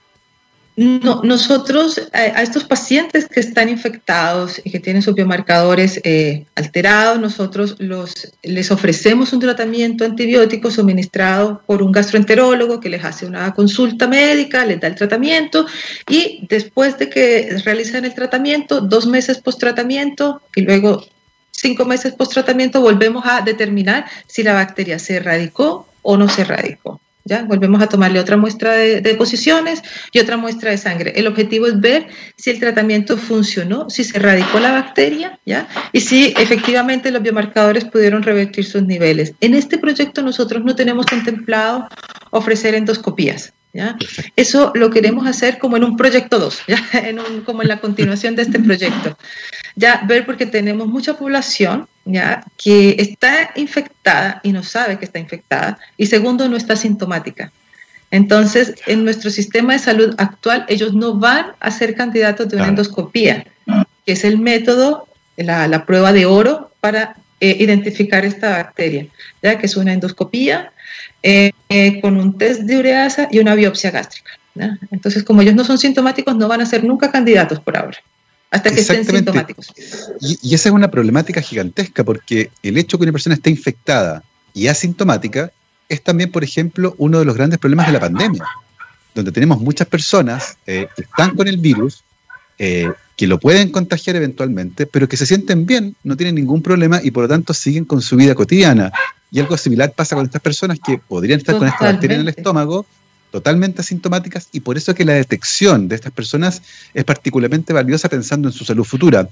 No, 0.77 1.21
nosotros 1.23 2.01
a, 2.13 2.43
estos 2.43 2.65
pacientes 2.65 3.29
que 3.29 3.39
están 3.39 3.69
infectados 3.69 4.61
y 4.65 4.73
que 4.73 4.81
tienen 4.81 5.03
sus 5.03 5.15
biomarcadores 5.15 6.01
eh, 6.03 6.47
alterados, 6.57 7.21
nosotros 7.21 7.77
los, 7.79 8.33
les 8.43 8.73
ofrecemos 8.73 9.33
un 9.33 9.39
tratamiento 9.39 10.05
antibiótico 10.05 10.73
suministrado 10.73 11.63
por 11.65 11.81
un 11.81 11.93
gastroenterólogo 11.93 12.81
que 12.81 12.89
les 12.89 13.05
hace 13.05 13.25
una 13.25 13.55
consulta 13.55 14.09
médica, 14.09 14.67
les 14.67 14.81
da 14.81 14.89
el 14.89 14.97
tratamiento 14.97 15.65
y 16.09 16.45
después 16.49 16.99
de 16.99 17.09
que 17.09 17.57
realizan 17.65 18.05
el 18.05 18.15
tratamiento, 18.15 18.81
dos 18.81 19.07
meses 19.07 19.39
post 19.39 19.61
tratamiento 19.61 20.43
y 20.57 20.63
luego 20.63 21.05
cinco 21.53 21.85
meses 21.85 22.15
post 22.15 22.33
tratamiento, 22.33 22.81
volvemos 22.81 23.25
a 23.27 23.43
determinar 23.43 24.07
si 24.27 24.43
la 24.43 24.55
bacteria 24.55 24.99
se 24.99 25.17
erradicó 25.17 25.87
o 26.03 26.17
no 26.17 26.29
se 26.29 26.43
erradicó. 26.43 27.01
¿Ya? 27.25 27.43
Volvemos 27.45 27.83
a 27.83 27.89
tomarle 27.89 28.21
otra 28.21 28.37
muestra 28.37 28.75
de, 28.75 29.01
de, 29.01 29.15
posiciones 29.15 29.83
y 30.13 30.19
otra 30.19 30.37
muestra 30.37 30.71
de 30.71 30.79
sangre. 30.79 31.13
El 31.17 31.27
objetivo 31.27 31.67
es 31.67 31.81
ver 31.81 32.07
si 32.37 32.51
el 32.51 32.61
tratamiento 32.61 33.17
funcionó, 33.17 33.89
si 33.89 34.05
se 34.05 34.19
erradicó 34.19 34.61
la 34.61 34.73
bacteria, 34.73 35.39
¿ya? 35.47 35.69
Y 35.93 36.01
si 36.01 36.35
efectivamente 36.37 37.11
los 37.11 37.23
biomarcadores 37.23 37.85
pudieron 37.87 38.23
revertir 38.23 38.65
sus 38.65 38.83
niveles. 38.83 39.35
En 39.41 39.55
este 39.55 39.79
proyecto 39.79 40.23
nosotros 40.23 40.63
no 40.65 40.75
tenemos 40.75 41.07
contemplado 41.07 41.89
ofrecer 42.31 42.75
endoscopías, 42.75 43.53
¿Ya? 43.73 43.97
Eso 44.37 44.71
lo 44.77 44.89
queremos 44.91 45.27
hacer 45.27 45.59
como 45.59 45.77
en 45.77 45.83
un 45.83 45.97
proyecto 45.97 46.39
2, 46.39 46.63
En 46.93 47.41
como 47.41 47.63
en 47.63 47.69
la 47.69 47.81
continuación 47.81 48.37
de 48.37 48.43
este 48.43 48.61
proyecto. 48.61 49.19
Ya 49.75 50.05
ver 50.07 50.25
porque 50.25 50.47
tenemos 50.47 50.87
mucha 50.87 51.19
población 51.19 51.89
¿ya? 52.05 52.45
que 52.57 52.97
está 52.99 53.51
infectada 53.57 54.41
y 54.43 54.53
no 54.53 54.63
sabe 54.63 54.99
que 54.99 55.05
está 55.05 55.19
infectada, 55.19 55.79
y 55.97 56.07
segundo, 56.07 56.49
no 56.49 56.57
está 56.57 56.77
sintomática. 56.77 57.53
Entonces, 58.11 58.75
en 58.87 59.05
nuestro 59.05 59.31
sistema 59.31 59.73
de 59.73 59.81
salud 59.81 60.15
actual, 60.19 60.65
ellos 60.69 60.95
no 60.95 61.15
van 61.15 61.47
a 61.59 61.71
ser 61.71 61.95
candidatos 61.95 62.49
de 62.49 62.57
una 62.57 62.69
endoscopía, 62.69 63.45
que 64.07 64.13
es 64.13 64.25
el 64.25 64.39
método, 64.39 65.09
la, 65.37 65.67
la 65.67 65.85
prueba 65.85 66.13
de 66.13 66.27
oro 66.27 66.71
para 66.81 67.17
eh, 67.41 67.57
identificar 67.59 68.25
esta 68.25 68.51
bacteria, 68.51 69.07
ya 69.43 69.59
que 69.59 69.67
es 69.67 69.77
una 69.77 69.93
endoscopía 69.93 70.73
eh, 71.23 71.51
eh, 71.69 72.01
con 72.01 72.17
un 72.17 72.39
test 72.39 72.61
de 72.61 72.79
ureasa 72.79 73.29
y 73.31 73.41
una 73.41 73.55
biopsia 73.55 73.91
gástrica. 73.91 74.31
Entonces, 74.93 75.25
como 75.25 75.43
ellos 75.43 75.57
no 75.57 75.65
son 75.65 75.79
sintomáticos, 75.79 76.37
no 76.37 76.47
van 76.47 76.61
a 76.61 76.67
ser 76.67 76.85
nunca 76.85 77.11
candidatos 77.11 77.59
por 77.59 77.77
ahora 77.77 77.99
hasta 78.55 78.71
que 78.71 78.81
estén 78.81 79.05
sintomáticos. 79.05 79.73
Y, 80.21 80.55
esa 80.55 80.69
es 80.69 80.75
una 80.75 80.89
problemática 80.89 81.41
gigantesca 81.41 82.05
porque 82.05 82.51
el 82.63 82.79
hecho 82.79 82.99
que 82.99 83.03
una 83.03 83.13
persona 83.13 83.35
esté 83.35 83.51
infectada 83.51 84.23
y 84.53 84.69
asintomática 84.69 85.51
es 85.89 86.03
también, 86.03 86.31
por 86.31 86.45
ejemplo, 86.45 86.95
uno 86.99 87.19
de 87.19 87.25
los 87.25 87.35
grandes 87.35 87.59
problemas 87.59 87.89
de 87.89 87.93
la 87.93 88.01
pandemia, 88.01 88.45
donde 89.15 89.33
tenemos 89.33 89.61
muchas 89.61 89.89
personas 89.89 90.57
eh, 90.67 90.87
que 90.95 91.03
están 91.03 91.35
con 91.35 91.49
el 91.49 91.59
virus, 91.59 92.05
eh, 92.59 92.91
que 93.17 93.27
lo 93.27 93.41
pueden 93.41 93.71
contagiar 93.71 94.15
eventualmente, 94.15 94.87
pero 94.87 95.09
que 95.09 95.17
se 95.17 95.27
sienten 95.27 95.67
bien, 95.67 95.97
no 96.05 96.17
tienen 96.17 96.37
ningún 96.37 96.63
problema 96.63 97.01
y 97.03 97.11
por 97.11 97.25
lo 97.25 97.29
tanto 97.29 97.55
siguen 97.55 97.85
con 97.85 98.01
su 98.03 98.15
vida 98.15 98.37
cotidiana. 98.37 98.93
Y 99.33 99.41
algo 99.41 99.57
similar 99.57 99.93
pasa 99.93 100.15
con 100.15 100.27
estas 100.27 100.43
personas 100.43 100.79
que 100.79 100.99
podrían 100.99 101.41
estar 101.41 101.59
con 101.59 101.67
esta 101.67 101.87
bacteria 101.87 102.15
en 102.15 102.21
el 102.23 102.29
estómago, 102.29 102.87
totalmente 103.35 103.81
asintomáticas 103.81 104.49
y 104.53 104.61
por 104.61 104.77
eso 104.77 104.95
que 104.95 105.05
la 105.05 105.15
detección 105.15 105.89
de 105.89 105.97
estas 105.97 106.13
personas 106.13 106.63
es 106.95 107.03
particularmente 107.03 107.73
valiosa 107.73 108.09
pensando 108.09 108.47
en 108.47 108.53
su 108.53 108.65
salud 108.65 108.85
futura. 108.85 109.29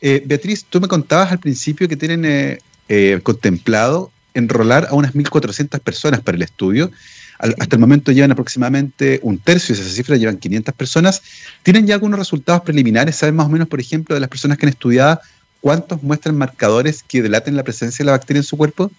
Eh, 0.00 0.22
Beatriz, 0.24 0.64
tú 0.64 0.80
me 0.80 0.86
contabas 0.86 1.32
al 1.32 1.40
principio 1.40 1.88
que 1.88 1.96
tienen 1.96 2.24
eh, 2.24 2.60
eh, 2.88 3.18
contemplado 3.24 4.12
enrolar 4.34 4.86
a 4.88 4.94
unas 4.94 5.14
1.400 5.14 5.80
personas 5.80 6.20
para 6.20 6.36
el 6.36 6.42
estudio. 6.42 6.92
hasta 7.40 7.74
el 7.74 7.80
momento 7.80 8.12
llevan 8.12 8.30
aproximadamente 8.30 9.18
un 9.24 9.40
tercio 9.40 9.74
de 9.74 9.82
esa 9.82 9.90
cifra, 9.90 10.16
llevan 10.16 10.36
500 10.36 10.72
personas. 10.72 11.20
¿Tienen 11.64 11.88
ya 11.88 11.94
algunos 11.94 12.20
resultados 12.20 12.62
preliminares? 12.62 13.16
¿Saben 13.16 13.34
más 13.34 13.46
o 13.46 13.48
menos, 13.48 13.66
por 13.66 13.80
ejemplo, 13.80 14.14
de 14.14 14.20
las 14.20 14.30
personas 14.30 14.58
que 14.58 14.66
han 14.66 14.70
estudiado 14.70 15.18
cuántos 15.60 16.04
muestran 16.04 16.38
marcadores 16.38 17.02
que 17.02 17.20
delaten 17.20 17.56
la 17.56 17.64
presencia 17.64 18.04
de 18.04 18.06
la 18.06 18.12
bacteria 18.12 18.38
en 18.38 18.44
su 18.44 18.56
cuerpo? 18.56 18.92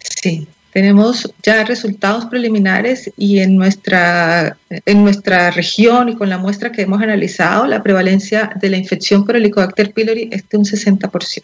Sí, 0.00 0.48
tenemos 0.72 1.32
ya 1.42 1.64
resultados 1.64 2.26
preliminares 2.26 3.10
y 3.16 3.40
en 3.40 3.56
nuestra, 3.56 4.56
en 4.68 5.02
nuestra 5.02 5.50
región 5.50 6.08
y 6.08 6.16
con 6.16 6.28
la 6.28 6.38
muestra 6.38 6.70
que 6.70 6.82
hemos 6.82 7.02
analizado, 7.02 7.66
la 7.66 7.82
prevalencia 7.82 8.52
de 8.54 8.70
la 8.70 8.76
infección 8.76 9.26
por 9.26 9.36
Helicobacter 9.36 9.92
pylori 9.92 10.28
es 10.30 10.48
de 10.48 10.58
un 10.58 10.64
60%. 10.64 11.42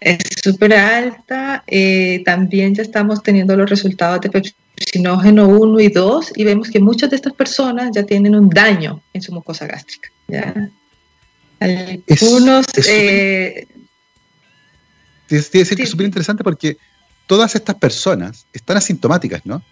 es 0.00 0.18
súper 0.42 0.74
alta. 0.74 1.62
Eh, 1.66 2.22
también 2.24 2.74
ya 2.74 2.82
estamos 2.82 3.22
teniendo 3.22 3.56
los 3.56 3.70
resultados 3.70 4.20
de 4.22 4.30
pepsinógeno 4.30 5.48
1 5.48 5.80
y 5.80 5.88
2 5.88 6.32
y 6.34 6.44
vemos 6.44 6.68
que 6.70 6.80
muchas 6.80 7.10
de 7.10 7.16
estas 7.16 7.34
personas 7.34 7.90
ya 7.94 8.02
tienen 8.02 8.34
un 8.34 8.50
daño 8.50 9.00
en 9.12 9.22
su 9.22 9.32
mucosa 9.32 9.66
gástrica. 9.66 10.10
¿ya? 10.26 10.70
Algunos... 11.60 12.66
Es, 12.76 12.88
eh, 12.88 13.68
es 15.30 15.88
súper 15.88 16.06
interesante 16.06 16.42
porque 16.42 16.76
todas 17.26 17.54
estas 17.54 17.76
personas 17.76 18.46
están 18.52 18.76
asintomáticas, 18.76 19.44
¿no? 19.44 19.62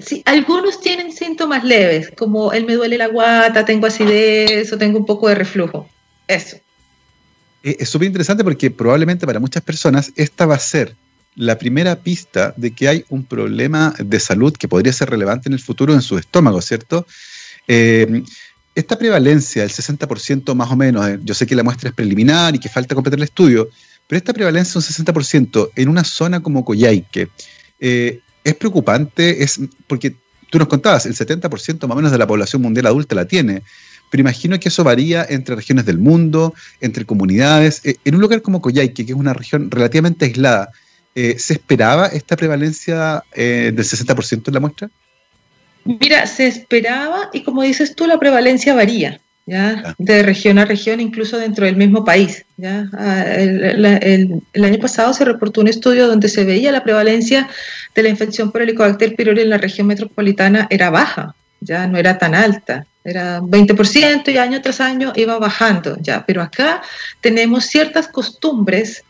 Sí, 0.00 0.22
algunos 0.24 0.80
tienen 0.80 1.12
síntomas 1.12 1.64
leves, 1.64 2.10
como 2.16 2.52
el 2.52 2.64
me 2.64 2.74
duele 2.74 2.96
la 2.96 3.08
guata, 3.08 3.64
tengo 3.64 3.86
acidez 3.86 4.72
o 4.72 4.78
tengo 4.78 4.98
un 4.98 5.04
poco 5.04 5.28
de 5.28 5.34
reflujo. 5.34 5.88
Eso. 6.26 6.56
Eh, 7.62 7.76
es 7.78 7.88
súper 7.88 8.06
interesante 8.06 8.42
porque 8.42 8.70
probablemente 8.70 9.26
para 9.26 9.38
muchas 9.38 9.62
personas 9.62 10.12
esta 10.16 10.46
va 10.46 10.54
a 10.54 10.58
ser 10.58 10.96
la 11.34 11.58
primera 11.58 11.96
pista 11.96 12.54
de 12.56 12.72
que 12.72 12.88
hay 12.88 13.04
un 13.08 13.24
problema 13.24 13.94
de 13.98 14.20
salud 14.20 14.54
que 14.56 14.68
podría 14.68 14.92
ser 14.92 15.10
relevante 15.10 15.48
en 15.48 15.54
el 15.54 15.60
futuro 15.60 15.94
en 15.94 16.02
su 16.02 16.18
estómago, 16.18 16.60
¿cierto? 16.60 17.06
Eh, 17.68 18.22
esta 18.74 18.98
prevalencia 18.98 19.62
del 19.62 19.70
60% 19.70 20.54
más 20.54 20.70
o 20.70 20.76
menos, 20.76 21.06
eh, 21.06 21.18
yo 21.22 21.34
sé 21.34 21.46
que 21.46 21.54
la 21.54 21.62
muestra 21.62 21.90
es 21.90 21.94
preliminar 21.94 22.54
y 22.54 22.58
que 22.58 22.68
falta 22.68 22.94
completar 22.94 23.18
el 23.18 23.24
estudio, 23.24 23.68
pero 24.12 24.18
esta 24.18 24.34
prevalencia 24.34 24.78
es 24.78 24.98
un 24.98 25.06
60% 25.06 25.70
en 25.74 25.88
una 25.88 26.04
zona 26.04 26.42
como 26.42 26.66
Coyhaique. 26.66 27.30
Eh, 27.80 28.20
es 28.44 28.54
preocupante, 28.56 29.42
es 29.42 29.58
porque 29.86 30.14
tú 30.50 30.58
nos 30.58 30.68
contabas, 30.68 31.06
el 31.06 31.14
70% 31.14 31.86
más 31.86 31.92
o 31.92 31.96
menos 31.96 32.12
de 32.12 32.18
la 32.18 32.26
población 32.26 32.60
mundial 32.60 32.88
adulta 32.88 33.14
la 33.14 33.24
tiene, 33.24 33.62
pero 34.10 34.20
imagino 34.20 34.60
que 34.60 34.68
eso 34.68 34.84
varía 34.84 35.24
entre 35.26 35.56
regiones 35.56 35.86
del 35.86 35.96
mundo, 35.96 36.52
entre 36.82 37.06
comunidades. 37.06 37.80
Eh, 37.86 37.96
en 38.04 38.16
un 38.16 38.20
lugar 38.20 38.42
como 38.42 38.60
Coyhaique, 38.60 39.06
que 39.06 39.12
es 39.12 39.18
una 39.18 39.32
región 39.32 39.70
relativamente 39.70 40.26
aislada, 40.26 40.68
eh, 41.14 41.36
¿se 41.38 41.54
esperaba 41.54 42.08
esta 42.08 42.36
prevalencia 42.36 43.24
del 43.34 43.78
60% 43.78 44.48
en 44.48 44.52
la 44.52 44.60
muestra? 44.60 44.90
Mira, 45.86 46.26
se 46.26 46.48
esperaba 46.48 47.30
y 47.32 47.44
como 47.44 47.62
dices 47.62 47.96
tú, 47.96 48.06
la 48.06 48.18
prevalencia 48.18 48.74
varía. 48.74 49.22
¿Ya? 49.46 49.94
de 49.98 50.22
región 50.22 50.58
a 50.58 50.64
región, 50.64 51.00
incluso 51.00 51.38
dentro 51.38 51.66
del 51.66 51.76
mismo 51.76 52.04
país. 52.04 52.44
¿ya? 52.56 52.88
Ah, 52.92 53.24
el, 53.24 54.42
año 54.64 54.78
pasado 54.78 55.12
se 55.12 55.24
reportó 55.24 55.60
un 55.60 55.68
estudio 55.68 56.06
donde 56.06 56.28
se 56.28 56.44
veía 56.44 56.72
la 56.72 56.84
prevalencia 56.84 57.48
de 57.94 58.02
la 58.02 58.08
infección 58.08 58.52
por 58.52 58.62
Helicobacter 58.62 59.14
pylori 59.14 59.42
en 59.42 59.50
la 59.50 59.58
región 59.58 59.86
metropolitana 59.86 60.66
era 60.70 60.90
baja, 60.90 61.34
ya 61.60 61.86
no 61.86 61.98
era 61.98 62.18
tan 62.18 62.34
alta, 62.34 62.86
era 63.04 63.40
20% 63.40 64.32
y 64.32 64.38
año 64.38 64.62
tras 64.62 64.80
año 64.80 65.12
iba 65.16 65.38
bajando, 65.38 65.96
ya. 66.00 66.24
Pero 66.24 66.42
acá 66.42 66.82
tenemos 67.20 67.66
ciertas 67.66 68.08
costumbres 68.08 69.02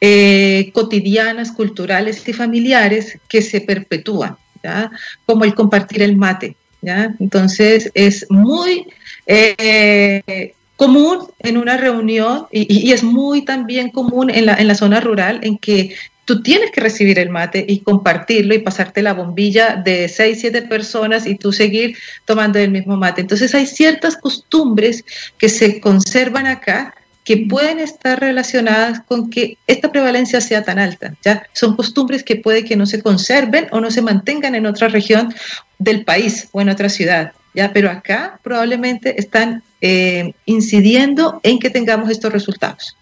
eh, 0.00 0.70
cotidianas, 0.72 1.52
culturales 1.52 2.26
y 2.28 2.32
familiares 2.32 3.18
que 3.28 3.42
se 3.42 3.60
perpetúan, 3.60 4.36
¿ya? 4.62 4.90
como 5.26 5.44
el 5.44 5.54
compartir 5.54 6.02
el 6.02 6.16
mate. 6.16 6.56
¿Ya? 6.82 7.14
Entonces 7.18 7.90
es 7.94 8.26
muy 8.30 8.86
eh, 9.26 10.54
común 10.76 11.28
en 11.40 11.56
una 11.58 11.76
reunión 11.76 12.46
y, 12.50 12.92
es 12.92 13.02
muy 13.02 13.44
también 13.44 13.90
común 13.90 14.30
en 14.30 14.46
la, 14.46 14.54
en 14.54 14.66
la 14.66 14.74
zona 14.74 15.00
rural 15.00 15.40
en 15.42 15.58
que 15.58 15.94
tú 16.24 16.42
tienes 16.42 16.70
que 16.70 16.80
recibir 16.80 17.18
el 17.18 17.28
mate 17.28 17.64
y 17.66 17.80
compartirlo 17.80 18.54
y 18.54 18.60
pasarte 18.60 19.02
la 19.02 19.14
bombilla 19.14 19.74
de 19.74 20.08
seis, 20.08 20.40
siete 20.40 20.62
personas 20.62 21.26
y 21.26 21.34
tú 21.34 21.52
seguir 21.52 21.96
tomando 22.24 22.58
el 22.58 22.70
mismo 22.70 22.96
mate. 22.96 23.20
Entonces 23.20 23.54
hay 23.54 23.66
ciertas 23.66 24.16
costumbres 24.16 25.04
que 25.38 25.48
se 25.48 25.80
conservan 25.80 26.46
acá 26.46 26.94
que 27.30 27.46
pueden 27.46 27.78
estar 27.78 28.18
relacionadas 28.18 29.02
con 29.06 29.30
que 29.30 29.56
esta 29.68 29.92
prevalencia 29.92 30.40
sea 30.40 30.64
tan 30.64 30.80
alta. 30.80 31.14
¿ya? 31.24 31.46
Son 31.52 31.76
costumbres 31.76 32.24
que 32.24 32.34
puede 32.34 32.64
que 32.64 32.74
no 32.74 32.86
se 32.86 33.00
conserven 33.00 33.68
o 33.70 33.80
no 33.80 33.92
se 33.92 34.02
mantengan 34.02 34.56
en 34.56 34.66
otra 34.66 34.88
región 34.88 35.32
del 35.78 36.04
país 36.04 36.48
o 36.50 36.60
en 36.60 36.70
otra 36.70 36.88
ciudad. 36.88 37.30
¿ya? 37.54 37.72
Pero 37.72 37.88
acá 37.88 38.40
probablemente 38.42 39.14
están 39.20 39.62
eh, 39.80 40.32
incidiendo 40.44 41.38
en 41.44 41.60
que 41.60 41.70
tengamos 41.70 42.10
estos 42.10 42.32
resultados. 42.32 42.96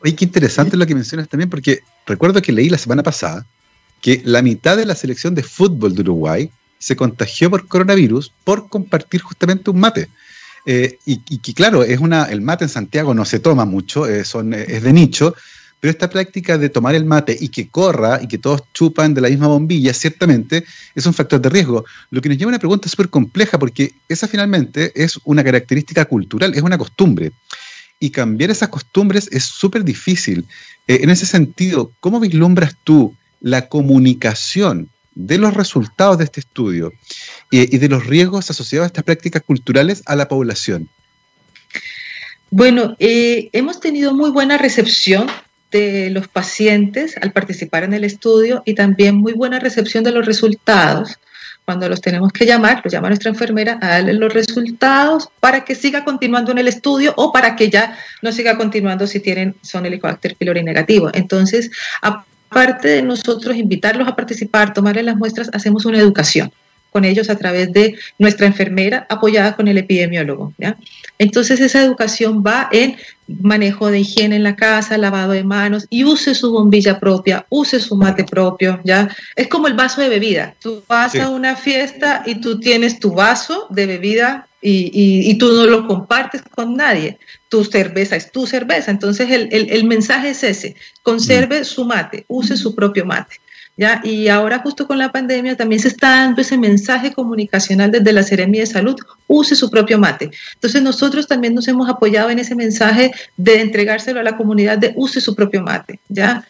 Oye, 0.00 0.14
qué 0.14 0.26
interesante 0.26 0.76
lo 0.76 0.86
que 0.86 0.94
mencionas 0.94 1.28
también, 1.28 1.50
porque 1.50 1.80
recuerdo 2.06 2.40
que 2.40 2.52
leí 2.52 2.68
la 2.68 2.78
semana 2.78 3.02
pasada 3.02 3.44
que 4.00 4.22
la 4.24 4.42
mitad 4.42 4.76
de 4.76 4.86
la 4.86 4.94
selección 4.94 5.34
de 5.34 5.42
fútbol 5.42 5.92
de 5.96 6.02
Uruguay 6.02 6.50
se 6.78 6.94
contagió 6.94 7.50
por 7.50 7.66
coronavirus 7.66 8.32
por 8.44 8.68
compartir 8.68 9.22
justamente 9.22 9.70
un 9.70 9.80
mate. 9.80 10.08
Eh, 10.66 10.98
y, 11.06 11.38
que 11.38 11.54
claro, 11.54 11.84
es 11.84 12.00
una, 12.00 12.24
el 12.24 12.40
mate 12.40 12.64
en 12.64 12.68
Santiago 12.68 13.14
no 13.14 13.24
se 13.24 13.38
toma 13.38 13.64
mucho, 13.64 14.06
eh, 14.06 14.24
son, 14.24 14.52
es 14.52 14.82
de 14.82 14.92
nicho, 14.92 15.34
pero 15.78 15.92
esta 15.92 16.10
práctica 16.10 16.58
de 16.58 16.68
tomar 16.68 16.96
el 16.96 17.04
mate 17.04 17.36
y 17.38 17.48
que 17.50 17.68
corra 17.68 18.18
y 18.20 18.26
que 18.26 18.38
todos 18.38 18.64
chupan 18.72 19.14
de 19.14 19.20
la 19.20 19.28
misma 19.28 19.46
bombilla, 19.46 19.94
ciertamente 19.94 20.64
es 20.94 21.06
un 21.06 21.14
factor 21.14 21.40
de 21.40 21.48
riesgo. 21.48 21.84
Lo 22.10 22.20
que 22.20 22.28
nos 22.28 22.36
lleva 22.38 22.48
a 22.48 22.54
una 22.54 22.58
pregunta 22.58 22.88
súper 22.88 23.10
compleja, 23.10 23.58
porque 23.58 23.92
esa 24.08 24.26
finalmente 24.26 24.92
es 24.96 25.20
una 25.24 25.44
característica 25.44 26.04
cultural, 26.06 26.54
es 26.54 26.62
una 26.62 26.78
costumbre. 26.78 27.30
Y 28.00 28.10
cambiar 28.10 28.50
esas 28.50 28.68
costumbres 28.68 29.28
es 29.30 29.44
súper 29.44 29.84
difícil. 29.84 30.44
Eh, 30.88 31.00
en 31.02 31.10
ese 31.10 31.26
sentido, 31.26 31.92
¿cómo 32.00 32.20
vislumbras 32.20 32.74
tú 32.82 33.14
la 33.40 33.68
comunicación 33.68 34.88
de 35.16 35.38
los 35.38 35.54
resultados 35.54 36.18
de 36.18 36.24
este 36.24 36.40
estudio 36.40 36.92
eh, 37.50 37.66
y 37.68 37.78
de 37.78 37.88
los 37.88 38.06
riesgos 38.06 38.48
asociados 38.50 38.84
a 38.84 38.86
estas 38.88 39.04
prácticas 39.04 39.42
culturales 39.42 40.02
a 40.06 40.14
la 40.14 40.28
población? 40.28 40.88
Bueno, 42.50 42.94
eh, 43.00 43.48
hemos 43.52 43.80
tenido 43.80 44.14
muy 44.14 44.30
buena 44.30 44.56
recepción 44.56 45.26
de 45.72 46.10
los 46.10 46.28
pacientes 46.28 47.16
al 47.20 47.32
participar 47.32 47.82
en 47.82 47.94
el 47.94 48.04
estudio 48.04 48.62
y 48.64 48.74
también 48.74 49.16
muy 49.16 49.32
buena 49.32 49.58
recepción 49.58 50.04
de 50.04 50.12
los 50.12 50.24
resultados. 50.24 51.18
Cuando 51.64 51.88
los 51.88 52.00
tenemos 52.00 52.30
que 52.30 52.46
llamar, 52.46 52.80
los 52.84 52.92
llama 52.92 53.08
nuestra 53.08 53.30
enfermera 53.30 53.78
a 53.82 53.88
darle 53.88 54.12
los 54.12 54.32
resultados 54.32 55.28
para 55.40 55.64
que 55.64 55.74
siga 55.74 56.04
continuando 56.04 56.52
en 56.52 56.58
el 56.58 56.68
estudio 56.68 57.12
o 57.16 57.32
para 57.32 57.56
que 57.56 57.68
ya 57.70 57.98
no 58.22 58.30
siga 58.30 58.56
continuando 58.56 59.08
si 59.08 59.18
tienen 59.18 59.56
son 59.62 59.84
Helicobacter 59.84 60.36
pylori 60.36 60.62
negativo. 60.62 61.10
Entonces, 61.12 61.72
aparte 62.50 62.88
de 62.88 63.02
nosotros 63.02 63.56
invitarlos 63.56 64.08
a 64.08 64.16
participar, 64.16 64.72
tomarles 64.72 65.04
las 65.04 65.16
muestras, 65.16 65.50
hacemos 65.52 65.84
una 65.84 65.98
educación 65.98 66.50
con 66.96 67.04
ellos 67.04 67.28
a 67.28 67.36
través 67.36 67.70
de 67.74 67.94
nuestra 68.18 68.46
enfermera 68.46 69.06
apoyada 69.10 69.54
con 69.54 69.68
el 69.68 69.76
epidemiólogo. 69.76 70.54
¿ya? 70.56 70.78
Entonces 71.18 71.60
esa 71.60 71.82
educación 71.82 72.42
va 72.42 72.70
en 72.72 72.96
manejo 73.28 73.90
de 73.90 74.00
higiene 74.00 74.36
en 74.36 74.42
la 74.42 74.56
casa, 74.56 74.96
lavado 74.96 75.32
de 75.32 75.44
manos 75.44 75.86
y 75.90 76.04
use 76.04 76.34
su 76.34 76.50
bombilla 76.52 76.98
propia, 76.98 77.44
use 77.50 77.80
su 77.80 77.96
mate 77.96 78.24
propio, 78.24 78.80
¿ya? 78.82 79.10
Es 79.34 79.48
como 79.48 79.66
el 79.66 79.74
vaso 79.74 80.00
de 80.00 80.08
bebida. 80.08 80.54
Tú 80.58 80.82
vas 80.88 81.14
a 81.16 81.28
una 81.28 81.54
fiesta 81.54 82.22
y 82.24 82.36
tú 82.36 82.60
tienes 82.60 82.98
tu 82.98 83.12
vaso 83.12 83.66
de 83.68 83.84
bebida 83.84 84.48
y, 84.68 85.30
y, 85.30 85.38
tú 85.38 85.52
no 85.52 85.66
lo 85.66 85.86
compartes 85.86 86.42
con 86.42 86.74
nadie. 86.74 87.18
Tu 87.48 87.64
cerveza 87.64 88.16
es 88.16 88.32
tu 88.32 88.46
cerveza. 88.46 88.90
Entonces 88.90 89.30
el, 89.30 89.48
el, 89.52 89.70
el 89.70 89.84
mensaje 89.84 90.30
es 90.30 90.42
ese, 90.42 90.76
conserve 91.02 91.60
mm. 91.60 91.64
su 91.64 91.84
mate, 91.84 92.24
use 92.28 92.56
su 92.56 92.74
propio 92.74 93.04
mate. 93.04 93.36
¿ya? 93.76 94.00
Y 94.02 94.28
ahora 94.28 94.58
justo 94.58 94.86
con 94.86 94.98
la 94.98 95.12
pandemia 95.12 95.56
también 95.56 95.80
se 95.80 95.88
está 95.88 96.08
dando 96.08 96.40
ese 96.40 96.58
mensaje 96.58 97.12
comunicacional 97.12 97.90
desde 97.90 98.12
la 98.12 98.22
Seremia 98.22 98.62
de 98.62 98.66
Salud, 98.66 98.96
use 99.26 99.54
su 99.54 99.70
propio 99.70 99.98
mate. 99.98 100.30
Entonces 100.54 100.82
nosotros 100.82 101.26
también 101.26 101.54
nos 101.54 101.68
hemos 101.68 101.88
apoyado 101.88 102.30
en 102.30 102.38
ese 102.38 102.54
mensaje 102.54 103.12
de 103.36 103.60
entregárselo 103.60 104.20
a 104.20 104.24
la 104.24 104.36
comunidad 104.36 104.78
de 104.78 104.92
use 104.96 105.20
su 105.20 105.34
propio 105.34 105.62
mate, 105.62 106.00
¿ya? 106.08 106.46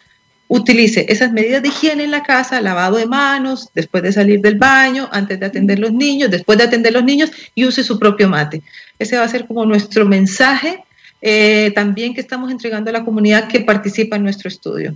Utilice 0.48 1.06
esas 1.08 1.32
medidas 1.32 1.62
de 1.62 1.68
higiene 1.68 2.04
en 2.04 2.10
la 2.10 2.22
casa, 2.22 2.60
lavado 2.60 2.96
de 2.96 3.06
manos, 3.06 3.70
después 3.74 4.02
de 4.02 4.12
salir 4.12 4.40
del 4.40 4.56
baño, 4.56 5.08
antes 5.12 5.40
de 5.40 5.46
atender 5.46 5.78
los 5.78 5.92
niños, 5.92 6.30
después 6.30 6.58
de 6.58 6.64
atender 6.64 6.92
los 6.92 7.04
niños 7.04 7.30
y 7.54 7.64
use 7.64 7.82
su 7.82 7.98
propio 7.98 8.28
mate. 8.28 8.62
Ese 8.98 9.16
va 9.16 9.24
a 9.24 9.28
ser 9.28 9.46
como 9.46 9.64
nuestro 9.66 10.06
mensaje 10.06 10.84
eh, 11.22 11.72
también 11.74 12.14
que 12.14 12.20
estamos 12.20 12.50
entregando 12.52 12.90
a 12.90 12.92
la 12.92 13.04
comunidad 13.04 13.48
que 13.48 13.60
participa 13.60 14.16
en 14.16 14.22
nuestro 14.22 14.48
estudio. 14.48 14.94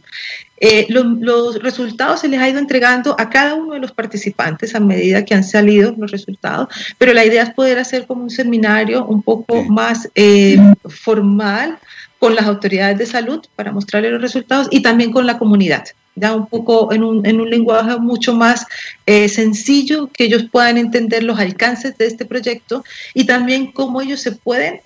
Eh, 0.59 0.87
los 0.89 1.63
resultados 1.63 2.21
se 2.21 2.29
les 2.29 2.39
ha 2.39 2.49
ido 2.49 2.59
entregando 2.59 3.17
a 3.19 3.31
cada 3.31 3.55
uno 3.55 3.73
de 3.73 3.81
los 3.81 3.93
participantes 3.93 4.75
a 4.75 4.81
medida 4.81 5.25
que 5.25 5.35
han 5.35 5.43
salido 5.43 5.95
los 5.97 6.11
resultados, 6.11 6.69
pero 6.99 7.15
la 7.15 7.25
idea 7.25 7.43
es 7.45 7.51
poder 7.51 7.79
hacer 7.79 8.07
como 8.07 8.23
un 8.23 8.31
seminario 8.31 9.07
un 9.07 9.23
poco 9.23 9.65
más 9.65 10.11
eh, 10.15 10.59
formal 10.87 11.79
con 12.21 12.37
las 12.37 12.47
autoridades 12.47 12.99
de 12.99 13.07
salud 13.07 13.45
para 13.57 13.73
mostrarles 13.73 14.13
los 14.13 14.23
resultados 14.23 14.69
y 14.71 14.83
también 14.83 15.11
con 15.11 15.27
la 15.27 15.39
comunidad 15.39 15.85
ya 16.17 16.35
un 16.35 16.47
poco 16.47 16.93
en 16.93 17.03
un, 17.03 17.25
en 17.25 17.41
un 17.41 17.49
lenguaje 17.49 17.99
mucho 17.99 18.35
más 18.35 18.67
sencillo, 19.07 20.09
que 20.13 20.25
ellos 20.25 20.45
puedan 20.53 20.77
entender 20.77 21.23
los 21.23 21.39
alcances 21.39 21.97
de 21.97 22.07
este 22.07 22.27
proyecto 22.27 22.85
y 23.15 23.25
también 23.25 23.73
cómo 23.73 24.03
ellos 24.03 24.21
se 24.21 24.33
pueden 24.33 24.81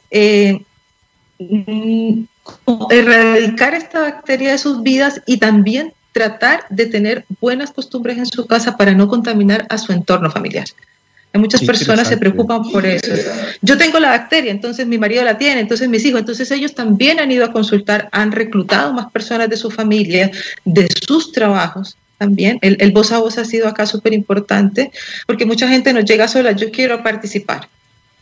Mm, 1.38 2.24
erradicar 2.90 3.74
esta 3.74 4.02
bacteria 4.02 4.52
de 4.52 4.58
sus 4.58 4.82
vidas 4.82 5.20
y 5.26 5.38
también 5.38 5.92
tratar 6.12 6.64
de 6.70 6.86
tener 6.86 7.24
buenas 7.40 7.72
costumbres 7.72 8.18
en 8.18 8.26
su 8.26 8.46
casa 8.46 8.76
para 8.76 8.92
no 8.92 9.08
contaminar 9.08 9.66
a 9.68 9.78
su 9.78 9.92
entorno 9.92 10.30
familiar. 10.30 10.66
Muchas 11.38 11.62
personas 11.62 12.08
se 12.08 12.16
preocupan 12.16 12.70
por 12.70 12.86
eso. 12.86 13.12
Yo 13.62 13.76
tengo 13.76 13.98
la 14.00 14.10
bacteria, 14.10 14.50
entonces 14.50 14.86
mi 14.86 14.98
marido 14.98 15.24
la 15.24 15.38
tiene, 15.38 15.60
entonces 15.60 15.88
mis 15.88 16.04
hijos, 16.04 16.20
entonces 16.20 16.50
ellos 16.50 16.74
también 16.74 17.20
han 17.20 17.30
ido 17.30 17.44
a 17.44 17.52
consultar, 17.52 18.08
han 18.12 18.32
reclutado 18.32 18.92
más 18.92 19.10
personas 19.10 19.48
de 19.50 19.56
su 19.56 19.70
familia, 19.70 20.30
de 20.64 20.88
sus 21.06 21.32
trabajos 21.32 21.96
también. 22.18 22.58
El, 22.62 22.76
el 22.80 22.92
voz 22.92 23.12
a 23.12 23.18
voz 23.18 23.38
ha 23.38 23.44
sido 23.44 23.68
acá 23.68 23.86
súper 23.86 24.12
importante 24.12 24.90
porque 25.26 25.46
mucha 25.46 25.68
gente 25.68 25.92
nos 25.92 26.04
llega 26.04 26.28
sola, 26.28 26.52
yo 26.52 26.70
quiero 26.70 27.02
participar 27.02 27.68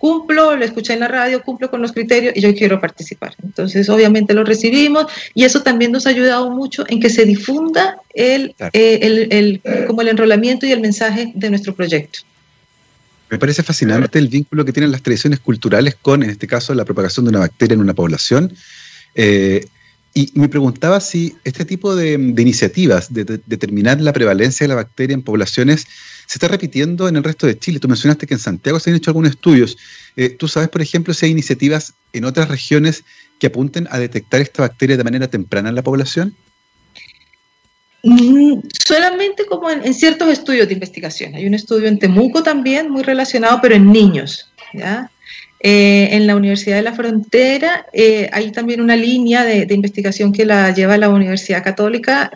cumplo, 0.03 0.57
lo 0.57 0.65
escuché 0.65 0.95
en 0.95 0.99
la 0.99 1.07
radio, 1.07 1.45
cumplo 1.45 1.71
con 1.71 1.81
los 1.81 1.93
criterios 1.93 2.35
y 2.37 2.41
yo 2.41 2.53
quiero 2.57 2.81
participar. 2.81 3.37
Entonces, 3.41 3.89
obviamente 3.89 4.35
lo 4.35 4.43
recibimos 4.43 5.07
y 5.33 5.45
eso 5.45 5.63
también 5.63 5.93
nos 5.93 6.09
ha 6.09 6.11
ayudado 6.11 6.51
mucho 6.51 6.85
en 6.89 6.99
que 6.99 7.09
se 7.09 7.25
difunda 7.25 7.99
el, 8.13 8.53
eh, 8.73 9.29
el, 9.31 9.61
como 9.87 10.03
el 10.03 10.09
enrolamiento 10.09 10.67
y 10.67 10.73
el 10.73 10.81
mensaje 10.81 11.31
de 11.37 11.51
nuestro 11.51 11.73
proyecto. 11.77 12.19
Me 13.33 13.39
parece 13.39 13.63
fascinante 13.63 14.19
el 14.19 14.29
vínculo 14.29 14.63
que 14.63 14.75
tienen 14.75 14.93
las 14.93 15.01
tradiciones 15.01 15.41
culturales 15.41 15.95
con, 15.95 16.23
en 16.23 16.29
este 16.29 16.47
caso, 16.47 16.75
la 16.75 16.85
propagación 16.85 17.25
de 17.25 17.31
una 17.31 17.39
bacteria 17.39 17.73
en 17.73 17.81
una 17.81 17.95
población. 17.95 18.55
Eh, 19.15 19.67
y 20.13 20.31
me 20.35 20.51
preguntaba 20.51 21.01
si 21.01 21.35
este 21.43 21.65
tipo 21.65 21.97
de, 21.97 22.13
iniciativas 22.13 23.11
de, 23.11 23.25
determinar 23.47 23.99
la 24.03 24.13
prevalencia 24.13 24.65
de 24.65 24.69
la 24.69 24.75
bacteria 24.75 25.15
en 25.15 25.23
poblaciones 25.23 25.87
se 26.27 26.37
está 26.37 26.47
repitiendo 26.47 27.09
en 27.09 27.17
el 27.17 27.25
resto 27.25 27.47
de 27.47 27.59
Chile. 27.59 27.81
Tú 27.81 27.89
mencionaste 27.89 28.27
que 28.27 28.35
en 28.35 28.41
Santiago 28.41 28.79
se 28.79 28.91
han 28.91 28.97
hecho 28.97 29.09
algunos 29.09 29.31
estudios. 29.31 29.79
Eh, 30.17 30.29
¿Tú 30.29 30.47
sabes, 30.47 30.69
por 30.69 30.83
ejemplo, 30.83 31.15
si 31.15 31.25
hay 31.25 31.33
iniciativas 31.33 31.95
en 32.13 32.27
otras 32.27 32.51
regiones 32.51 33.03
que 33.39 33.47
apunten 33.47 33.89
a 33.91 33.99
detectar 33.99 34.43
esta 34.43 34.61
bacteria 34.61 34.99
de 34.99 35.05
manera 35.05 35.29
temprana 35.29 35.71
en 35.71 35.75
la 35.75 35.83
población? 35.83 36.37
Mm, 38.03 38.59
solamente 38.85 39.47
como 39.47 39.71
en, 39.71 39.95
ciertos 39.95 40.29
estudios 40.29 40.67
de 40.67 40.75
investigación. 40.75 41.35
Hay 41.35 41.47
un 41.47 41.55
estudio 41.55 41.89
en 41.89 41.99
Temuco 41.99 42.43
también 42.43 42.91
muy 42.91 43.03
relacionado, 43.03 43.61
pero 43.63 43.75
en 43.75 43.93
niños. 43.93 44.51
¿ya? 44.73 45.11
Eh, 45.61 46.09
en 46.13 46.27
la 46.27 46.35
Universidad 46.35 46.77
de 46.77 46.83
la 46.83 46.93
Frontera 46.93 47.87
eh, 47.93 48.29
hay 48.33 48.51
también 48.51 48.81
una 48.81 48.97
línea 48.97 49.45
de, 49.45 49.73
investigación 49.73 50.33
que 50.33 50.45
la 50.45 50.75
lleva 50.75 50.99
la 50.99 51.09
Universidad 51.09 51.63
Católica 51.63 52.33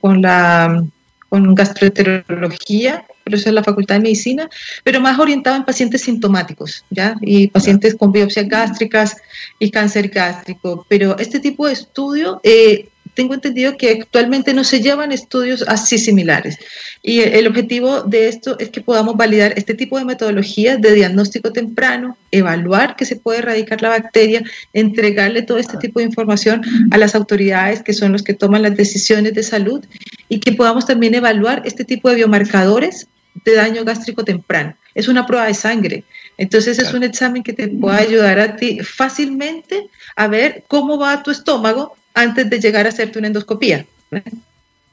con 0.00 0.22
la 0.22 0.84
con 1.28 1.54
gastroenterología, 1.54 3.04
pero 3.22 3.36
eso 3.36 3.48
es 3.48 3.54
la 3.54 3.62
Facultad 3.62 3.96
de 3.96 4.02
Medicina, 4.02 4.48
pero 4.82 5.00
más 5.00 5.18
orientado 5.18 5.56
en 5.56 5.64
pacientes 5.64 6.02
sintomáticos, 6.02 6.84
¿ya? 6.90 7.16
Y 7.20 7.48
pacientes 7.48 7.94
con 7.94 8.12
biopsias 8.12 8.48
gástricas 8.48 9.16
y 9.58 9.70
cáncer 9.70 10.08
gástrico. 10.08 10.86
Pero 10.88 11.18
este 11.18 11.38
tipo 11.40 11.66
de 11.66 11.74
estudio 11.74 12.40
eh, 12.42 12.88
tengo 13.18 13.34
entendido 13.34 13.76
que 13.76 13.90
actualmente 13.90 14.54
no 14.54 14.62
se 14.62 14.80
llevan 14.80 15.10
estudios 15.10 15.64
así 15.66 15.98
similares. 15.98 16.56
Y 17.02 17.18
el 17.18 17.48
objetivo 17.48 18.02
de 18.02 18.28
esto 18.28 18.56
es 18.60 18.68
que 18.70 18.80
podamos 18.80 19.16
validar 19.16 19.54
este 19.56 19.74
tipo 19.74 19.98
de 19.98 20.04
metodologías 20.04 20.80
de 20.80 20.94
diagnóstico 20.94 21.52
temprano, 21.52 22.16
evaluar 22.30 22.94
que 22.94 23.04
se 23.04 23.16
puede 23.16 23.40
erradicar 23.40 23.82
la 23.82 23.88
bacteria, 23.88 24.44
entregarle 24.72 25.42
todo 25.42 25.58
este 25.58 25.78
tipo 25.78 25.98
de 25.98 26.04
información 26.04 26.62
a 26.92 26.96
las 26.96 27.16
autoridades 27.16 27.82
que 27.82 27.92
son 27.92 28.12
los 28.12 28.22
que 28.22 28.34
toman 28.34 28.62
las 28.62 28.76
decisiones 28.76 29.34
de 29.34 29.42
salud 29.42 29.84
y 30.28 30.38
que 30.38 30.52
podamos 30.52 30.86
también 30.86 31.12
evaluar 31.14 31.62
este 31.64 31.84
tipo 31.84 32.08
de 32.08 32.14
biomarcadores 32.14 33.08
de 33.44 33.54
daño 33.56 33.82
gástrico 33.84 34.22
temprano. 34.22 34.76
Es 34.94 35.08
una 35.08 35.26
prueba 35.26 35.46
de 35.46 35.54
sangre. 35.54 36.04
Entonces 36.36 36.78
es 36.78 36.94
un 36.94 37.02
examen 37.02 37.42
que 37.42 37.52
te 37.52 37.66
puede 37.66 37.98
ayudar 37.98 38.38
a 38.38 38.54
ti 38.54 38.78
fácilmente 38.78 39.88
a 40.14 40.28
ver 40.28 40.62
cómo 40.68 41.00
va 41.00 41.24
tu 41.24 41.32
estómago 41.32 41.96
antes 42.18 42.50
de 42.50 42.58
llegar 42.58 42.84
a 42.84 42.88
hacerte 42.88 43.18
una 43.18 43.28
endoscopía. 43.28 43.86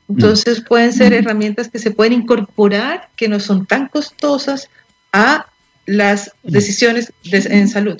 Entonces 0.07 0.61
pueden 0.61 0.93
ser 0.93 1.11
herramientas 1.11 1.69
que 1.69 1.79
se 1.79 1.89
pueden 1.89 2.13
incorporar, 2.13 3.09
que 3.15 3.27
no 3.27 3.39
son 3.39 3.65
tan 3.65 3.87
costosas, 3.87 4.69
a 5.11 5.47
las 5.87 6.31
decisiones 6.43 7.11
en 7.23 7.67
salud. 7.67 7.99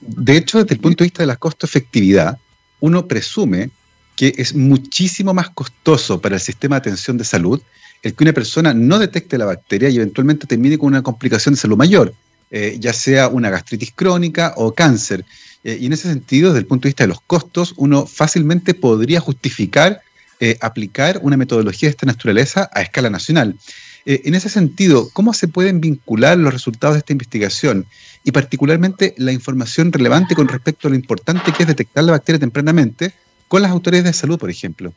De 0.00 0.36
hecho, 0.36 0.62
desde 0.62 0.74
el 0.74 0.80
punto 0.80 1.02
de 1.02 1.06
vista 1.06 1.22
de 1.22 1.26
la 1.26 1.36
costo-efectividad, 1.36 2.38
uno 2.78 3.08
presume 3.08 3.70
que 4.14 4.32
es 4.36 4.54
muchísimo 4.54 5.34
más 5.34 5.50
costoso 5.50 6.20
para 6.20 6.36
el 6.36 6.40
sistema 6.40 6.76
de 6.76 6.80
atención 6.80 7.18
de 7.18 7.24
salud 7.24 7.60
el 8.02 8.14
que 8.14 8.24
una 8.24 8.32
persona 8.32 8.72
no 8.72 8.98
detecte 8.98 9.38
la 9.38 9.46
bacteria 9.46 9.88
y 9.88 9.96
eventualmente 9.96 10.46
termine 10.46 10.78
con 10.78 10.88
una 10.88 11.02
complicación 11.02 11.54
de 11.54 11.60
salud 11.60 11.76
mayor, 11.76 12.14
eh, 12.50 12.76
ya 12.78 12.92
sea 12.92 13.28
una 13.28 13.50
gastritis 13.50 13.92
crónica 13.94 14.54
o 14.56 14.72
cáncer. 14.72 15.24
Eh, 15.64 15.78
y 15.80 15.86
en 15.86 15.92
ese 15.92 16.08
sentido, 16.08 16.50
desde 16.50 16.60
el 16.60 16.66
punto 16.66 16.84
de 16.84 16.90
vista 16.90 17.04
de 17.04 17.08
los 17.08 17.20
costos, 17.20 17.74
uno 17.76 18.06
fácilmente 18.06 18.74
podría 18.74 19.20
justificar 19.20 20.00
eh, 20.38 20.58
aplicar 20.60 21.18
una 21.22 21.36
metodología 21.36 21.88
de 21.88 21.92
esta 21.92 22.06
naturaleza 22.06 22.68
a 22.72 22.82
escala 22.82 23.10
nacional. 23.10 23.56
En 24.08 24.36
ese 24.36 24.48
sentido, 24.48 25.10
¿cómo 25.12 25.34
se 25.34 25.48
pueden 25.48 25.80
vincular 25.80 26.38
los 26.38 26.52
resultados 26.52 26.94
de 26.94 26.98
esta 27.00 27.12
investigación 27.12 27.86
y 28.22 28.30
particularmente 28.30 29.14
la 29.16 29.32
información 29.32 29.92
relevante 29.92 30.36
con 30.36 30.46
respecto 30.46 30.86
a 30.86 30.90
lo 30.90 30.96
importante 30.96 31.52
que 31.52 31.64
es 31.64 31.66
detectar 31.66 32.04
la 32.04 32.12
bacteria 32.12 32.38
tempranamente 32.38 33.12
con 33.48 33.62
las 33.62 33.72
autoridades 33.72 34.04
de 34.04 34.12
salud, 34.12 34.38
por 34.38 34.48
ejemplo? 34.48 34.92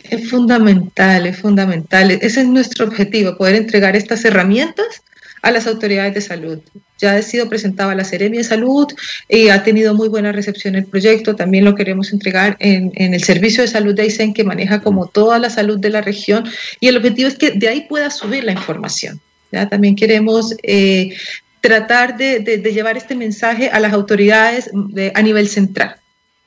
Es 0.00 0.30
fundamental, 0.30 1.26
es 1.26 1.38
fundamental. 1.38 2.10
Ese 2.10 2.40
es 2.40 2.46
nuestro 2.46 2.86
objetivo, 2.86 3.36
poder 3.36 3.56
entregar 3.56 3.96
estas 3.96 4.24
herramientas 4.24 5.02
a 5.44 5.50
las 5.50 5.66
autoridades 5.66 6.14
de 6.14 6.20
salud. 6.20 6.58
Ya 6.98 7.16
ha 7.16 7.22
sido 7.22 7.48
presentado 7.48 7.90
a 7.90 7.94
la 7.94 8.04
Seremia 8.04 8.40
de 8.40 8.44
Salud 8.44 8.86
y 9.28 9.48
ha 9.48 9.62
tenido 9.62 9.94
muy 9.94 10.08
buena 10.08 10.32
recepción 10.32 10.74
el 10.74 10.86
proyecto. 10.86 11.36
También 11.36 11.64
lo 11.64 11.74
queremos 11.74 12.12
entregar 12.12 12.56
en, 12.60 12.92
el 12.96 13.22
servicio 13.22 13.62
de 13.62 13.68
salud 13.68 13.94
de 13.94 14.02
Aysén, 14.02 14.32
que 14.32 14.42
maneja 14.42 14.80
como 14.80 15.06
toda 15.06 15.38
la 15.38 15.50
salud 15.50 15.78
de 15.78 15.90
la 15.90 16.00
región. 16.00 16.44
Y 16.80 16.88
el 16.88 16.96
objetivo 16.96 17.28
es 17.28 17.36
que 17.36 17.50
de 17.50 17.68
ahí 17.68 17.82
pueda 17.82 18.10
subir 18.10 18.44
la 18.44 18.52
información. 18.52 19.20
¿ya? 19.52 19.68
También 19.68 19.96
queremos 19.96 20.54
eh, 20.62 21.14
tratar 21.60 22.16
de, 22.16 22.40
llevar 22.72 22.96
este 22.96 23.14
mensaje 23.14 23.68
a 23.68 23.80
las 23.80 23.92
autoridades 23.92 24.70
a 25.14 25.22
nivel 25.22 25.48
central. 25.48 25.96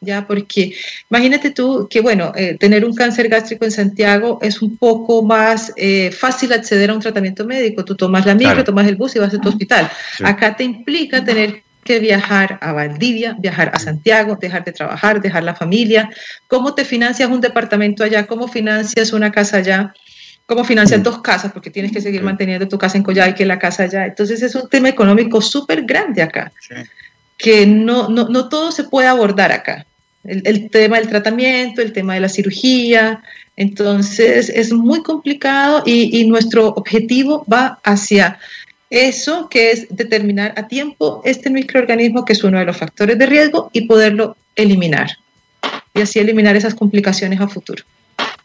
¿Ya? 0.01 0.27
Porque 0.27 0.73
imagínate 1.09 1.51
tú 1.51 1.87
que, 1.89 2.01
bueno, 2.01 2.31
eh, 2.35 2.57
tener 2.59 2.85
un 2.85 2.93
cáncer 2.93 3.27
gástrico 3.29 3.65
en 3.65 3.71
Santiago 3.71 4.39
es 4.41 4.61
un 4.61 4.77
poco 4.77 5.23
más 5.23 5.73
eh, 5.75 6.11
fácil 6.11 6.53
acceder 6.53 6.89
a 6.89 6.93
un 6.93 6.99
tratamiento 6.99 7.45
médico. 7.45 7.83
Tú 7.83 7.95
tomas 7.95 8.25
la 8.25 8.35
micro, 8.35 8.63
tomas 8.63 8.87
el 8.87 8.95
bus 8.95 9.15
y 9.15 9.19
vas 9.19 9.33
a 9.33 9.39
tu 9.39 9.49
hospital. 9.49 9.89
Acá 10.23 10.55
te 10.55 10.63
implica 10.63 11.23
tener 11.23 11.63
que 11.83 11.99
viajar 11.99 12.59
a 12.61 12.73
Valdivia, 12.73 13.35
viajar 13.39 13.71
a 13.73 13.79
Santiago, 13.79 14.37
dejar 14.39 14.65
de 14.65 14.73
trabajar, 14.73 15.21
dejar 15.21 15.43
la 15.43 15.55
familia. 15.55 16.09
¿Cómo 16.47 16.75
te 16.75 16.83
financias 16.83 17.29
un 17.29 17.39
departamento 17.39 18.03
allá? 18.03 18.27
¿Cómo 18.27 18.47
financias 18.47 19.13
una 19.13 19.31
casa 19.31 19.57
allá? 19.57 19.93
¿Cómo 20.45 20.63
financias 20.63 21.01
dos 21.01 21.21
casas? 21.21 21.51
Porque 21.51 21.69
tienes 21.69 21.91
que 21.91 22.01
seguir 22.01 22.23
manteniendo 22.23 22.67
tu 22.67 22.77
casa 22.77 22.97
en 22.97 23.03
Coyhai 23.03 23.35
que 23.35 23.45
la 23.45 23.57
casa 23.57 23.83
allá. 23.83 24.05
Entonces 24.05 24.41
es 24.41 24.53
un 24.55 24.69
tema 24.69 24.89
económico 24.89 25.41
súper 25.41 25.83
grande 25.83 26.21
acá. 26.21 26.51
Sí 26.59 26.75
que 27.38 27.65
no, 27.65 28.09
no, 28.09 28.27
no 28.29 28.49
todo 28.49 28.71
se 28.71 28.83
puede 28.83 29.07
abordar 29.07 29.51
acá. 29.51 29.85
El, 30.23 30.69
tema 30.69 30.97
del 30.97 31.07
tratamiento, 31.07 31.81
el 31.81 31.93
tema 31.93 32.15
de 32.15 32.19
la 32.19 32.27
cirugía. 32.27 33.23
Entonces 33.55 34.49
es 34.49 34.73
muy 34.73 35.01
complicado 35.01 35.83
y, 35.85 36.19
y, 36.19 36.27
nuestro 36.27 36.67
objetivo 36.67 37.45
va 37.51 37.79
hacia 37.83 38.38
eso, 38.89 39.47
que 39.49 39.71
es 39.71 39.88
determinar 39.89 40.53
a 40.57 40.67
tiempo 40.67 41.21
este 41.23 41.49
microorganismo, 41.49 42.25
que 42.25 42.33
es 42.33 42.43
uno 42.43 42.59
de 42.59 42.65
los 42.65 42.75
factores 42.75 43.17
de 43.17 43.25
riesgo, 43.25 43.69
y 43.71 43.81
poderlo 43.81 44.35
eliminar. 44.55 45.17
Y 45.93 46.01
así 46.01 46.19
eliminar 46.19 46.55
esas 46.55 46.75
complicaciones 46.75 47.39
a 47.39 47.47
futuro. 47.47 47.83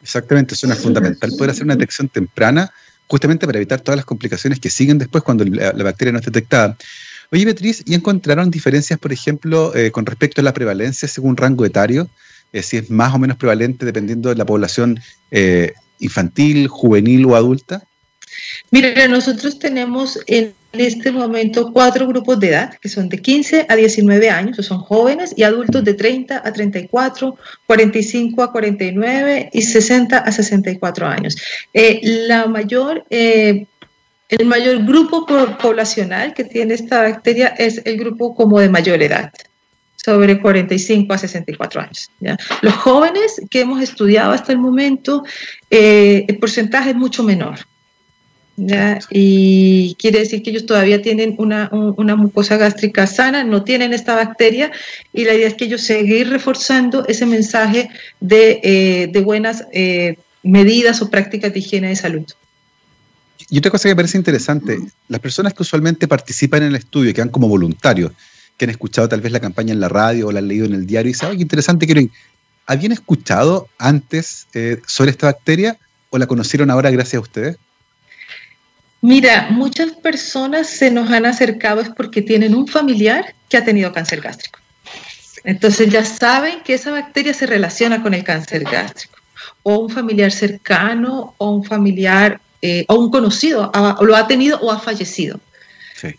Exactamente, 0.02 0.54
eso 0.54 0.70
es 0.70 0.78
fundamental, 0.78 1.30
poder 1.36 1.50
hacer 1.50 1.64
una 1.64 1.74
detección 1.74 2.08
temprana 2.08 2.72
justamente 3.06 3.46
para 3.46 3.58
evitar 3.58 3.80
todas 3.80 3.96
las 3.96 4.06
complicaciones 4.06 4.58
que 4.58 4.70
siguen 4.70 4.98
después 4.98 5.22
cuando 5.22 5.44
la 5.44 5.84
bacteria 5.84 6.12
no 6.12 6.18
es 6.18 6.24
detectada. 6.24 6.76
Oye, 7.32 7.46
Beatriz, 7.46 7.82
¿y 7.86 7.94
encontraron 7.94 8.50
diferencias, 8.50 8.98
por 8.98 9.10
ejemplo, 9.10 9.74
eh, 9.74 9.90
con 9.90 10.04
respecto 10.04 10.42
a 10.42 10.44
la 10.44 10.52
prevalencia 10.52 11.08
según 11.08 11.38
rango 11.38 11.64
etario? 11.64 12.10
Eh, 12.52 12.62
si 12.62 12.76
es 12.76 12.90
más 12.90 13.14
o 13.14 13.18
menos 13.18 13.38
prevalente 13.38 13.86
dependiendo 13.86 14.28
de 14.28 14.34
la 14.34 14.44
población 14.44 15.00
eh, 15.30 15.72
infantil, 15.98 16.68
juvenil 16.68 17.24
o 17.24 17.34
adulta. 17.34 17.82
Mira, 18.70 19.08
nosotros 19.08 19.58
tenemos 19.58 20.18
en 20.26 20.52
este 20.72 21.10
momento 21.10 21.72
cuatro 21.72 22.06
grupos 22.06 22.38
de 22.38 22.48
edad 22.48 22.74
que 22.78 22.90
son 22.90 23.08
de 23.08 23.16
15 23.16 23.64
a 23.66 23.76
19 23.76 24.28
años, 24.28 24.56
son 24.66 24.80
jóvenes 24.80 25.32
y 25.34 25.42
adultos 25.42 25.82
de 25.84 25.94
30 25.94 26.42
a 26.44 26.52
34, 26.52 27.38
45 27.66 28.42
a 28.42 28.52
49 28.52 29.50
y 29.54 29.62
60 29.62 30.18
a 30.18 30.32
64 30.32 31.06
años. 31.06 31.36
la 31.72 32.46
mayor 32.46 33.06
el 34.38 34.46
mayor 34.46 34.84
grupo 34.84 35.26
poblacional 35.26 36.32
que 36.32 36.44
tiene 36.44 36.72
esta 36.74 37.02
bacteria 37.02 37.48
es 37.48 37.82
el 37.84 37.98
grupo 37.98 38.34
como 38.34 38.60
de 38.60 38.70
mayor 38.70 39.02
edad, 39.02 39.30
sobre 39.96 40.40
45 40.40 41.12
a 41.12 41.18
64 41.18 41.80
años. 41.82 42.10
Los 42.62 42.74
jóvenes 42.74 43.42
que 43.50 43.60
hemos 43.60 43.82
estudiado 43.82 44.32
hasta 44.32 44.52
el 44.52 44.58
momento, 44.58 45.22
eh, 45.70 46.24
el 46.26 46.38
porcentaje 46.38 46.90
es 46.90 46.96
mucho 46.96 47.22
menor. 47.22 47.58
Y 49.10 49.96
quiere 49.98 50.20
decir 50.20 50.42
que 50.42 50.50
ellos 50.50 50.64
todavía 50.64 51.02
tienen 51.02 51.34
una, 51.36 51.68
mucosa 52.16 52.56
gástrica 52.56 53.06
sana, 53.06 53.44
no 53.44 53.64
tienen 53.64 53.92
esta 53.92 54.14
bacteria 54.14 54.70
y 55.12 55.24
la 55.24 55.34
idea 55.34 55.48
es 55.48 55.54
que 55.54 55.66
ellos 55.66 55.82
seguir 55.82 56.30
reforzando 56.30 57.06
ese 57.06 57.26
mensaje 57.26 57.90
de, 58.20 58.60
eh, 58.62 59.20
buenas 59.22 59.66
eh, 59.72 60.16
medidas 60.42 61.02
o 61.02 61.10
prácticas 61.10 61.52
de 61.52 61.58
higiene 61.58 61.88
de 61.88 61.96
salud. 61.96 62.24
Y 63.52 63.58
otra 63.58 63.70
cosa 63.70 63.82
que 63.82 63.90
me 63.90 63.96
parece 63.96 64.16
interesante, 64.16 64.78
las 65.08 65.20
personas 65.20 65.52
que 65.52 65.62
usualmente 65.62 66.08
participan 66.08 66.62
en 66.62 66.68
el 66.70 66.76
estudio, 66.76 67.10
que 67.10 67.16
quedan 67.16 67.28
como 67.28 67.48
voluntarios, 67.48 68.12
que 68.56 68.64
han 68.64 68.70
escuchado 68.70 69.10
tal 69.10 69.20
vez 69.20 69.30
la 69.30 69.40
campaña 69.40 69.74
en 69.74 69.80
la 69.80 69.90
radio 69.90 70.28
o 70.28 70.32
la 70.32 70.38
han 70.38 70.48
leído 70.48 70.64
en 70.64 70.72
el 70.72 70.86
diario 70.86 71.10
y 71.10 71.14
saben 71.14 71.36
qué 71.36 71.42
interesante, 71.42 71.84
quieren, 71.84 72.10
¿habían 72.66 72.92
escuchado 72.92 73.68
antes 73.76 74.46
eh, 74.54 74.80
sobre 74.86 75.10
esta 75.10 75.26
bacteria 75.26 75.76
o 76.08 76.16
la 76.16 76.26
conocieron 76.26 76.70
ahora 76.70 76.90
gracias 76.90 77.16
a 77.16 77.20
ustedes? 77.20 77.58
Mira, 79.02 79.48
muchas 79.50 79.92
personas 79.96 80.68
se 80.68 80.90
nos 80.90 81.10
han 81.10 81.26
acercado 81.26 81.82
es 81.82 81.90
porque 81.90 82.22
tienen 82.22 82.54
un 82.54 82.66
familiar 82.66 83.34
que 83.50 83.58
ha 83.58 83.64
tenido 83.66 83.92
cáncer 83.92 84.22
gástrico. 84.22 84.60
Entonces 85.44 85.90
ya 85.90 86.06
saben 86.06 86.62
que 86.62 86.72
esa 86.72 86.90
bacteria 86.90 87.34
se 87.34 87.44
relaciona 87.44 88.02
con 88.02 88.14
el 88.14 88.24
cáncer 88.24 88.64
gástrico. 88.64 89.18
O 89.62 89.76
un 89.76 89.90
familiar 89.90 90.32
cercano 90.32 91.34
o 91.36 91.50
un 91.50 91.64
familiar 91.64 92.40
eh, 92.62 92.84
o 92.88 92.94
un 92.94 93.10
conocido 93.10 93.72
lo 94.00 94.16
ha 94.16 94.26
tenido 94.28 94.58
o 94.60 94.70
ha 94.70 94.78
fallecido. 94.78 95.40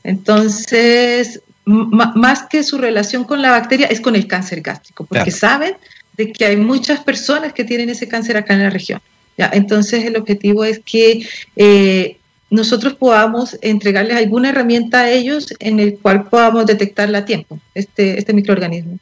Entonces, 0.04 1.42
más 1.66 2.44
que 2.44 2.64
su 2.64 2.78
relación 2.78 3.24
con 3.24 3.42
la 3.42 3.52
bacteria 3.52 3.88
es 3.88 4.02
con 4.02 4.16
el 4.16 4.28
cáncer 4.28 4.62
gástrico, 4.62 5.06
porque 5.06 5.32
saben 5.32 5.76
de 6.18 6.32
que 6.32 6.46
hay 6.46 6.58
muchas 6.58 7.02
personas 7.02 7.54
que 7.54 7.64
tienen 7.64 7.90
ese 7.90 8.08
cáncer 8.08 8.38
acá 8.38 8.54
en 8.54 8.64
la 8.64 8.70
región. 8.70 9.02
¿ya? 9.38 9.50
Entonces, 9.54 10.06
el 10.06 10.18
objetivo 10.18 10.64
es 10.64 10.80
que 10.80 11.28
eh, 11.56 12.18
nosotros 12.50 12.94
podamos 12.94 13.58
entregarles 13.62 14.18
alguna 14.18 14.50
herramienta 14.50 15.02
a 15.02 15.10
ellos 15.10 15.54
en 15.60 15.80
el 15.80 15.98
cual 15.98 16.30
podamos 16.30 16.66
detectarla 16.66 17.20
a 17.20 17.26
tiempo, 17.26 17.60
este, 17.74 18.20
este 18.20 18.34
microorganismo. 18.34 19.00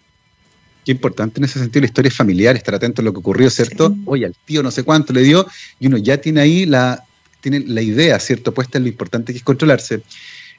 Qué 0.85 0.93
importante 0.93 1.39
en 1.39 1.43
ese 1.43 1.59
sentido 1.59 1.81
la 1.81 1.87
historia 1.87 2.11
familiar, 2.11 2.55
estar 2.55 2.73
atento 2.73 3.01
a 3.01 3.05
lo 3.05 3.13
que 3.13 3.19
ocurrió, 3.19 3.49
¿cierto? 3.49 3.95
Oye, 4.05 4.25
al 4.25 4.35
tío 4.45 4.63
no 4.63 4.71
sé 4.71 4.83
cuánto 4.83 5.13
le 5.13 5.21
dio, 5.21 5.45
y 5.79 5.87
uno 5.87 5.97
ya 5.97 6.17
tiene 6.17 6.41
ahí 6.41 6.65
la, 6.65 7.03
tiene 7.41 7.59
la 7.61 7.81
idea, 7.81 8.19
¿cierto? 8.19 8.53
Puesta 8.53 8.77
en 8.77 8.85
lo 8.85 8.89
importante 8.89 9.33
que 9.33 9.37
es 9.39 9.43
controlarse. 9.43 10.01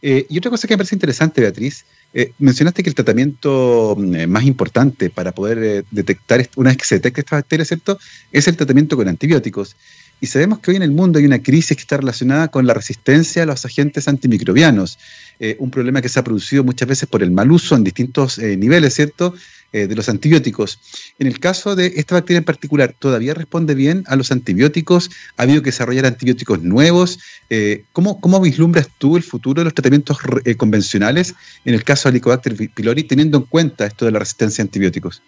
Eh, 0.03 0.27
y 0.29 0.39
otra 0.39 0.51
cosa 0.51 0.67
que 0.67 0.75
me 0.75 0.79
parece 0.79 0.97
interesante, 0.97 1.41
Beatriz, 1.41 1.85
eh, 2.13 2.33
mencionaste 2.39 2.83
que 2.83 2.91
el 2.91 2.95
tratamiento 2.95 3.97
mm, 3.97 4.27
más 4.27 4.45
importante 4.45 5.11
para 5.11 5.33
poder 5.33 5.85
detectar, 5.91 6.49
una 6.57 6.71
vez 6.71 6.77
que 6.77 6.85
se 6.85 6.97
detecta 6.97 7.21
esta 7.21 7.37
bacteria, 7.37 7.65
¿cierto? 7.65 7.99
Es 8.33 8.49
el 8.49 8.57
tratamiento 8.57 8.97
con 8.97 9.09
antibióticos. 9.09 9.77
Y 10.23 10.29
sabemos 10.29 10.61
que 10.61 10.71
hoy 10.71 10.77
en 10.77 10.85
el 10.85 10.93
mundo 10.93 11.19
hay 11.19 11.25
una 11.25 11.43
crisis 11.43 11.77
que 11.77 11.81
está 11.81 11.97
relacionada 11.97 12.47
con 12.47 12.65
la 12.65 12.75
resistencia 12.75 13.43
a 13.43 13.47
los 13.47 13.65
agentes 13.65 14.07
antimicrobianos, 14.07 14.97
eh, 15.41 15.57
un 15.59 15.73
problema 15.73 16.01
que 16.01 16.09
se 16.09 16.21
ha 16.21 16.23
producido 16.23 16.63
muchas 16.63 16.89
veces 16.89 17.09
por 17.09 17.25
el 17.25 17.33
mal 17.33 17.51
uso 17.51 17.75
en 17.75 17.83
distintos 17.83 18.39
eh, 18.39 18.57
niveles, 18.57 18.95
¿cierto?, 18.95 19.35
eh, 19.73 19.87
de 19.87 19.95
los 19.95 20.09
antibióticos. 20.09 20.79
En 21.19 21.27
el 21.27 21.41
caso 21.41 21.75
de 21.75 21.93
esta 21.97 22.15
bacteria 22.15 22.39
en 22.39 22.45
particular, 22.45 22.95
¿todavía 22.99 23.35
responde 23.35 23.75
bien 23.75 24.05
a 24.07 24.17
los 24.17 24.33
antibióticos? 24.33 25.11
¿Ha 25.37 25.43
habido 25.43 25.63
que 25.63 25.71
desarrollar 25.71 26.07
antibióticos 26.07 26.63
nuevos? 26.63 27.19
¿cómo, 27.93 28.19
¿cómo, 28.19 28.41
vislumbras 28.41 28.89
tú 28.97 29.19
el 29.19 29.23
futuro 29.23 29.61
de 29.61 29.65
los 29.65 29.75
tratamientos 29.75 30.17
convencionales 30.57 31.35
en 31.67 31.75
el 31.75 31.85
caso 31.85 32.09
de 32.09 32.13
Helicobacter 32.13 32.57
pylori, 32.75 33.03
teniendo 33.05 33.37
en 33.39 33.45
cuenta 33.45 33.85
esto 33.85 34.07
de 34.07 34.13
la 34.13 34.21
resistencia 34.21 34.63
a 34.63 34.65
antibióticos? 34.65 35.23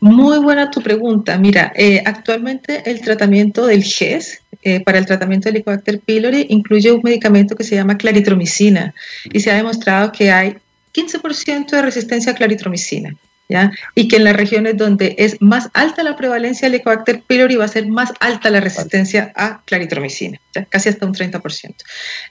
Muy 0.00 0.38
buena 0.38 0.70
tu 0.70 0.82
pregunta. 0.82 1.38
Mira, 1.38 1.72
eh, 1.74 2.02
actualmente 2.04 2.82
el 2.88 3.00
tratamiento 3.00 3.66
del 3.66 3.82
GES 3.82 4.42
eh, 4.62 4.80
para 4.80 4.98
el 4.98 5.06
tratamiento 5.06 5.48
del 5.48 5.56
Helicobacter 5.56 6.00
pylori 6.00 6.46
incluye 6.50 6.92
un 6.92 7.00
medicamento 7.02 7.56
que 7.56 7.64
se 7.64 7.76
llama 7.76 7.96
claritromicina 7.96 8.94
y 9.24 9.40
se 9.40 9.50
ha 9.50 9.54
demostrado 9.54 10.12
que 10.12 10.30
hay 10.30 10.56
15% 10.94 11.70
de 11.70 11.82
resistencia 11.82 12.32
a 12.32 12.34
claritromicina. 12.34 13.14
¿Ya? 13.48 13.70
Y 13.94 14.08
que 14.08 14.16
en 14.16 14.24
las 14.24 14.34
regiones 14.34 14.76
donde 14.76 15.14
es 15.18 15.40
más 15.40 15.68
alta 15.72 16.02
la 16.02 16.16
prevalencia 16.16 16.66
del 16.66 16.74
Helicobacter 16.74 17.22
pylori 17.22 17.54
va 17.54 17.66
a 17.66 17.68
ser 17.68 17.86
más 17.86 18.12
alta 18.18 18.50
la 18.50 18.58
resistencia 18.58 19.32
a 19.36 19.62
claritromicina, 19.64 20.40
casi 20.68 20.88
hasta 20.88 21.06
un 21.06 21.14
30%. 21.14 21.74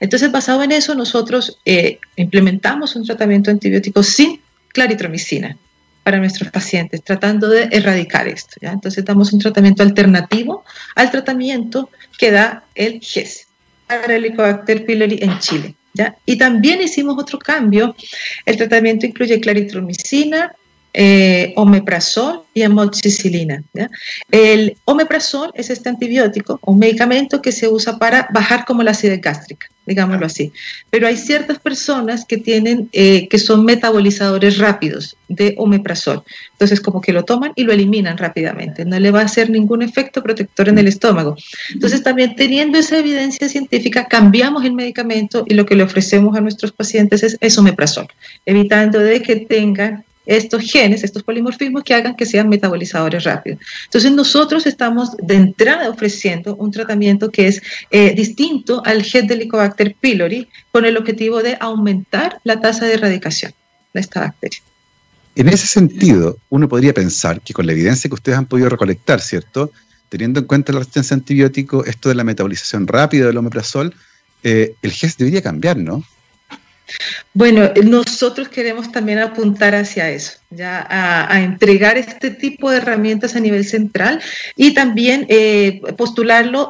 Entonces, 0.00 0.30
basado 0.30 0.62
en 0.62 0.72
eso, 0.72 0.94
nosotros 0.94 1.58
eh, 1.64 2.00
implementamos 2.16 2.96
un 2.96 3.06
tratamiento 3.06 3.50
antibiótico 3.50 4.02
sin 4.02 4.42
claritromicina 4.74 5.56
para 6.06 6.18
nuestros 6.18 6.52
pacientes, 6.52 7.02
tratando 7.02 7.48
de 7.48 7.68
erradicar 7.72 8.28
esto. 8.28 8.54
Entonces 8.60 9.04
damos 9.04 9.32
un 9.32 9.40
tratamiento 9.40 9.82
alternativo 9.82 10.64
al 10.94 11.10
tratamiento 11.10 11.90
que 12.16 12.30
da 12.30 12.62
el 12.76 13.00
GES 13.00 13.48
para 13.88 14.04
el 14.04 14.24
Helicobacter 14.24 14.84
pylori 14.86 15.18
en 15.20 15.36
Chile. 15.40 15.74
¿ya? 15.94 16.16
Y 16.24 16.36
también 16.36 16.80
hicimos 16.80 17.16
otro 17.18 17.40
cambio. 17.40 17.96
El 18.44 18.56
tratamiento 18.56 19.04
incluye 19.04 19.40
claritromicina, 19.40 20.54
eh, 20.98 21.52
omeprazol 21.56 22.40
y 22.54 22.62
amoxicilina. 22.62 23.62
El 24.30 24.78
omeprazol 24.86 25.50
es 25.52 25.68
este 25.68 25.90
antibiótico, 25.90 26.58
un 26.62 26.78
medicamento 26.78 27.42
que 27.42 27.52
se 27.52 27.68
usa 27.68 27.98
para 27.98 28.28
bajar 28.32 28.64
como 28.64 28.82
la 28.82 28.92
acidez 28.92 29.20
gástrica, 29.20 29.68
digámoslo 29.84 30.24
así. 30.24 30.54
Pero 30.88 31.06
hay 31.06 31.18
ciertas 31.18 31.58
personas 31.58 32.24
que 32.24 32.38
tienen, 32.38 32.88
eh, 32.92 33.28
que 33.28 33.36
son 33.36 33.66
metabolizadores 33.66 34.56
rápidos 34.56 35.18
de 35.28 35.54
omeprazol. 35.58 36.22
Entonces, 36.52 36.80
como 36.80 37.02
que 37.02 37.12
lo 37.12 37.26
toman 37.26 37.52
y 37.56 37.64
lo 37.64 37.74
eliminan 37.74 38.16
rápidamente. 38.16 38.86
No 38.86 38.98
le 38.98 39.10
va 39.10 39.20
a 39.20 39.24
hacer 39.24 39.50
ningún 39.50 39.82
efecto 39.82 40.22
protector 40.22 40.70
en 40.70 40.78
el 40.78 40.88
estómago. 40.88 41.36
Entonces, 41.74 42.02
también 42.02 42.36
teniendo 42.36 42.78
esa 42.78 42.96
evidencia 42.96 43.50
científica, 43.50 44.06
cambiamos 44.06 44.64
el 44.64 44.72
medicamento 44.72 45.44
y 45.46 45.52
lo 45.52 45.66
que 45.66 45.76
le 45.76 45.82
ofrecemos 45.82 46.34
a 46.34 46.40
nuestros 46.40 46.72
pacientes 46.72 47.22
es, 47.22 47.36
es 47.38 47.58
omeprazol, 47.58 48.08
evitando 48.46 48.98
de 48.98 49.20
que 49.20 49.36
tengan 49.36 50.06
estos 50.26 50.62
genes, 50.62 51.04
estos 51.04 51.22
polimorfismos 51.22 51.84
que 51.84 51.94
hagan 51.94 52.16
que 52.16 52.26
sean 52.26 52.48
metabolizadores 52.48 53.24
rápidos. 53.24 53.60
Entonces 53.84 54.12
nosotros 54.12 54.66
estamos 54.66 55.16
de 55.16 55.34
entrada 55.36 55.88
ofreciendo 55.88 56.56
un 56.56 56.70
tratamiento 56.70 57.30
que 57.30 57.48
es 57.48 57.62
eh, 57.90 58.14
distinto 58.14 58.82
al 58.84 59.02
Head 59.02 59.30
Helicobacter 59.30 59.94
pylori 59.98 60.48
con 60.72 60.84
el 60.84 60.96
objetivo 60.96 61.42
de 61.42 61.56
aumentar 61.60 62.40
la 62.44 62.60
tasa 62.60 62.86
de 62.86 62.94
erradicación 62.94 63.52
de 63.94 64.00
esta 64.00 64.20
bacteria. 64.20 64.58
En 65.36 65.48
ese 65.48 65.66
sentido, 65.66 66.38
uno 66.48 66.68
podría 66.68 66.94
pensar 66.94 67.40
que 67.42 67.52
con 67.52 67.66
la 67.66 67.72
evidencia 67.72 68.08
que 68.08 68.14
ustedes 68.14 68.38
han 68.38 68.46
podido 68.46 68.70
recolectar, 68.70 69.20
¿cierto? 69.20 69.70
Teniendo 70.08 70.40
en 70.40 70.46
cuenta 70.46 70.72
la 70.72 70.78
resistencia 70.78 71.14
antibiótico, 71.14 71.84
esto 71.84 72.08
de 72.08 72.14
la 72.14 72.24
metabolización 72.24 72.86
rápida 72.86 73.26
del 73.26 73.36
omeprazol, 73.36 73.94
eh, 74.42 74.74
el 74.80 74.92
GES 74.92 75.18
debería 75.18 75.42
cambiar, 75.42 75.76
¿no? 75.76 76.02
Bueno, 77.34 77.70
nosotros 77.84 78.48
queremos 78.48 78.90
también 78.92 79.18
apuntar 79.18 79.74
hacia 79.74 80.10
eso, 80.10 80.38
ya 80.50 80.86
a, 80.88 81.42
entregar 81.42 81.98
este 81.98 82.30
tipo 82.30 82.70
de 82.70 82.78
herramientas 82.78 83.36
a 83.36 83.40
nivel 83.40 83.64
central 83.64 84.22
y 84.56 84.72
también 84.72 85.26
eh, 85.28 85.80
postularlo 85.96 86.68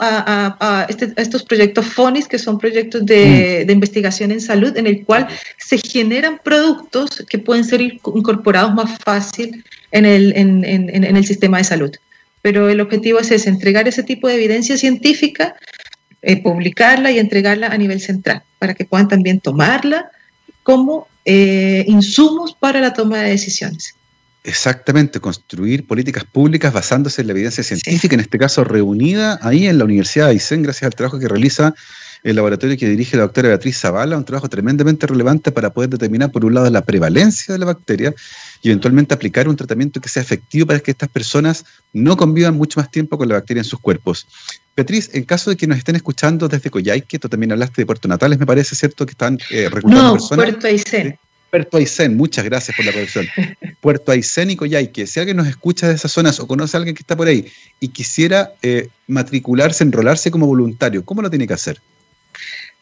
este, 0.88 1.06
a, 1.06 1.22
estos 1.22 1.44
proyectos 1.44 1.86
FONIS, 1.86 2.26
que 2.26 2.38
son 2.38 2.58
proyectos 2.58 3.02
mm. 3.02 3.06
de, 3.06 3.66
investigación 3.68 4.32
en 4.32 4.40
salud, 4.40 4.76
en 4.76 4.86
el 4.86 5.04
cual 5.04 5.28
se 5.58 5.78
generan 5.78 6.40
productos 6.42 7.24
que 7.28 7.38
pueden 7.38 7.64
ser 7.64 7.80
incorporados 7.82 8.74
más 8.74 8.98
fácil 9.04 9.64
en 9.92 10.06
el, 10.06 10.32
en, 10.36 10.64
en 10.64 11.16
el 11.16 11.26
sistema 11.26 11.58
de 11.58 11.64
salud. 11.64 11.92
Pero 12.42 12.68
el 12.68 12.80
objetivo 12.80 13.18
es 13.18 13.30
ese, 13.30 13.48
entregar 13.48 13.88
ese 13.88 14.02
tipo 14.02 14.28
de 14.28 14.34
evidencia 14.34 14.76
científica 14.76 15.56
eh, 16.28 16.42
publicarla 16.42 17.12
y 17.12 17.20
entregarla 17.20 17.68
a 17.68 17.78
nivel 17.78 18.00
central, 18.00 18.42
para 18.58 18.74
que 18.74 18.84
puedan 18.84 19.06
también 19.06 19.38
tomarla 19.38 20.10
como 20.64 21.06
eh, 21.24 21.84
insumos 21.86 22.56
para 22.58 22.80
la 22.80 22.92
toma 22.92 23.18
de 23.18 23.30
decisiones. 23.30 23.94
Exactamente, 24.42 25.20
construir 25.20 25.86
políticas 25.86 26.24
públicas 26.24 26.72
basándose 26.72 27.20
en 27.20 27.28
la 27.28 27.32
evidencia 27.32 27.62
científica, 27.62 28.14
en 28.14 28.22
este 28.22 28.38
caso 28.38 28.64
reunida 28.64 29.38
ahí 29.40 29.68
en 29.68 29.78
la 29.78 29.84
Universidad 29.84 30.24
de 30.24 30.32
Aysén, 30.32 30.64
gracias 30.64 30.82
al 30.82 30.96
trabajo 30.96 31.20
que 31.20 31.28
realiza 31.28 31.76
el 32.26 32.34
laboratorio 32.34 32.76
que 32.76 32.88
dirige 32.88 33.16
la 33.16 33.22
doctora 33.22 33.50
Beatriz 33.50 33.78
Zavala, 33.78 34.16
un 34.16 34.24
trabajo 34.24 34.48
tremendamente 34.48 35.06
relevante 35.06 35.52
para 35.52 35.70
poder 35.70 35.90
determinar, 35.90 36.32
por 36.32 36.44
un 36.44 36.54
lado, 36.54 36.68
la 36.70 36.82
prevalencia 36.82 37.52
de 37.52 37.60
la 37.60 37.66
bacteria 37.66 38.12
y 38.62 38.68
eventualmente 38.68 39.14
aplicar 39.14 39.48
un 39.48 39.54
tratamiento 39.54 40.00
que 40.00 40.08
sea 40.08 40.22
efectivo 40.22 40.66
para 40.66 40.80
que 40.80 40.90
estas 40.90 41.08
personas 41.08 41.64
no 41.92 42.16
convivan 42.16 42.56
mucho 42.56 42.80
más 42.80 42.90
tiempo 42.90 43.16
con 43.16 43.28
la 43.28 43.36
bacteria 43.36 43.60
en 43.60 43.64
sus 43.64 43.78
cuerpos. 43.78 44.26
Beatriz, 44.74 45.08
en 45.12 45.22
caso 45.22 45.50
de 45.50 45.56
que 45.56 45.68
nos 45.68 45.78
estén 45.78 45.94
escuchando 45.94 46.48
desde 46.48 46.68
Coyhaique, 46.68 47.20
tú 47.20 47.28
también 47.28 47.52
hablaste 47.52 47.82
de 47.82 47.86
Puerto 47.86 48.08
Natales, 48.08 48.40
me 48.40 48.46
parece, 48.46 48.74
¿cierto? 48.74 49.06
Que 49.06 49.12
están 49.12 49.38
eh, 49.50 49.68
reclutando 49.70 50.02
no, 50.02 50.12
personas. 50.14 50.46
Puerto 50.46 50.66
Aysén. 50.66 51.16
Puerto 51.48 51.76
Aysén, 51.76 52.16
muchas 52.16 52.44
gracias 52.44 52.76
por 52.76 52.86
la 52.86 52.92
corrección. 52.92 53.28
Puerto 53.80 54.10
Aysén 54.10 54.50
y 54.50 54.56
Coyhaique. 54.56 55.06
Si 55.06 55.20
alguien 55.20 55.36
nos 55.36 55.46
escucha 55.46 55.86
de 55.86 55.94
esas 55.94 56.10
zonas 56.10 56.40
o 56.40 56.48
conoce 56.48 56.76
a 56.76 56.78
alguien 56.78 56.96
que 56.96 57.02
está 57.02 57.16
por 57.16 57.28
ahí 57.28 57.46
y 57.78 57.86
quisiera 57.86 58.54
eh, 58.62 58.88
matricularse, 59.06 59.84
enrolarse 59.84 60.32
como 60.32 60.48
voluntario, 60.48 61.04
¿cómo 61.04 61.22
lo 61.22 61.30
tiene 61.30 61.46
que 61.46 61.54
hacer? 61.54 61.80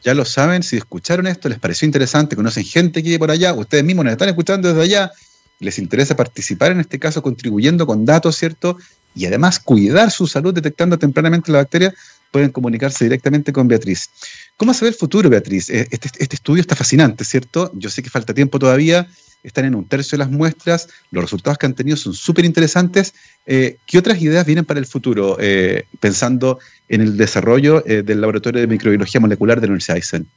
Ya 0.03 0.13
lo 0.13 0.25
saben, 0.25 0.63
si 0.63 0.77
escucharon 0.77 1.27
esto, 1.27 1.49
les 1.49 1.59
pareció 1.59 1.85
interesante, 1.85 2.35
conocen 2.35 2.65
gente 2.65 3.01
que 3.01 3.09
vive 3.09 3.19
por 3.19 3.31
allá, 3.31 3.53
ustedes 3.53 3.83
mismos 3.83 4.05
nos 4.05 4.11
están 4.11 4.29
escuchando 4.29 4.67
desde 4.67 4.83
allá, 4.83 5.11
les 5.59 5.79
interesa 5.79 6.15
participar 6.15 6.73
en 6.73 6.81
este 6.81 6.99
caso 6.99 7.21
contribuyendo 7.21 7.87
con 7.87 8.05
datos, 8.05 8.37
¿cierto? 8.37 8.77
Y 9.15 9.25
además 9.25 9.59
cuidar 9.59 10.11
su 10.11 10.27
salud 10.27 10.53
detectando 10.53 10.99
tempranamente 10.99 11.51
la 11.51 11.59
bacteria, 11.59 11.93
pueden 12.31 12.49
comunicarse 12.49 13.05
directamente 13.05 13.53
con 13.53 13.67
Beatriz. 13.67 14.09
¿Cómo 14.57 14.73
se 14.73 14.85
ve 14.85 14.89
el 14.89 14.95
futuro, 14.95 15.29
Beatriz? 15.29 15.69
Eh, 15.69 15.87
este, 15.89 16.09
este 16.17 16.35
estudio 16.35 16.61
está 16.61 16.75
fascinante, 16.75 17.23
¿cierto? 17.23 17.71
Yo 17.73 17.89
sé 17.89 18.03
que 18.03 18.09
falta 18.09 18.33
tiempo 18.33 18.59
todavía, 18.59 19.07
están 19.43 19.65
en 19.65 19.75
un 19.75 19.87
tercio 19.87 20.17
de 20.17 20.23
las 20.23 20.31
muestras, 20.31 20.89
los 21.11 21.23
resultados 21.23 21.57
que 21.57 21.65
han 21.65 21.75
tenido 21.75 21.97
son 21.97 22.13
súper 22.13 22.45
interesantes. 22.45 23.13
Eh, 23.45 23.77
¿Qué 23.85 23.97
otras 23.97 24.21
ideas 24.21 24.45
vienen 24.45 24.65
para 24.65 24.79
el 24.79 24.85
futuro, 24.85 25.37
eh, 25.39 25.85
pensando 25.99 26.59
en 26.87 27.01
el 27.01 27.17
desarrollo 27.17 27.85
eh, 27.85 28.03
del 28.03 28.21
Laboratorio 28.21 28.61
de 28.61 28.67
Microbiología 28.67 29.21
Molecular 29.21 29.59
de 29.59 29.67
la 29.67 29.71
Universidad 29.71 29.95
de 29.95 29.99
Eisen? 29.99 30.27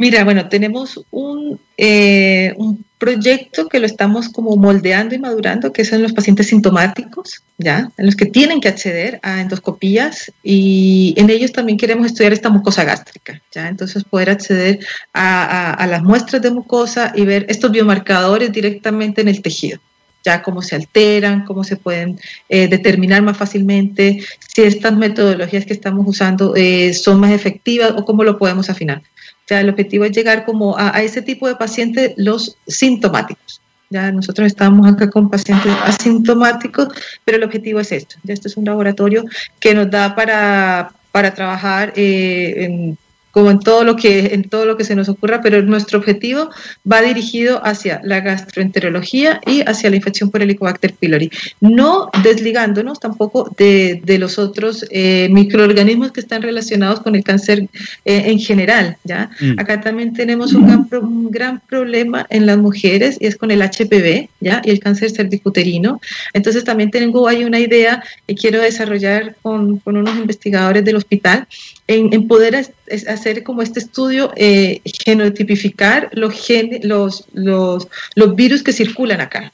Mira, 0.00 0.24
bueno, 0.24 0.48
tenemos 0.48 0.98
un, 1.10 1.60
eh, 1.76 2.54
un, 2.56 2.86
proyecto 2.96 3.68
que 3.68 3.78
lo 3.80 3.84
estamos 3.84 4.30
como 4.30 4.56
moldeando 4.56 5.14
y 5.14 5.18
madurando, 5.18 5.72
que 5.74 5.84
son 5.84 6.00
los 6.00 6.14
pacientes 6.14 6.46
sintomáticos, 6.48 7.42
¿ya? 7.58 7.90
En 7.98 8.06
los 8.06 8.16
que 8.16 8.24
tienen 8.24 8.62
que 8.62 8.68
acceder 8.68 9.20
a 9.22 9.42
endoscopías 9.42 10.32
y 10.42 11.12
en 11.18 11.28
ellos 11.28 11.52
también 11.52 11.76
queremos 11.76 12.06
estudiar 12.06 12.32
esta 12.32 12.48
mucosa 12.48 12.84
gástrica, 12.84 13.42
¿ya? 13.52 13.68
Entonces 13.68 14.04
poder 14.04 14.30
acceder 14.30 14.80
a, 15.12 15.72
a, 15.72 15.86
las 15.86 16.02
muestras 16.02 16.40
de 16.40 16.50
mucosa 16.50 17.12
y 17.14 17.26
ver 17.26 17.44
estos 17.50 17.70
biomarcadores 17.70 18.50
directamente 18.52 19.20
en 19.20 19.28
el 19.28 19.42
tejido 19.42 19.80
ya 20.22 20.42
cómo 20.42 20.60
se 20.60 20.76
alteran, 20.76 21.44
cómo 21.46 21.64
se 21.64 21.76
pueden 21.76 22.18
eh, 22.50 22.68
determinar 22.68 23.22
más 23.22 23.38
fácilmente, 23.38 24.22
si 24.54 24.62
estas 24.62 24.94
metodologías 24.94 25.64
que 25.64 25.72
estamos 25.72 26.06
usando 26.06 26.54
eh, 26.56 26.92
son 26.92 27.20
más 27.20 27.32
efectivas 27.32 27.92
o 27.96 28.04
cómo 28.04 28.24
lo 28.24 28.38
podemos 28.38 28.68
afinar 28.68 29.02
sea, 29.50 29.60
el 29.60 29.68
objetivo 29.68 30.04
es 30.04 30.12
llegar 30.12 30.44
como 30.44 30.78
a, 30.78 31.02
ese 31.02 31.22
tipo 31.22 31.48
de 31.48 31.56
pacientes, 31.56 32.12
los 32.16 32.56
sintomáticos. 32.68 33.60
Ya 33.90 34.12
nosotros 34.12 34.46
estamos 34.46 34.86
acá 34.86 35.10
con 35.10 35.28
pacientes 35.28 35.72
asintomáticos, 35.82 36.88
pero 37.24 37.38
el 37.38 37.42
objetivo 37.42 37.80
es 37.80 37.90
esto. 37.90 38.14
Ya 38.22 38.32
esto 38.32 38.46
es 38.46 38.56
un 38.56 38.64
laboratorio 38.64 39.24
que 39.58 39.74
nos 39.74 39.90
da 39.90 40.14
para, 40.14 40.92
para 41.10 41.34
trabajar 41.34 41.92
eh, 41.96 42.54
en 42.58 42.98
como 43.30 43.50
en 43.50 43.60
todo 43.60 43.84
lo 43.84 43.96
que 43.96 44.34
en 44.34 44.44
todo 44.44 44.66
lo 44.66 44.76
que 44.76 44.84
se 44.84 44.94
nos 44.94 45.08
ocurra, 45.08 45.40
pero 45.42 45.62
nuestro 45.62 45.98
objetivo 45.98 46.50
va 46.90 47.02
dirigido 47.02 47.60
hacia 47.64 48.00
la 48.04 48.20
gastroenterología 48.20 49.40
y 49.46 49.62
hacia 49.62 49.90
la 49.90 49.96
infección 49.96 50.30
por 50.30 50.42
Helicobacter 50.42 50.94
pylori, 50.94 51.30
no 51.60 52.10
desligándonos 52.22 53.00
tampoco 53.00 53.50
de, 53.56 54.00
de 54.04 54.18
los 54.18 54.38
otros 54.38 54.84
eh, 54.90 55.28
microorganismos 55.30 56.12
que 56.12 56.20
están 56.20 56.42
relacionados 56.42 57.00
con 57.00 57.14
el 57.14 57.24
cáncer 57.24 57.68
eh, 58.04 58.22
en 58.26 58.38
general. 58.38 58.96
¿ya? 59.04 59.30
Mm. 59.40 59.58
Acá 59.58 59.80
también 59.80 60.12
tenemos 60.12 60.52
un 60.52 60.66
gran, 60.66 60.88
un 61.02 61.30
gran, 61.30 61.60
problema 61.68 62.26
en 62.30 62.46
las 62.46 62.58
mujeres 62.58 63.16
y 63.20 63.26
es 63.26 63.36
con 63.36 63.50
el 63.50 63.60
HPV 63.62 64.28
¿ya? 64.40 64.62
y 64.64 64.70
el 64.70 64.80
cáncer 64.80 65.10
cervicuterino. 65.10 66.00
Entonces 66.32 66.64
también 66.64 66.90
tengo 66.90 67.28
ahí 67.28 67.44
una 67.44 67.58
idea 67.58 68.02
que 68.26 68.34
quiero 68.34 68.60
desarrollar 68.60 69.36
con, 69.42 69.78
con 69.78 69.96
unos 69.96 70.16
investigadores 70.16 70.84
del 70.84 70.96
hospital 70.96 71.46
en, 71.90 72.28
poder 72.28 72.72
hacer 73.08 73.42
como 73.42 73.62
este 73.62 73.80
estudio, 73.80 74.32
eh, 74.36 74.80
genotipificar 75.04 76.08
los, 76.12 76.48
los, 76.82 77.24
los, 77.32 77.88
los, 78.14 78.36
virus 78.36 78.62
que 78.62 78.72
circulan 78.72 79.20
acá. 79.20 79.52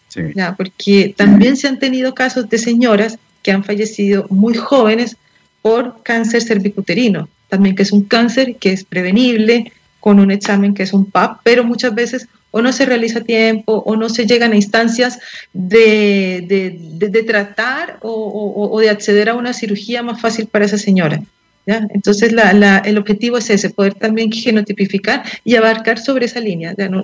Porque 0.59 1.15
también 1.17 1.57
se 1.57 1.67
han 1.67 1.79
tenido 1.79 2.15
casos 2.15 2.49
de 2.51 2.59
señoras 2.59 3.19
que 3.43 3.53
han 3.53 3.65
fallecido 3.65 4.27
muy 4.29 4.55
jóvenes 4.55 5.17
por 5.63 6.03
cáncer 6.03 6.43
cervicuterino, 6.43 7.29
también 7.49 7.75
que 7.75 7.85
es 7.85 7.93
un 7.93 8.05
cáncer 8.05 8.57
que 8.57 8.73
es 8.73 8.85
prevenible 8.85 9.73
con 10.01 10.21
un 10.21 10.31
examen 10.31 10.75
que 10.75 10.83
es 10.83 10.93
un 10.93 11.11
PAP, 11.11 11.41
pero 11.43 11.65
muchas 11.65 11.95
veces 11.95 12.29
o 12.51 12.61
no 12.61 12.73
se 12.73 12.85
realiza 12.85 13.21
a 13.21 13.25
tiempo 13.25 13.83
o 13.87 13.97
no 13.97 14.09
se 14.09 14.27
llegan 14.27 14.53
a 14.53 14.57
instancias 14.57 15.19
de, 15.53 16.45
de, 16.47 17.09
de, 17.09 17.23
tratar 17.23 17.99
o, 18.03 18.71
o, 18.73 18.81
de 18.81 18.91
acceder 18.91 19.29
a 19.29 19.35
una 19.35 19.53
cirugía 19.53 20.03
más 20.03 20.21
fácil 20.21 20.47
para 20.47 20.67
esa 20.67 20.79
señora. 20.79 21.21
Entonces, 21.67 22.33
el 22.33 22.99
objetivo 22.99 23.39
es 23.39 23.51
ese, 23.51 23.71
poder 23.71 23.95
también 23.95 24.31
genotipificar 24.31 25.25
y 25.45 25.57
abarcar 25.57 25.99
sobre 25.99 26.27
esa 26.27 26.39
línea, 26.39 26.75
no, 26.89 27.03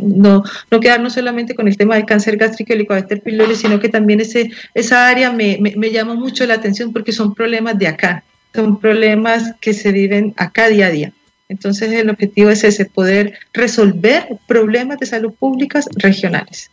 no, 0.71 0.81
quedarnos 0.81 1.15
solamente 1.15 1.55
con 1.55 1.67
el 1.67 1.77
tema 1.77 1.97
del 1.97 2.07
cáncer 2.07 2.37
gástrico 2.37 2.73
y 2.73 2.77
helicobacter 2.77 3.21
pylori, 3.23 3.57
sino 3.57 3.81
que 3.81 3.89
también 3.89 4.21
ese, 4.21 4.51
esa 4.75 5.09
área 5.09 5.33
me, 5.33 5.59
me, 5.59 5.91
llama 5.91 6.15
mucho 6.15 6.47
la 6.47 6.55
atención 6.55 6.93
porque 6.93 7.13
son 7.13 7.35
problemas 7.35 7.77
de 7.79 7.89
acá, 7.89 8.25
son 8.55 8.79
problemas 8.79 9.53
que 9.61 9.75
se 9.75 9.91
viven 9.91 10.33
acá 10.37 10.69
día 10.69 10.87
a 10.87 10.91
día. 10.91 11.13
Entonces, 11.49 11.93
el 11.93 12.09
objetivo 12.09 12.51
es 12.51 12.63
ese, 12.63 12.87
poder 12.87 13.39
resolver 13.53 14.29
problemas 14.47 14.99
de 15.01 15.07
salud 15.07 15.33
públicas 15.33 15.87
regionales. 15.97 16.71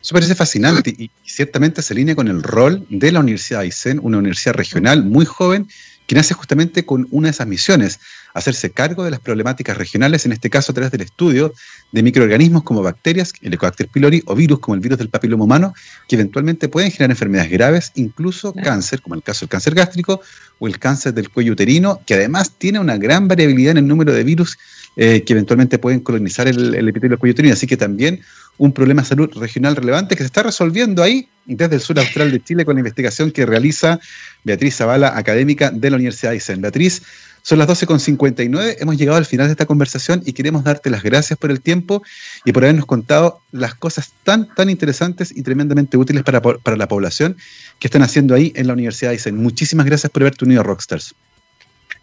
Eso 0.00 0.12
parece 0.12 0.34
fascinante 0.34 0.94
y 0.96 1.10
ciertamente 1.24 1.82
se 1.82 1.94
alinea 1.94 2.14
con 2.14 2.28
el 2.28 2.42
rol 2.42 2.86
de 2.90 3.10
la 3.10 3.20
Universidad 3.20 3.60
de 3.60 3.64
Aysén, 3.64 3.98
una 4.02 4.18
universidad 4.18 4.54
regional 4.54 5.02
muy 5.02 5.24
joven 5.24 5.66
que 6.06 6.14
nace 6.14 6.34
justamente 6.34 6.84
con 6.84 7.06
una 7.10 7.28
de 7.28 7.32
esas 7.32 7.46
misiones, 7.46 8.00
hacerse 8.34 8.70
cargo 8.70 9.04
de 9.04 9.10
las 9.10 9.20
problemáticas 9.20 9.76
regionales, 9.76 10.26
en 10.26 10.32
este 10.32 10.50
caso 10.50 10.72
a 10.72 10.74
través 10.74 10.92
del 10.92 11.00
estudio 11.00 11.52
de 11.92 12.02
microorganismos 12.02 12.62
como 12.62 12.82
bacterias, 12.82 13.32
el 13.40 13.48
Helicobacter 13.48 13.88
pylori, 13.88 14.22
o 14.26 14.34
virus 14.34 14.60
como 14.60 14.74
el 14.74 14.80
virus 14.80 14.98
del 14.98 15.08
papiloma 15.08 15.44
humano, 15.44 15.74
que 16.08 16.16
eventualmente 16.16 16.68
pueden 16.68 16.90
generar 16.90 17.10
enfermedades 17.10 17.50
graves, 17.50 17.92
incluso 17.94 18.52
cáncer, 18.52 19.00
como 19.02 19.14
el 19.14 19.22
caso 19.22 19.40
del 19.40 19.50
cáncer 19.50 19.74
gástrico 19.74 20.20
o 20.58 20.66
el 20.66 20.78
cáncer 20.78 21.14
del 21.14 21.30
cuello 21.30 21.52
uterino, 21.52 22.00
que 22.06 22.14
además 22.14 22.52
tiene 22.58 22.78
una 22.78 22.96
gran 22.96 23.28
variabilidad 23.28 23.72
en 23.72 23.78
el 23.78 23.88
número 23.88 24.12
de 24.12 24.24
virus 24.24 24.58
eh, 24.96 25.22
que 25.24 25.34
eventualmente 25.34 25.78
pueden 25.78 26.00
colonizar 26.00 26.48
el, 26.48 26.74
el 26.74 26.88
epitelio 26.88 27.10
del 27.10 27.18
cuello 27.18 27.32
uterino. 27.32 27.54
Así 27.54 27.66
que 27.66 27.76
también 27.76 28.20
un 28.58 28.72
problema 28.72 29.02
de 29.02 29.08
salud 29.08 29.30
regional 29.36 29.76
relevante 29.76 30.16
que 30.16 30.22
se 30.22 30.26
está 30.26 30.42
resolviendo 30.42 31.02
ahí 31.02 31.28
desde 31.44 31.76
el 31.76 31.80
sur 31.80 31.98
austral 31.98 32.30
de 32.30 32.42
Chile 32.42 32.64
con 32.64 32.74
la 32.74 32.80
investigación 32.80 33.30
que 33.30 33.46
realiza 33.46 34.00
Beatriz 34.44 34.76
Zavala, 34.76 35.16
académica 35.16 35.70
de 35.70 35.90
la 35.90 35.96
Universidad 35.96 36.30
de 36.30 36.36
Aysén. 36.36 36.60
Beatriz, 36.60 37.02
son 37.42 37.58
las 37.58 37.68
12.59, 37.68 38.78
hemos 38.80 38.96
llegado 38.96 39.18
al 39.18 39.24
final 39.24 39.46
de 39.46 39.52
esta 39.52 39.66
conversación 39.66 40.20
y 40.26 40.32
queremos 40.32 40.64
darte 40.64 40.90
las 40.90 41.04
gracias 41.04 41.38
por 41.38 41.52
el 41.52 41.60
tiempo 41.60 42.02
y 42.44 42.50
por 42.50 42.64
habernos 42.64 42.86
contado 42.86 43.40
las 43.52 43.76
cosas 43.76 44.12
tan, 44.24 44.52
tan 44.52 44.68
interesantes 44.68 45.30
y 45.32 45.42
tremendamente 45.42 45.96
útiles 45.96 46.24
para, 46.24 46.42
para 46.42 46.76
la 46.76 46.88
población 46.88 47.36
que 47.78 47.86
están 47.86 48.02
haciendo 48.02 48.34
ahí 48.34 48.52
en 48.56 48.66
la 48.66 48.72
Universidad 48.72 49.10
de 49.10 49.18
Aysén. 49.18 49.36
Muchísimas 49.36 49.86
gracias 49.86 50.10
por 50.10 50.22
haberte 50.22 50.44
unido 50.44 50.62
a 50.62 50.64
Rockstars. 50.64 51.14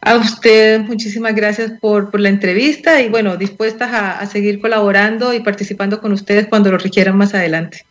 A 0.05 0.17
usted, 0.17 0.81
muchísimas 0.81 1.33
gracias 1.33 1.71
por, 1.79 2.11
por 2.11 2.19
la 2.19 2.27
entrevista 2.27 3.01
y 3.01 3.07
bueno, 3.07 3.37
dispuestas 3.37 3.93
a, 3.93 4.19
a, 4.19 4.27
seguir 4.27 4.59
colaborando 4.59 5.33
y 5.33 5.39
participando 5.39 6.01
con 6.01 6.11
ustedes 6.11 6.47
cuando 6.47 6.71
lo 6.71 6.77
requieran 6.77 7.15
más 7.15 7.33
adelante. 7.33 7.85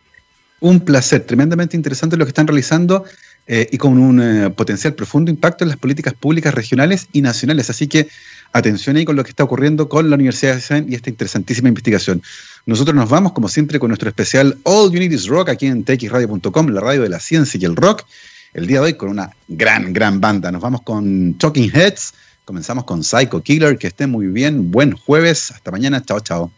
Un 0.59 0.79
placer, 0.79 1.21
tremendamente 1.21 1.75
interesante 1.75 2.15
lo 2.15 2.25
que 2.25 2.29
están 2.29 2.45
realizando 2.45 3.03
eh, 3.45 3.67
y 3.71 3.77
con 3.77 3.97
un 3.97 4.21
eh, 4.21 4.49
potencial 4.51 4.93
profundo 4.93 5.29
impacto 5.29 5.65
en 5.65 5.69
las 5.69 5.77
políticas 5.77 6.13
públicas 6.13 6.53
regionales 6.53 7.07
y 7.11 7.21
nacionales. 7.21 7.69
Así 7.69 7.87
que 7.87 8.07
atención 8.53 8.95
ahí 8.95 9.03
con 9.03 9.17
lo 9.17 9.23
que 9.23 9.31
está 9.31 9.43
ocurriendo 9.43 9.89
con 9.89 10.09
la 10.09 10.15
Universidad 10.15 10.55
de 10.55 10.61
San 10.61 10.85
y 10.89 10.95
esta 10.95 11.09
interesantísima 11.09 11.67
investigación. 11.67 12.21
Nosotros 12.65 12.95
nos 12.95 13.09
vamos, 13.09 13.33
como 13.33 13.49
siempre, 13.49 13.79
con 13.79 13.89
nuestro 13.89 14.07
especial 14.07 14.57
All 14.63 14.89
Unities 14.89 15.27
Rock 15.27 15.49
aquí 15.49 15.65
en 15.65 15.83
txradio.com, 15.83 16.67
la 16.67 16.79
radio 16.79 17.01
de 17.01 17.09
la 17.09 17.19
ciencia 17.19 17.59
y 17.59 17.65
el 17.65 17.75
rock 17.75 18.05
el 18.53 18.67
día 18.67 18.79
de 18.79 18.85
hoy 18.85 18.93
con 18.93 19.09
una 19.09 19.31
gran, 19.47 19.93
gran 19.93 20.21
banda. 20.21 20.51
Nos 20.51 20.61
vamos 20.61 20.81
con 20.81 21.35
Talking 21.37 21.71
Heads, 21.73 22.13
comenzamos 22.45 22.85
con 22.85 23.03
Psycho 23.03 23.41
Killer, 23.41 23.77
que 23.77 23.87
esté 23.87 24.07
muy 24.07 24.27
bien, 24.27 24.71
buen 24.71 24.93
jueves, 24.93 25.51
hasta 25.51 25.71
mañana, 25.71 26.03
chao, 26.03 26.19
chao. 26.19 26.51